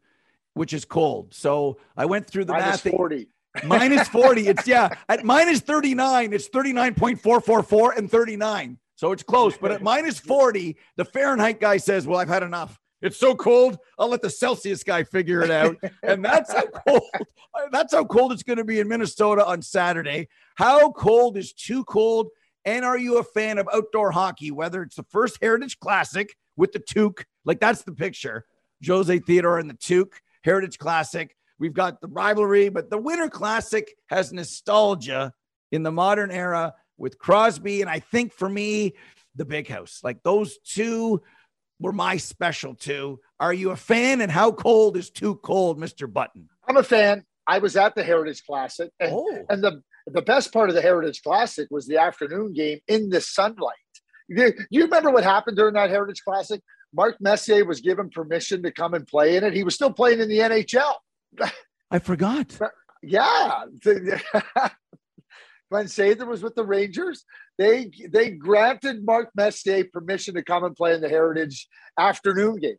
which 0.52 0.74
is 0.74 0.84
cold. 0.84 1.32
So 1.32 1.78
I 1.96 2.04
went 2.04 2.26
through 2.26 2.44
the 2.44 2.52
minus 2.52 2.84
math. 2.84 2.94
40. 2.94 3.28
Minus 3.64 4.08
40. 4.08 4.48
It's 4.48 4.66
yeah. 4.66 4.90
At 5.08 5.24
minus 5.24 5.60
39, 5.60 6.32
it's 6.32 6.48
39.444 6.48 7.96
and 7.96 8.10
39. 8.10 8.78
So 8.96 9.12
it's 9.12 9.22
close. 9.22 9.56
But 9.56 9.72
at 9.72 9.82
minus 9.82 10.18
40, 10.18 10.76
the 10.96 11.04
Fahrenheit 11.04 11.60
guy 11.60 11.76
says, 11.76 12.06
Well, 12.06 12.20
I've 12.20 12.28
had 12.28 12.42
enough. 12.42 12.78
It's 13.00 13.16
so 13.16 13.34
cold. 13.34 13.78
I'll 13.98 14.08
let 14.08 14.22
the 14.22 14.30
Celsius 14.30 14.84
guy 14.84 15.02
figure 15.02 15.42
it 15.42 15.50
out. 15.50 15.76
And 16.04 16.24
that's 16.24 16.52
how 16.52 16.66
cold. 16.66 17.02
That's 17.70 17.92
how 17.92 18.04
cold 18.04 18.32
it's 18.32 18.42
going 18.42 18.58
to 18.58 18.64
be 18.64 18.80
in 18.80 18.88
Minnesota 18.88 19.44
on 19.44 19.62
Saturday. 19.62 20.28
How 20.56 20.90
cold 20.92 21.36
is 21.36 21.52
too 21.52 21.84
cold? 21.84 22.28
And 22.64 22.84
are 22.84 22.98
you 22.98 23.18
a 23.18 23.24
fan 23.24 23.58
of 23.58 23.68
outdoor 23.72 24.12
hockey? 24.12 24.50
Whether 24.50 24.82
it's 24.82 24.96
the 24.96 25.04
first 25.04 25.38
Heritage 25.42 25.78
Classic 25.80 26.34
with 26.56 26.72
the 26.72 26.78
toque, 26.78 27.24
like 27.44 27.60
that's 27.60 27.82
the 27.82 27.92
picture. 27.92 28.46
Jose 28.86 29.18
Theodore 29.20 29.58
and 29.58 29.70
the 29.70 29.74
toque, 29.74 30.20
Heritage 30.44 30.78
Classic. 30.78 31.36
We've 31.62 31.72
got 31.72 32.00
the 32.00 32.08
rivalry, 32.08 32.70
but 32.70 32.90
the 32.90 32.98
Winter 32.98 33.28
Classic 33.28 33.94
has 34.08 34.32
nostalgia 34.32 35.32
in 35.70 35.84
the 35.84 35.92
modern 35.92 36.32
era 36.32 36.74
with 36.98 37.20
Crosby. 37.20 37.82
And 37.82 37.88
I 37.88 38.00
think 38.00 38.32
for 38.32 38.48
me, 38.48 38.94
the 39.36 39.44
big 39.44 39.68
house, 39.68 40.00
like 40.02 40.24
those 40.24 40.58
two 40.58 41.22
were 41.78 41.92
my 41.92 42.16
special 42.16 42.74
two. 42.74 43.20
Are 43.38 43.54
you 43.54 43.70
a 43.70 43.76
fan? 43.76 44.22
And 44.22 44.32
how 44.32 44.50
cold 44.50 44.96
is 44.96 45.08
too 45.08 45.36
cold, 45.36 45.78
Mr. 45.78 46.12
Button? 46.12 46.48
I'm 46.66 46.78
a 46.78 46.82
fan. 46.82 47.24
I 47.46 47.60
was 47.60 47.76
at 47.76 47.94
the 47.94 48.02
Heritage 48.02 48.44
Classic, 48.44 48.90
and, 48.98 49.12
oh. 49.12 49.46
and 49.48 49.62
the 49.62 49.82
the 50.08 50.22
best 50.22 50.52
part 50.52 50.68
of 50.68 50.74
the 50.74 50.82
Heritage 50.82 51.22
Classic 51.22 51.68
was 51.70 51.86
the 51.86 51.98
afternoon 51.98 52.54
game 52.54 52.80
in 52.88 53.08
the 53.08 53.20
sunlight. 53.20 53.76
Do 54.34 54.52
you 54.70 54.82
remember 54.82 55.12
what 55.12 55.22
happened 55.22 55.58
during 55.58 55.74
that 55.74 55.90
Heritage 55.90 56.24
Classic? 56.24 56.60
Mark 56.92 57.18
Messier 57.20 57.64
was 57.64 57.80
given 57.80 58.10
permission 58.10 58.64
to 58.64 58.72
come 58.72 58.94
and 58.94 59.06
play 59.06 59.36
in 59.36 59.44
it. 59.44 59.52
He 59.54 59.62
was 59.62 59.76
still 59.76 59.92
playing 59.92 60.18
in 60.18 60.28
the 60.28 60.40
NHL. 60.40 60.94
I 61.90 61.98
forgot. 61.98 62.58
Yeah. 63.02 63.64
Glen 65.70 65.86
Sather 65.86 66.26
was 66.26 66.42
with 66.42 66.54
the 66.54 66.64
Rangers. 66.64 67.24
They 67.58 67.90
they 68.10 68.30
granted 68.30 69.04
Mark 69.04 69.30
Messier 69.34 69.84
permission 69.84 70.34
to 70.34 70.42
come 70.42 70.64
and 70.64 70.76
play 70.76 70.94
in 70.94 71.00
the 71.00 71.08
Heritage 71.08 71.66
afternoon 71.98 72.56
game 72.56 72.76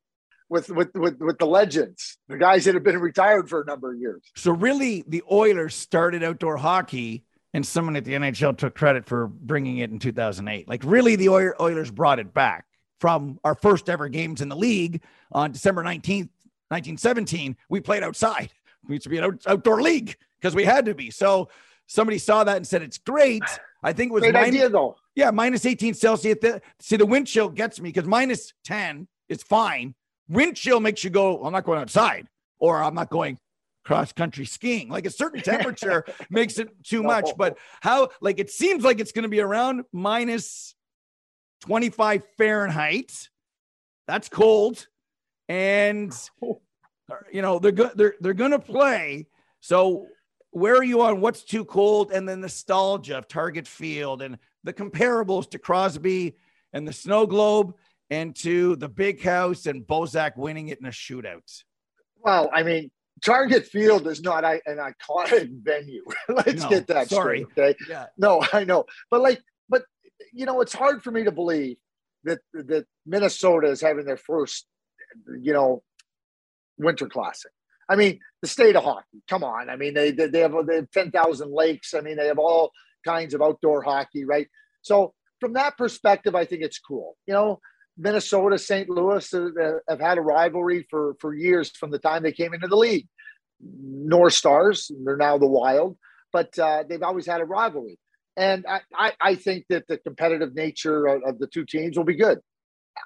with 0.49 0.69
with 0.69 0.93
with, 0.93 1.19
with 1.19 1.39
the 1.39 1.45
legends, 1.45 2.17
the 2.29 2.37
guys 2.37 2.65
that 2.65 2.75
have 2.75 2.83
been 2.83 2.99
retired 2.99 3.49
for 3.49 3.61
a 3.61 3.65
number 3.65 3.91
of 3.93 3.99
years. 3.99 4.21
So 4.35 4.51
really, 4.51 5.03
the 5.07 5.23
Oilers 5.31 5.73
started 5.75 6.23
outdoor 6.23 6.57
hockey, 6.57 7.25
and 7.53 7.65
someone 7.65 7.95
at 7.95 8.05
the 8.05 8.13
NHL 8.13 8.57
took 8.57 8.75
credit 8.75 9.05
for 9.05 9.27
bringing 9.27 9.79
it 9.79 9.89
in 9.89 9.97
2008. 9.97 10.67
Like 10.67 10.83
really, 10.83 11.15
the 11.15 11.29
Oilers 11.29 11.91
brought 11.91 12.19
it 12.19 12.33
back 12.33 12.65
from 12.99 13.39
our 13.43 13.55
first 13.55 13.89
ever 13.89 14.07
games 14.07 14.39
in 14.39 14.49
the 14.49 14.55
league 14.55 15.01
on 15.31 15.51
December 15.51 15.83
19th, 15.83 16.29
1917. 16.73 17.55
We 17.69 17.79
played 17.81 18.03
outside. 18.03 18.51
We 18.87 18.95
used 18.95 19.03
to 19.03 19.09
be 19.09 19.17
an 19.17 19.23
out- 19.25 19.41
outdoor 19.47 19.81
league 19.81 20.15
because 20.39 20.55
we 20.55 20.63
had 20.65 20.85
to 20.85 20.95
be. 20.95 21.11
So 21.11 21.49
somebody 21.87 22.17
saw 22.17 22.43
that 22.43 22.57
and 22.57 22.67
said 22.67 22.81
it's 22.81 22.97
great. 22.97 23.43
I 23.83 23.93
think 23.93 24.11
it 24.11 24.13
was 24.13 24.21
Great 24.21 24.33
minus, 24.33 24.47
idea 24.49 24.69
though. 24.69 24.95
yeah 25.15 25.31
minus 25.31 25.65
18 25.65 25.93
Celsius. 25.93 26.37
See, 26.79 26.95
the 26.95 27.05
wind 27.05 27.27
chill 27.27 27.49
gets 27.49 27.79
me 27.79 27.89
because 27.89 28.07
minus 28.07 28.53
10 28.65 29.07
is 29.29 29.43
fine. 29.43 29.93
Wind 30.29 30.55
chill 30.55 30.79
makes 30.79 31.03
you 31.03 31.09
go. 31.09 31.43
I'm 31.43 31.51
not 31.53 31.65
going 31.65 31.79
outside, 31.79 32.27
or 32.59 32.81
I'm 32.81 32.95
not 32.95 33.09
going 33.09 33.37
cross 33.83 34.13
country 34.13 34.45
skiing. 34.45 34.89
Like 34.89 35.05
a 35.05 35.09
certain 35.09 35.41
temperature 35.53 36.05
makes 36.29 36.57
it 36.57 36.69
too 36.83 37.03
much. 37.03 37.29
But 37.37 37.57
how? 37.81 38.09
Like 38.21 38.39
it 38.39 38.49
seems 38.49 38.83
like 38.83 38.99
it's 38.99 39.11
going 39.11 39.23
to 39.23 39.29
be 39.29 39.41
around 39.41 39.83
minus 39.91 40.75
25 41.61 42.23
Fahrenheit. 42.37 43.29
That's 44.07 44.29
cold, 44.29 44.87
and 45.47 46.13
oh. 46.41 46.61
Uh, 47.11 47.15
you 47.31 47.41
know 47.41 47.59
they're 47.59 47.71
go- 47.71 47.91
they're 47.95 48.15
they're 48.21 48.33
going 48.33 48.51
to 48.51 48.59
play. 48.59 49.27
So 49.59 50.07
where 50.51 50.75
are 50.75 50.83
you 50.83 51.01
on 51.01 51.19
what's 51.21 51.43
too 51.43 51.65
cold 51.65 52.11
and 52.11 52.27
the 52.27 52.37
nostalgia 52.37 53.17
of 53.17 53.27
Target 53.27 53.67
Field 53.67 54.21
and 54.21 54.37
the 54.63 54.73
comparables 54.73 55.49
to 55.51 55.59
Crosby 55.59 56.35
and 56.73 56.87
the 56.87 56.93
Snow 56.93 57.25
Globe 57.25 57.75
and 58.09 58.35
to 58.37 58.75
the 58.75 58.87
Big 58.89 59.21
House 59.23 59.65
and 59.65 59.83
Bozak 59.85 60.37
winning 60.37 60.67
it 60.67 60.79
in 60.79 60.85
a 60.85 60.89
shootout? 60.91 61.63
Well, 62.19 62.49
I 62.53 62.61
mean, 62.63 62.91
Target 63.25 63.65
Field 63.65 64.05
is 64.07 64.21
not 64.21 64.43
an 64.45 64.61
iconic 64.67 65.49
venue. 65.63 66.03
Let's 66.29 66.61
No, 66.63 66.69
get 66.69 66.87
that 66.87 67.09
sorry. 67.09 67.47
straight. 67.51 67.65
Okay. 67.71 67.77
Yeah. 67.89 68.05
No, 68.17 68.45
I 68.53 68.63
know, 68.63 68.85
but 69.09 69.21
like, 69.21 69.41
but 69.69 69.83
you 70.31 70.45
know, 70.45 70.61
it's 70.61 70.73
hard 70.73 71.03
for 71.03 71.11
me 71.11 71.23
to 71.23 71.31
believe 71.31 71.77
that 72.25 72.39
that 72.53 72.85
Minnesota 73.05 73.67
is 73.69 73.81
having 73.81 74.05
their 74.05 74.17
first, 74.17 74.67
you 75.41 75.53
know, 75.53 75.83
winter 76.77 77.07
classic. 77.07 77.51
I 77.89 77.95
mean, 77.95 78.19
the 78.41 78.47
state 78.47 78.75
of 78.75 78.83
hockey. 78.83 79.21
Come 79.29 79.43
on. 79.43 79.69
I 79.69 79.75
mean, 79.75 79.93
they 79.93 80.11
they, 80.11 80.39
have 80.39 80.53
they 80.65 80.75
have 80.77 80.91
ten 80.91 81.11
thousand 81.11 81.51
lakes. 81.51 81.93
I 81.93 82.01
mean, 82.01 82.17
they 82.17 82.27
have 82.27 82.39
all 82.39 82.71
kinds 83.05 83.33
of 83.33 83.41
outdoor 83.41 83.83
hockey, 83.83 84.25
right? 84.25 84.47
So 84.81 85.13
from 85.39 85.53
that 85.53 85.77
perspective, 85.77 86.35
I 86.35 86.45
think 86.45 86.61
it's 86.63 86.79
cool. 86.79 87.17
You 87.27 87.33
know, 87.33 87.59
Minnesota, 87.97 88.57
St. 88.57 88.89
Louis 88.89 89.33
uh, 89.33 89.49
have 89.89 89.99
had 89.99 90.17
a 90.17 90.21
rivalry 90.21 90.87
for 90.89 91.15
for 91.19 91.33
years 91.33 91.71
from 91.71 91.91
the 91.91 91.99
time 91.99 92.23
they 92.23 92.31
came 92.31 92.53
into 92.53 92.67
the 92.67 92.77
league. 92.77 93.07
North 93.61 94.33
Stars, 94.33 94.91
they're 95.05 95.15
now 95.15 95.37
the 95.37 95.47
Wild, 95.47 95.97
but 96.31 96.57
uh, 96.59 96.83
they've 96.87 97.03
always 97.03 97.25
had 97.25 97.41
a 97.41 97.45
rivalry. 97.45 97.97
And 98.35 98.65
I, 98.67 98.81
I, 98.95 99.13
I 99.21 99.35
think 99.35 99.65
that 99.69 99.87
the 99.87 99.97
competitive 99.97 100.55
nature 100.55 101.05
of, 101.05 101.21
of 101.23 101.39
the 101.39 101.47
two 101.47 101.65
teams 101.65 101.97
will 101.97 102.03
be 102.03 102.15
good. 102.15 102.39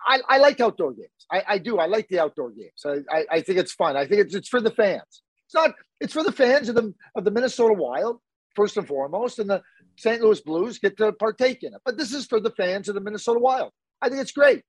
I, 0.08 0.22
I 0.28 0.38
like 0.38 0.60
outdoor 0.60 0.94
games. 0.94 1.10
I, 1.32 1.44
I 1.48 1.58
do. 1.58 1.78
I 1.78 1.86
like 1.86 2.08
the 2.08 2.20
outdoor 2.20 2.52
games. 2.52 2.86
I, 2.86 3.00
I, 3.10 3.26
I 3.32 3.42
think 3.42 3.60
it's 3.60 3.74
fun. 3.74 3.96
I 3.98 4.06
think 4.08 4.22
it's, 4.22 4.36
it's 4.36 4.50
for 4.50 4.62
the 4.62 4.72
fans. 4.72 5.24
It's 5.46 5.56
not. 5.56 5.74
It's 6.00 6.14
for 6.14 6.24
the 6.24 6.32
fans 6.32 6.70
of 6.70 6.76
the 6.76 6.94
of 7.16 7.24
the 7.24 7.32
Minnesota 7.32 7.74
Wild 7.74 8.20
first 8.56 8.78
and 8.78 8.88
foremost, 8.88 9.40
and 9.40 9.50
the 9.50 9.62
St. 9.98 10.22
Louis 10.22 10.42
Blues 10.42 10.80
get 10.80 10.98
to 10.98 11.12
partake 11.14 11.64
in 11.64 11.74
it. 11.74 11.82
But 11.86 11.98
this 11.98 12.14
is 12.14 12.26
for 12.26 12.40
the 12.40 12.52
fans 12.52 12.90
of 12.90 12.96
the 12.96 13.02
Minnesota 13.02 13.40
Wild. 13.40 13.72
I 14.02 14.10
think 14.10 14.22
it's 14.22 14.32
great. 14.32 14.64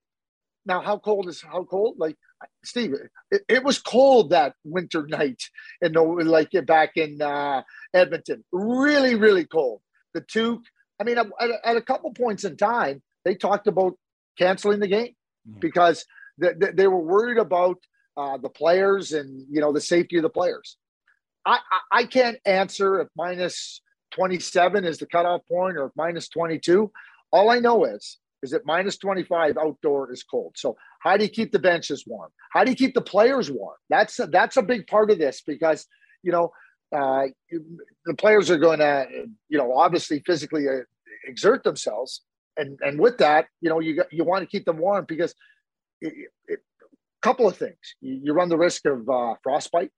Now, 0.67 0.81
how 0.81 0.99
cold 0.99 1.29
is 1.29 1.41
how 1.41 1.65
cold? 1.65 1.97
Like 1.99 2.17
Steve, 2.65 2.95
it, 3.31 3.43
it 3.49 3.65
was 3.65 3.79
cold 3.79 4.31
that 4.31 4.55
winter 4.65 5.07
night 5.07 5.43
in 5.81 5.93
the 5.93 6.03
like 6.03 6.51
back 6.67 6.97
in 6.97 7.21
uh, 7.21 7.63
Edmonton. 7.93 8.45
Really, 8.53 9.15
really 9.15 9.45
cold. 9.45 9.81
The 10.15 10.21
two. 10.21 10.63
I 11.01 11.05
mean, 11.05 11.19
at, 11.19 11.27
at 11.65 11.77
a 11.77 11.81
couple 11.83 12.13
points 12.13 12.45
in 12.45 12.57
time, 12.57 13.03
they 13.25 13.35
talked 13.35 13.67
about 13.67 13.97
canceling 14.39 14.81
the 14.81 14.87
game 14.87 15.15
because 15.59 16.05
they, 16.39 16.53
they, 16.57 16.71
they 16.73 16.87
were 16.87 17.01
worried 17.01 17.39
about 17.39 17.77
uh, 18.17 18.37
the 18.37 18.49
players 18.49 19.13
and 19.13 19.47
you 19.51 19.61
know 19.61 19.73
the 19.73 19.81
safety 19.81 20.17
of 20.17 20.23
the 20.23 20.31
players. 20.31 20.77
I, 21.47 21.59
I, 21.93 22.01
I 22.01 22.05
can't 22.05 22.39
answer 22.45 23.01
if 23.01 23.09
minus 23.17 23.81
27 24.13 24.85
is 24.85 24.99
the 24.99 25.07
cutoff 25.07 25.43
point 25.51 25.77
or 25.77 25.87
if 25.87 25.93
minus 25.97 26.29
22. 26.29 26.91
All 27.33 27.51
I 27.51 27.59
know 27.59 27.85
is 27.85 28.19
is 28.43 28.51
that 28.53 28.65
minus 28.65 28.97
25 28.99 29.57
outdoor 29.57 30.13
is 30.13 30.23
cold. 30.23 30.55
So 30.57 30.77
how 31.01 31.17
do 31.17 31.25
you 31.25 31.31
keep 31.31 31.53
the 31.53 31.59
benches 31.59 32.05
warm? 32.07 32.31
How 32.53 32.65
do 32.65 32.71
you 32.71 32.77
keep 32.77 32.95
the 32.95 33.01
players 33.01 33.51
warm? 33.51 33.77
That's 33.91 34.19
a, 34.21 34.27
that's 34.27 34.57
a 34.57 34.63
big 34.63 34.87
part 34.87 35.11
of 35.11 35.19
this 35.19 35.43
because 35.47 35.87
you 36.23 36.33
know 36.33 36.53
uh, 36.97 37.27
the 38.07 38.15
players 38.15 38.51
are 38.51 38.59
going 38.59 38.79
to 38.79 39.07
you 39.49 39.59
know 39.59 39.77
obviously 39.77 40.23
physically 40.27 40.69
uh, 40.69 40.83
exert 41.27 41.63
themselves, 41.65 42.23
and 42.59 42.79
and 42.83 43.01
with 43.01 43.19
that 43.19 43.47
you 43.61 43.71
know 43.71 43.81
you 43.81 43.97
got, 43.97 44.13
you 44.13 44.25
want 44.25 44.43
to 44.43 44.47
keep 44.47 44.65
them 44.65 44.79
warm 44.79 45.05
because 45.09 45.35
it, 46.01 46.31
couple 47.23 47.49
of 47.49 47.57
things. 47.57 47.77
You, 48.01 48.21
you 48.25 48.33
run 48.33 48.49
the 48.49 48.59
risk 48.59 48.87
of 48.87 49.09
uh, 49.09 49.35
frostbite. 49.43 49.91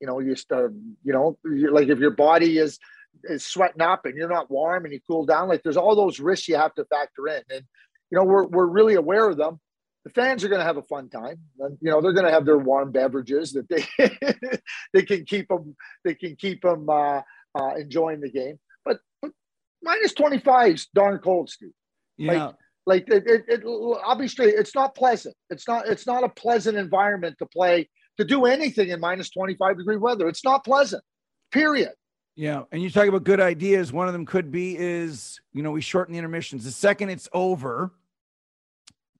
You 0.00 0.06
know 0.06 0.20
you 0.20 0.36
start 0.36 0.72
you 1.02 1.12
know 1.12 1.38
like 1.44 1.88
if 1.88 1.98
your 1.98 2.12
body 2.12 2.58
is 2.58 2.78
is 3.24 3.44
sweating 3.44 3.82
up 3.82 4.04
and 4.04 4.16
you're 4.16 4.28
not 4.28 4.50
warm 4.50 4.84
and 4.84 4.92
you 4.92 5.00
cool 5.08 5.26
down 5.26 5.48
like 5.48 5.62
there's 5.62 5.76
all 5.76 5.96
those 5.96 6.20
risks 6.20 6.46
you 6.46 6.56
have 6.56 6.74
to 6.74 6.84
factor 6.84 7.26
in. 7.26 7.42
And 7.50 7.64
you 8.10 8.18
know 8.18 8.24
we're, 8.24 8.46
we're 8.46 8.66
really 8.66 8.94
aware 8.94 9.28
of 9.28 9.36
them. 9.36 9.58
The 10.04 10.10
fans 10.10 10.44
are 10.44 10.48
going 10.48 10.60
to 10.60 10.64
have 10.64 10.76
a 10.76 10.82
fun 10.82 11.08
time. 11.08 11.38
And 11.58 11.78
you 11.80 11.90
know 11.90 12.00
they're 12.00 12.12
going 12.12 12.26
to 12.26 12.32
have 12.32 12.44
their 12.44 12.58
warm 12.58 12.92
beverages 12.92 13.54
that 13.54 13.68
they 13.68 13.86
they 14.92 15.02
can 15.02 15.24
keep 15.24 15.48
them 15.48 15.74
they 16.04 16.14
can 16.14 16.36
keep 16.36 16.62
them 16.62 16.88
uh, 16.88 17.22
uh, 17.58 17.74
enjoying 17.76 18.20
the 18.20 18.30
game. 18.30 18.60
But, 18.84 19.00
but 19.20 19.32
minus 19.82 20.12
25 20.12 20.74
is 20.74 20.86
darn 20.94 21.18
cold 21.18 21.50
steve 21.50 21.72
Yeah. 22.18 22.52
like 22.86 23.08
it, 23.08 23.24
it, 23.26 23.44
it, 23.48 23.62
i'll 24.04 24.16
be 24.16 24.28
straight 24.28 24.54
it's 24.54 24.74
not 24.74 24.94
pleasant 24.94 25.34
it's 25.50 25.66
not 25.68 25.86
it's 25.88 26.06
not 26.06 26.24
a 26.24 26.28
pleasant 26.28 26.76
environment 26.76 27.36
to 27.38 27.46
play 27.46 27.88
to 28.18 28.24
do 28.24 28.44
anything 28.44 28.88
in 28.88 29.00
minus 29.00 29.30
25 29.30 29.78
degree 29.78 29.96
weather 29.96 30.28
it's 30.28 30.44
not 30.44 30.64
pleasant 30.64 31.02
period 31.52 31.92
Yeah, 32.36 32.62
and 32.70 32.80
you 32.80 32.88
talk 32.88 33.08
about 33.08 33.24
good 33.24 33.40
ideas. 33.40 33.92
One 33.92 34.06
of 34.06 34.12
them 34.12 34.24
could 34.24 34.52
be 34.52 34.76
is 34.78 35.40
you 35.52 35.62
know 35.62 35.72
we 35.72 35.80
shorten 35.80 36.12
the 36.12 36.18
intermissions. 36.18 36.64
The 36.64 36.70
second 36.70 37.10
it's 37.10 37.28
over, 37.32 37.90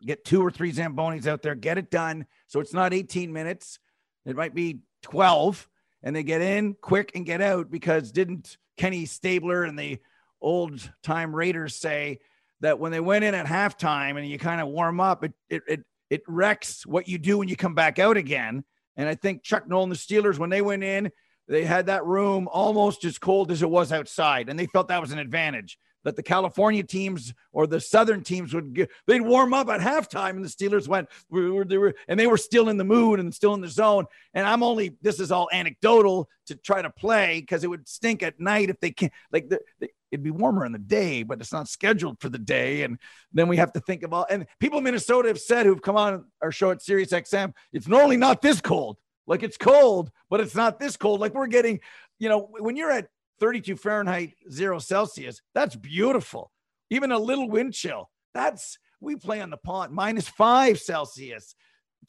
get 0.07 0.25
two 0.25 0.41
or 0.41 0.53
three 0.53 0.73
zambonis 0.73 1.27
out 1.27 1.43
there, 1.43 1.57
get 1.57 1.79
it 1.79 1.91
done. 1.91 2.27
So 2.47 2.61
it's 2.61 2.73
not 2.73 2.95
18 2.95 3.33
minutes. 3.33 3.81
It 4.25 4.37
might 4.37 4.55
be 4.55 4.83
12, 5.03 5.69
and 6.05 6.15
they 6.15 6.23
get 6.23 6.43
in 6.43 6.77
quick 6.81 7.11
and 7.17 7.27
get 7.27 7.41
out 7.41 7.71
because 7.73 8.13
didn't 8.13 8.57
Kenny 8.77 9.05
Stabler 9.05 9.65
and 9.65 9.77
the 9.77 9.99
old 10.41 10.89
time 11.03 11.35
Raiders 11.35 11.75
say 11.75 12.21
that 12.61 12.79
when 12.79 12.93
they 12.93 13.01
went 13.01 13.25
in 13.25 13.35
at 13.35 13.47
halftime 13.47 14.17
and 14.19 14.27
you 14.29 14.39
kind 14.39 14.61
of 14.61 14.69
warm 14.69 15.01
up, 15.01 15.25
it 15.25 15.33
it 15.49 15.63
it 15.69 15.81
it 16.11 16.23
wrecks 16.27 16.87
what 16.87 17.09
you 17.09 17.19
do 17.19 17.39
when 17.39 17.49
you 17.49 17.57
come 17.57 17.75
back 17.75 17.99
out 17.99 18.17
again. 18.17 18.65
And 18.97 19.09
I 19.09 19.15
think 19.15 19.43
Chuck 19.43 19.69
Nolan, 19.69 19.91
the 19.91 19.97
Steelers, 19.97 20.39
when 20.39 20.51
they 20.51 20.63
went 20.63 20.83
in, 20.83 21.11
they 21.47 21.65
had 21.65 21.87
that 21.87 22.05
room 22.05 22.49
almost 22.51 23.05
as 23.05 23.19
cold 23.19 23.51
as 23.51 23.63
it 23.63 23.71
was 23.71 23.93
outside, 23.93 24.49
and 24.49 24.59
they 24.59 24.67
felt 24.67 24.89
that 24.89 25.01
was 25.01 25.13
an 25.13 25.19
advantage. 25.19 25.79
That 26.05 26.17
the 26.17 26.23
California 26.23 26.83
teams 26.85 27.35
or 27.53 27.67
the 27.67 27.81
Southern 27.81 28.23
teams 28.23 28.55
would 28.55 28.73
get, 28.73 28.91
they'd 29.07 29.21
warm 29.21 29.53
up 29.53 29.69
at 29.69 29.81
halftime, 29.81 30.31
and 30.31 30.45
the 30.45 30.49
Steelers 30.49 30.89
went, 30.89 31.09
we 31.29 31.51
were, 31.51 31.65
they 31.65 31.77
were, 31.77 31.95
and 32.07 32.19
they 32.19 32.27
were 32.27 32.37
still 32.37 32.69
in 32.69 32.77
the 32.77 32.85
mood 32.85 33.21
and 33.21 33.35
still 33.35 33.53
in 33.55 33.61
the 33.61 33.69
zone. 33.69 34.07
And 34.33 34.47
I'm 34.47 34.63
only, 34.63 34.97
this 35.03 35.21
is 35.21 35.33
all 35.33 35.49
anecdotal 35.53 36.29
to 36.47 36.55
try 36.55 36.83
to 36.83 36.91
play 36.91 37.41
because 37.41 37.65
it 37.65 37.67
would 37.69 37.89
stink 37.89 38.23
at 38.23 38.39
night 38.39 38.71
if 38.71 38.81
they 38.81 38.93
can't, 38.93 39.13
like, 39.33 39.49
the, 39.49 39.61
the, 39.81 39.91
it'd 40.11 40.23
be 40.23 40.31
warmer 40.31 40.65
in 40.65 40.73
the 40.73 40.79
day, 40.79 41.23
but 41.23 41.41
it's 41.41 41.53
not 41.53 41.69
scheduled 41.69 42.21
for 42.21 42.29
the 42.29 42.39
day. 42.39 42.83
And 42.83 42.99
then 43.33 43.49
we 43.49 43.57
have 43.57 43.73
to 43.73 43.81
think 43.81 44.03
about, 44.03 44.31
and 44.31 44.47
people 44.61 44.79
in 44.79 44.85
Minnesota 44.85 45.29
have 45.29 45.41
said 45.41 45.67
who've 45.67 45.83
come 45.83 45.97
on 45.97 46.25
our 46.41 46.53
show 46.53 46.71
at 46.71 46.83
Sirius 46.83 47.11
XM, 47.11 47.53
it's 47.73 47.89
normally 47.89 48.17
not 48.17 48.41
this 48.41 48.61
cold. 48.61 48.99
Like 49.27 49.43
it's 49.43 49.59
cold, 49.59 50.11
but 50.31 50.41
it's 50.41 50.55
not 50.55 50.79
this 50.79 50.97
cold. 50.97 51.21
Like 51.21 51.35
we're 51.35 51.49
getting, 51.49 51.81
you 52.19 52.29
know, 52.29 52.49
when 52.51 52.77
you're 52.77 52.91
at 52.91 53.09
32 53.41 53.77
Fahrenheit, 53.77 54.35
zero 54.51 54.79
Celsius, 54.79 55.41
that's 55.55 55.77
beautiful. 55.77 56.51
Even 56.91 57.13
a 57.13 57.19
little 57.19 57.49
wind 57.49 57.75
chill. 57.75 58.11
That's 58.35 58.79
we 59.01 59.17
play 59.17 59.41
on 59.41 59.51
the 59.51 59.57
pond, 59.57 59.93
minus 59.93 60.29
five 60.29 60.79
Celsius, 60.81 61.55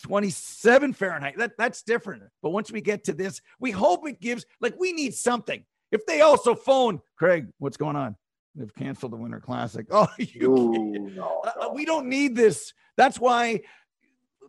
27 0.04 0.94
Fahrenheit. 0.94 1.38
That 1.38 1.52
that's 1.58 1.84
different. 1.84 2.24
But 2.42 2.52
once 2.52 2.72
we 2.72 2.82
get 2.82 3.04
to 3.06 3.14
this, 3.14 3.42
we 3.60 3.72
hope 3.72 4.08
it 4.08 4.20
gives 4.20 4.46
like 4.62 4.76
we 4.80 4.94
need 4.94 5.14
something. 5.14 5.64
If 5.92 6.06
they 6.06 6.22
also 6.22 6.56
phone 6.56 7.00
Craig, 7.18 7.48
what's 7.58 7.78
going 7.78 7.96
on? 7.96 8.16
They've 8.56 8.74
canceled 8.74 9.12
the 9.12 9.18
Winter 9.18 9.40
Classic. 9.40 9.86
Oh, 9.92 10.08
you 10.18 10.52
Ooh, 10.52 11.10
no, 11.16 11.42
uh, 11.46 11.70
we 11.74 11.86
don't 11.86 12.08
need 12.08 12.36
this. 12.36 12.74
That's 12.98 13.20
why 13.20 13.62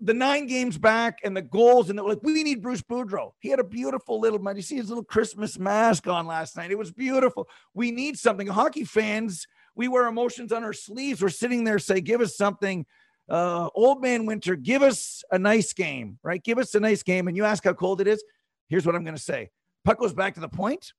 the 0.00 0.14
nine 0.14 0.46
games 0.46 0.78
back 0.78 1.18
and 1.24 1.36
the 1.36 1.42
goals, 1.42 1.90
and 1.90 1.98
they're 1.98 2.06
like, 2.06 2.22
we 2.22 2.42
need 2.42 2.62
Bruce 2.62 2.82
Boudreau. 2.82 3.32
He 3.38 3.50
had 3.50 3.60
a 3.60 3.64
beautiful 3.64 4.18
little 4.18 4.38
man. 4.38 4.56
You 4.56 4.62
see 4.62 4.76
his 4.76 4.88
little 4.88 5.04
Christmas 5.04 5.58
mask 5.58 6.06
on 6.06 6.26
last 6.26 6.56
night. 6.56 6.70
It 6.70 6.78
was 6.78 6.90
beautiful. 6.90 7.48
We 7.74 7.90
need 7.90 8.18
something. 8.18 8.46
Hockey 8.46 8.84
fans, 8.84 9.46
we 9.74 9.88
wear 9.88 10.06
emotions 10.06 10.52
on 10.52 10.64
our 10.64 10.72
sleeves. 10.72 11.20
We're 11.20 11.28
sitting 11.28 11.64
there, 11.64 11.78
say, 11.78 12.00
give 12.00 12.20
us 12.20 12.36
something. 12.36 12.86
Uh, 13.28 13.68
old 13.74 14.02
man 14.02 14.26
winter, 14.26 14.56
give 14.56 14.82
us 14.82 15.22
a 15.30 15.38
nice 15.38 15.72
game, 15.72 16.18
right? 16.22 16.42
Give 16.42 16.58
us 16.58 16.74
a 16.74 16.80
nice 16.80 17.02
game. 17.02 17.28
And 17.28 17.36
you 17.36 17.44
ask 17.44 17.62
how 17.62 17.74
cold 17.74 18.00
it 18.00 18.08
is. 18.08 18.24
Here's 18.68 18.86
what 18.86 18.94
I'm 18.94 19.04
going 19.04 19.16
to 19.16 19.22
say. 19.22 19.50
Puck 19.84 19.98
goes 19.98 20.12
back 20.12 20.34
to 20.34 20.40
the 20.40 20.48
point, 20.48 20.92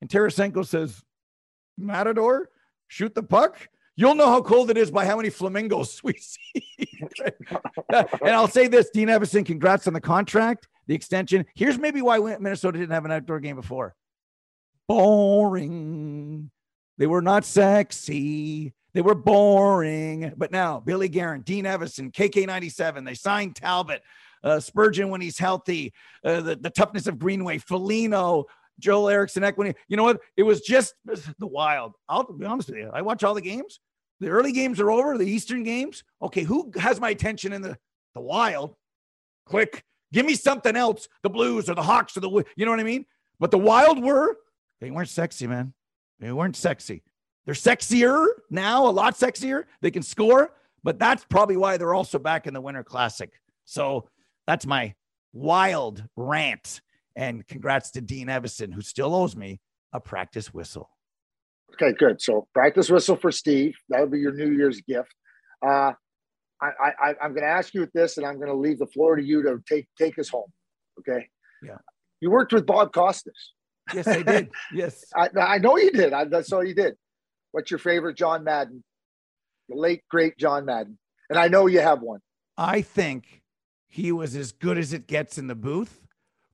and 0.00 0.10
Tarasenko 0.10 0.66
says, 0.66 1.02
Matador, 1.76 2.50
shoot 2.88 3.14
the 3.14 3.22
puck. 3.22 3.68
You'll 3.98 4.14
know 4.14 4.28
how 4.28 4.40
cold 4.42 4.70
it 4.70 4.78
is 4.78 4.92
by 4.92 5.04
how 5.04 5.16
many 5.16 5.28
flamingos 5.28 6.00
we 6.04 6.14
see. 6.14 6.64
and 7.90 8.30
I'll 8.30 8.46
say 8.46 8.68
this 8.68 8.90
Dean 8.90 9.08
Evason, 9.08 9.44
congrats 9.44 9.88
on 9.88 9.92
the 9.92 10.00
contract, 10.00 10.68
the 10.86 10.94
extension. 10.94 11.44
Here's 11.56 11.78
maybe 11.78 12.00
why 12.00 12.18
Minnesota 12.38 12.78
didn't 12.78 12.92
have 12.92 13.04
an 13.04 13.10
outdoor 13.10 13.40
game 13.40 13.56
before 13.56 13.96
boring. 14.86 16.48
They 16.96 17.08
were 17.08 17.20
not 17.20 17.44
sexy. 17.44 18.72
They 18.94 19.02
were 19.02 19.16
boring. 19.16 20.32
But 20.36 20.52
now, 20.52 20.78
Billy 20.78 21.08
Guerin, 21.08 21.42
Dean 21.42 21.64
Evason, 21.64 22.12
KK97, 22.12 23.04
they 23.04 23.14
signed 23.14 23.56
Talbot, 23.56 24.02
uh, 24.44 24.60
Spurgeon 24.60 25.10
when 25.10 25.20
he's 25.20 25.38
healthy, 25.38 25.92
uh, 26.24 26.40
the, 26.40 26.54
the 26.54 26.70
toughness 26.70 27.08
of 27.08 27.18
Greenway, 27.18 27.58
Foligno, 27.58 28.46
Joel 28.78 29.08
Eriksson 29.08 29.44
Equity. 29.44 29.74
You 29.88 29.96
know 29.96 30.04
what? 30.04 30.20
It 30.36 30.42
was 30.42 30.60
just 30.60 30.94
the 31.04 31.46
wild. 31.46 31.94
I'll 32.08 32.24
be 32.32 32.44
honest 32.44 32.68
with 32.68 32.78
you. 32.78 32.90
I 32.92 33.02
watch 33.02 33.24
all 33.24 33.34
the 33.34 33.40
games. 33.40 33.80
The 34.20 34.28
early 34.28 34.52
games 34.52 34.80
are 34.80 34.90
over, 34.90 35.16
the 35.16 35.28
Eastern 35.28 35.62
games. 35.62 36.02
Okay, 36.20 36.42
who 36.42 36.72
has 36.76 37.00
my 37.00 37.10
attention 37.10 37.52
in 37.52 37.62
the, 37.62 37.78
the 38.14 38.20
wild? 38.20 38.74
Quick, 39.46 39.84
give 40.12 40.26
me 40.26 40.34
something 40.34 40.74
else. 40.76 41.08
The 41.22 41.30
Blues 41.30 41.70
or 41.70 41.74
the 41.74 41.82
Hawks 41.82 42.16
or 42.16 42.20
the, 42.20 42.44
you 42.56 42.64
know 42.64 42.72
what 42.72 42.80
I 42.80 42.84
mean? 42.84 43.06
But 43.38 43.50
the 43.50 43.58
wild 43.58 44.02
were, 44.02 44.36
they 44.80 44.90
weren't 44.90 45.08
sexy, 45.08 45.46
man. 45.46 45.72
They 46.18 46.32
weren't 46.32 46.56
sexy. 46.56 47.04
They're 47.46 47.54
sexier 47.54 48.26
now, 48.50 48.86
a 48.86 48.90
lot 48.90 49.14
sexier. 49.14 49.64
They 49.80 49.90
can 49.90 50.02
score, 50.02 50.52
but 50.82 50.98
that's 50.98 51.24
probably 51.24 51.56
why 51.56 51.76
they're 51.76 51.94
also 51.94 52.18
back 52.18 52.46
in 52.46 52.54
the 52.54 52.60
Winter 52.60 52.84
Classic. 52.84 53.30
So 53.64 54.08
that's 54.46 54.66
my 54.66 54.94
wild 55.32 56.04
rant. 56.16 56.80
And 57.18 57.44
congrats 57.48 57.90
to 57.90 58.00
Dean 58.00 58.28
Evason, 58.28 58.72
who 58.72 58.80
still 58.80 59.12
owes 59.12 59.34
me 59.34 59.60
a 59.92 59.98
practice 59.98 60.54
whistle. 60.54 60.88
Okay, 61.74 61.92
good. 61.98 62.22
So 62.22 62.46
practice 62.54 62.88
whistle 62.88 63.16
for 63.16 63.32
Steve. 63.32 63.74
That 63.88 64.00
would 64.00 64.12
be 64.12 64.20
your 64.20 64.32
New 64.32 64.52
Year's 64.52 64.80
gift. 64.82 65.12
Uh, 65.60 65.94
I, 66.62 66.92
I, 67.02 67.14
I'm 67.20 67.32
going 67.32 67.42
to 67.42 67.48
ask 67.48 67.74
you 67.74 67.88
this, 67.92 68.18
and 68.18 68.26
I'm 68.26 68.36
going 68.36 68.48
to 68.48 68.54
leave 68.54 68.78
the 68.78 68.86
floor 68.86 69.16
to 69.16 69.22
you 69.22 69.42
to 69.42 69.60
take 69.68 69.88
take 69.98 70.16
us 70.20 70.28
home. 70.28 70.50
Okay. 71.00 71.28
Yeah. 71.60 71.78
You 72.20 72.30
worked 72.30 72.52
with 72.52 72.64
Bob 72.64 72.92
Costas. 72.92 73.52
Yes, 73.92 74.06
I 74.06 74.22
did. 74.22 74.50
Yes. 74.72 75.04
I, 75.16 75.28
I 75.40 75.58
know 75.58 75.76
you 75.76 75.90
did. 75.90 76.12
I, 76.12 76.24
that's 76.24 76.52
all 76.52 76.64
you 76.64 76.74
did. 76.74 76.94
What's 77.50 77.70
your 77.70 77.78
favorite 77.78 78.16
John 78.16 78.44
Madden? 78.44 78.84
The 79.68 79.76
late 79.76 80.02
great 80.08 80.38
John 80.38 80.66
Madden, 80.66 80.98
and 81.30 81.38
I 81.38 81.48
know 81.48 81.66
you 81.66 81.80
have 81.80 82.00
one. 82.00 82.20
I 82.56 82.80
think 82.80 83.42
he 83.88 84.12
was 84.12 84.36
as 84.36 84.52
good 84.52 84.78
as 84.78 84.92
it 84.92 85.08
gets 85.08 85.36
in 85.36 85.48
the 85.48 85.56
booth. 85.56 86.00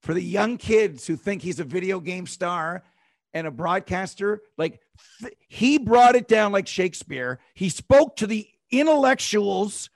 For 0.04 0.12
the 0.12 0.22
young 0.22 0.58
kids 0.58 1.06
who 1.06 1.16
think 1.16 1.40
he's 1.40 1.60
a 1.60 1.64
video 1.64 1.98
game 1.98 2.26
star 2.26 2.84
and 3.32 3.46
a 3.46 3.50
broadcaster, 3.50 4.42
like 4.58 4.82
th- 5.22 5.32
he 5.48 5.78
brought 5.78 6.14
it 6.14 6.28
down 6.28 6.52
like 6.52 6.66
Shakespeare. 6.66 7.40
He 7.54 7.70
spoke 7.70 8.16
to 8.16 8.26
the 8.26 8.46
intellectuals 8.70 9.88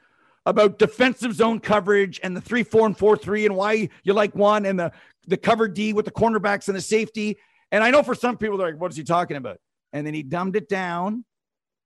about 0.46 0.78
defensive 0.78 1.34
zone 1.34 1.60
coverage 1.60 2.20
and 2.22 2.34
the 2.34 2.40
three, 2.40 2.62
four, 2.62 2.86
and 2.86 2.96
four, 2.96 3.18
three, 3.18 3.44
and 3.44 3.54
why 3.54 3.90
you 4.02 4.14
like 4.14 4.34
one, 4.34 4.64
and 4.64 4.80
the 4.80 4.92
the 5.26 5.36
cover 5.36 5.68
D 5.68 5.92
with 5.92 6.06
the 6.06 6.10
cornerbacks 6.10 6.68
and 6.68 6.76
the 6.76 6.80
safety. 6.80 7.36
And 7.70 7.84
I 7.84 7.90
know 7.90 8.02
for 8.02 8.14
some 8.14 8.38
people, 8.38 8.56
they're 8.56 8.70
like, 8.70 8.80
what 8.80 8.90
is 8.90 8.96
he 8.96 9.04
talking 9.04 9.36
about? 9.36 9.58
And 9.92 10.06
then 10.06 10.14
he 10.14 10.22
dumbed 10.22 10.56
it 10.56 10.70
down 10.70 11.26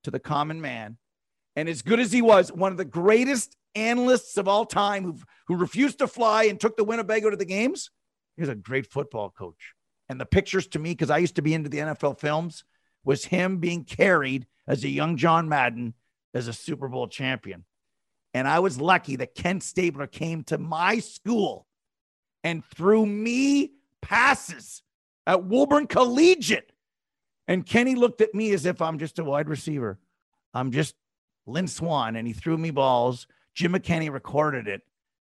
to 0.04 0.12
the 0.12 0.20
common 0.20 0.60
man. 0.60 0.96
And 1.56 1.68
as 1.68 1.82
good 1.82 1.98
as 1.98 2.12
he 2.12 2.22
was, 2.22 2.52
one 2.52 2.70
of 2.70 2.78
the 2.78 2.84
greatest 2.84 3.56
analysts 3.74 4.36
of 4.36 4.46
all 4.46 4.64
time 4.64 5.02
who, 5.02 5.18
who 5.48 5.56
refused 5.56 5.98
to 5.98 6.06
fly 6.06 6.44
and 6.44 6.60
took 6.60 6.76
the 6.76 6.84
Winnebago 6.84 7.28
to 7.28 7.36
the 7.36 7.44
games, 7.44 7.90
he 8.36 8.42
was 8.42 8.48
a 8.48 8.54
great 8.54 8.86
football 8.86 9.30
coach. 9.30 9.74
And 10.08 10.20
the 10.20 10.26
pictures 10.26 10.66
to 10.68 10.78
me, 10.78 10.90
because 10.90 11.10
I 11.10 11.18
used 11.18 11.36
to 11.36 11.42
be 11.42 11.54
into 11.54 11.68
the 11.68 11.78
NFL 11.78 12.18
films, 12.18 12.64
was 13.04 13.24
him 13.24 13.58
being 13.58 13.84
carried 13.84 14.46
as 14.66 14.84
a 14.84 14.88
young 14.88 15.16
John 15.16 15.48
Madden 15.48 15.94
as 16.34 16.48
a 16.48 16.52
Super 16.52 16.88
Bowl 16.88 17.08
champion. 17.08 17.64
And 18.34 18.48
I 18.48 18.60
was 18.60 18.80
lucky 18.80 19.16
that 19.16 19.34
Ken 19.34 19.60
Stabler 19.60 20.06
came 20.06 20.44
to 20.44 20.58
my 20.58 20.98
school 20.98 21.66
and 22.42 22.64
threw 22.64 23.04
me 23.04 23.72
passes 24.00 24.82
at 25.26 25.44
Woburn 25.44 25.86
Collegiate. 25.86 26.72
And 27.46 27.66
Kenny 27.66 27.94
looked 27.94 28.20
at 28.20 28.34
me 28.34 28.52
as 28.52 28.66
if 28.66 28.80
I'm 28.80 28.98
just 28.98 29.18
a 29.18 29.24
wide 29.24 29.48
receiver. 29.48 29.98
I'm 30.54 30.70
just 30.70 30.94
Lynn 31.46 31.68
Swann. 31.68 32.16
And 32.16 32.26
he 32.26 32.32
threw 32.32 32.56
me 32.56 32.70
balls. 32.70 33.26
Jim 33.54 33.72
McKenny 33.72 34.10
recorded 34.10 34.68
it. 34.68 34.82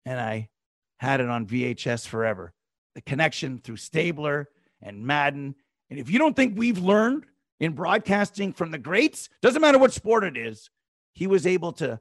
And 0.05 0.19
I 0.19 0.49
had 0.99 1.21
it 1.21 1.29
on 1.29 1.47
VHS 1.47 2.07
forever. 2.07 2.55
The 2.97 3.03
connection 3.03 3.59
through 3.59 3.77
Stabler 3.77 4.49
and 4.81 5.07
Madden. 5.07 5.55
And 5.91 5.99
if 5.99 6.11
you 6.11 6.19
don't 6.19 6.35
think 6.35 6.59
we've 6.59 6.79
learned 6.79 7.25
in 7.61 7.73
broadcasting 7.73 8.55
from 8.55 8.71
the 8.71 8.79
greats, 8.79 9.29
doesn't 9.43 9.61
matter 9.61 9.79
what 9.79 9.93
sport 9.93 10.25
it 10.25 10.35
is, 10.35 10.71
he 11.13 11.27
was 11.27 11.47
able 11.47 11.73
to 11.75 12.01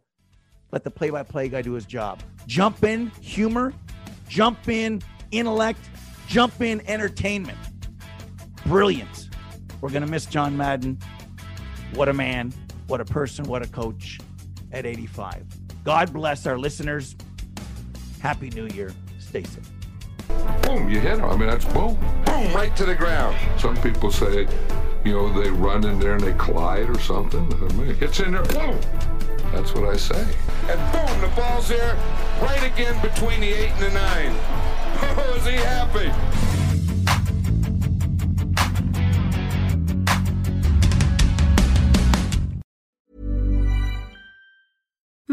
let 0.71 0.85
the 0.85 0.91
play 0.91 1.09
by 1.09 1.23
play 1.23 1.49
guy 1.49 1.61
do 1.61 1.73
his 1.73 1.85
job. 1.85 2.23
Jump 2.47 2.85
in, 2.85 3.11
humor, 3.19 3.73
jump 4.29 4.69
in, 4.69 5.01
intellect, 5.31 5.81
jump 6.29 6.61
in, 6.61 6.81
entertainment. 6.87 7.57
Brilliant. 8.65 9.29
We're 9.81 9.89
going 9.89 10.05
to 10.05 10.09
miss 10.09 10.25
John 10.25 10.55
Madden. 10.55 10.97
What 11.93 12.07
a 12.07 12.13
man, 12.13 12.53
what 12.87 13.01
a 13.01 13.05
person, 13.05 13.43
what 13.45 13.61
a 13.61 13.67
coach 13.67 14.17
at 14.71 14.85
85. 14.85 15.43
God 15.83 16.13
bless 16.13 16.45
our 16.45 16.57
listeners. 16.57 17.17
Happy 18.21 18.49
New 18.51 18.67
Year. 18.67 18.93
Stay 19.19 19.43
safe. 19.43 19.74
Boom, 20.75 20.89
you 20.89 20.99
hit 20.99 21.19
him. 21.19 21.23
I 21.23 21.37
mean, 21.37 21.47
that's 21.47 21.63
boom, 21.63 21.97
boom, 22.25 22.53
right 22.53 22.75
to 22.75 22.85
the 22.85 22.95
ground. 22.95 23.37
Some 23.57 23.77
people 23.77 24.11
say, 24.11 24.45
you 25.05 25.13
know, 25.13 25.41
they 25.41 25.49
run 25.49 25.85
in 25.85 25.99
there 25.99 26.15
and 26.15 26.23
they 26.23 26.33
collide 26.33 26.89
or 26.89 26.99
something. 26.99 27.49
I 27.53 27.73
mean, 27.75 27.91
it 27.91 27.97
hits 27.97 28.19
in 28.19 28.33
there, 28.33 28.43
boom. 28.43 28.77
That's 29.53 29.73
what 29.73 29.85
I 29.85 29.95
say. 29.95 30.27
And 30.67 30.79
boom, 30.91 31.21
the 31.21 31.33
ball's 31.33 31.69
there, 31.69 31.95
right 32.41 32.63
again 32.63 33.01
between 33.01 33.39
the 33.39 33.53
eight 33.53 33.71
and 33.71 33.83
the 33.83 33.91
nine. 33.91 34.35
Oh, 35.17 35.35
is 35.37 35.45
he 35.45 35.53
happy? 35.53 36.54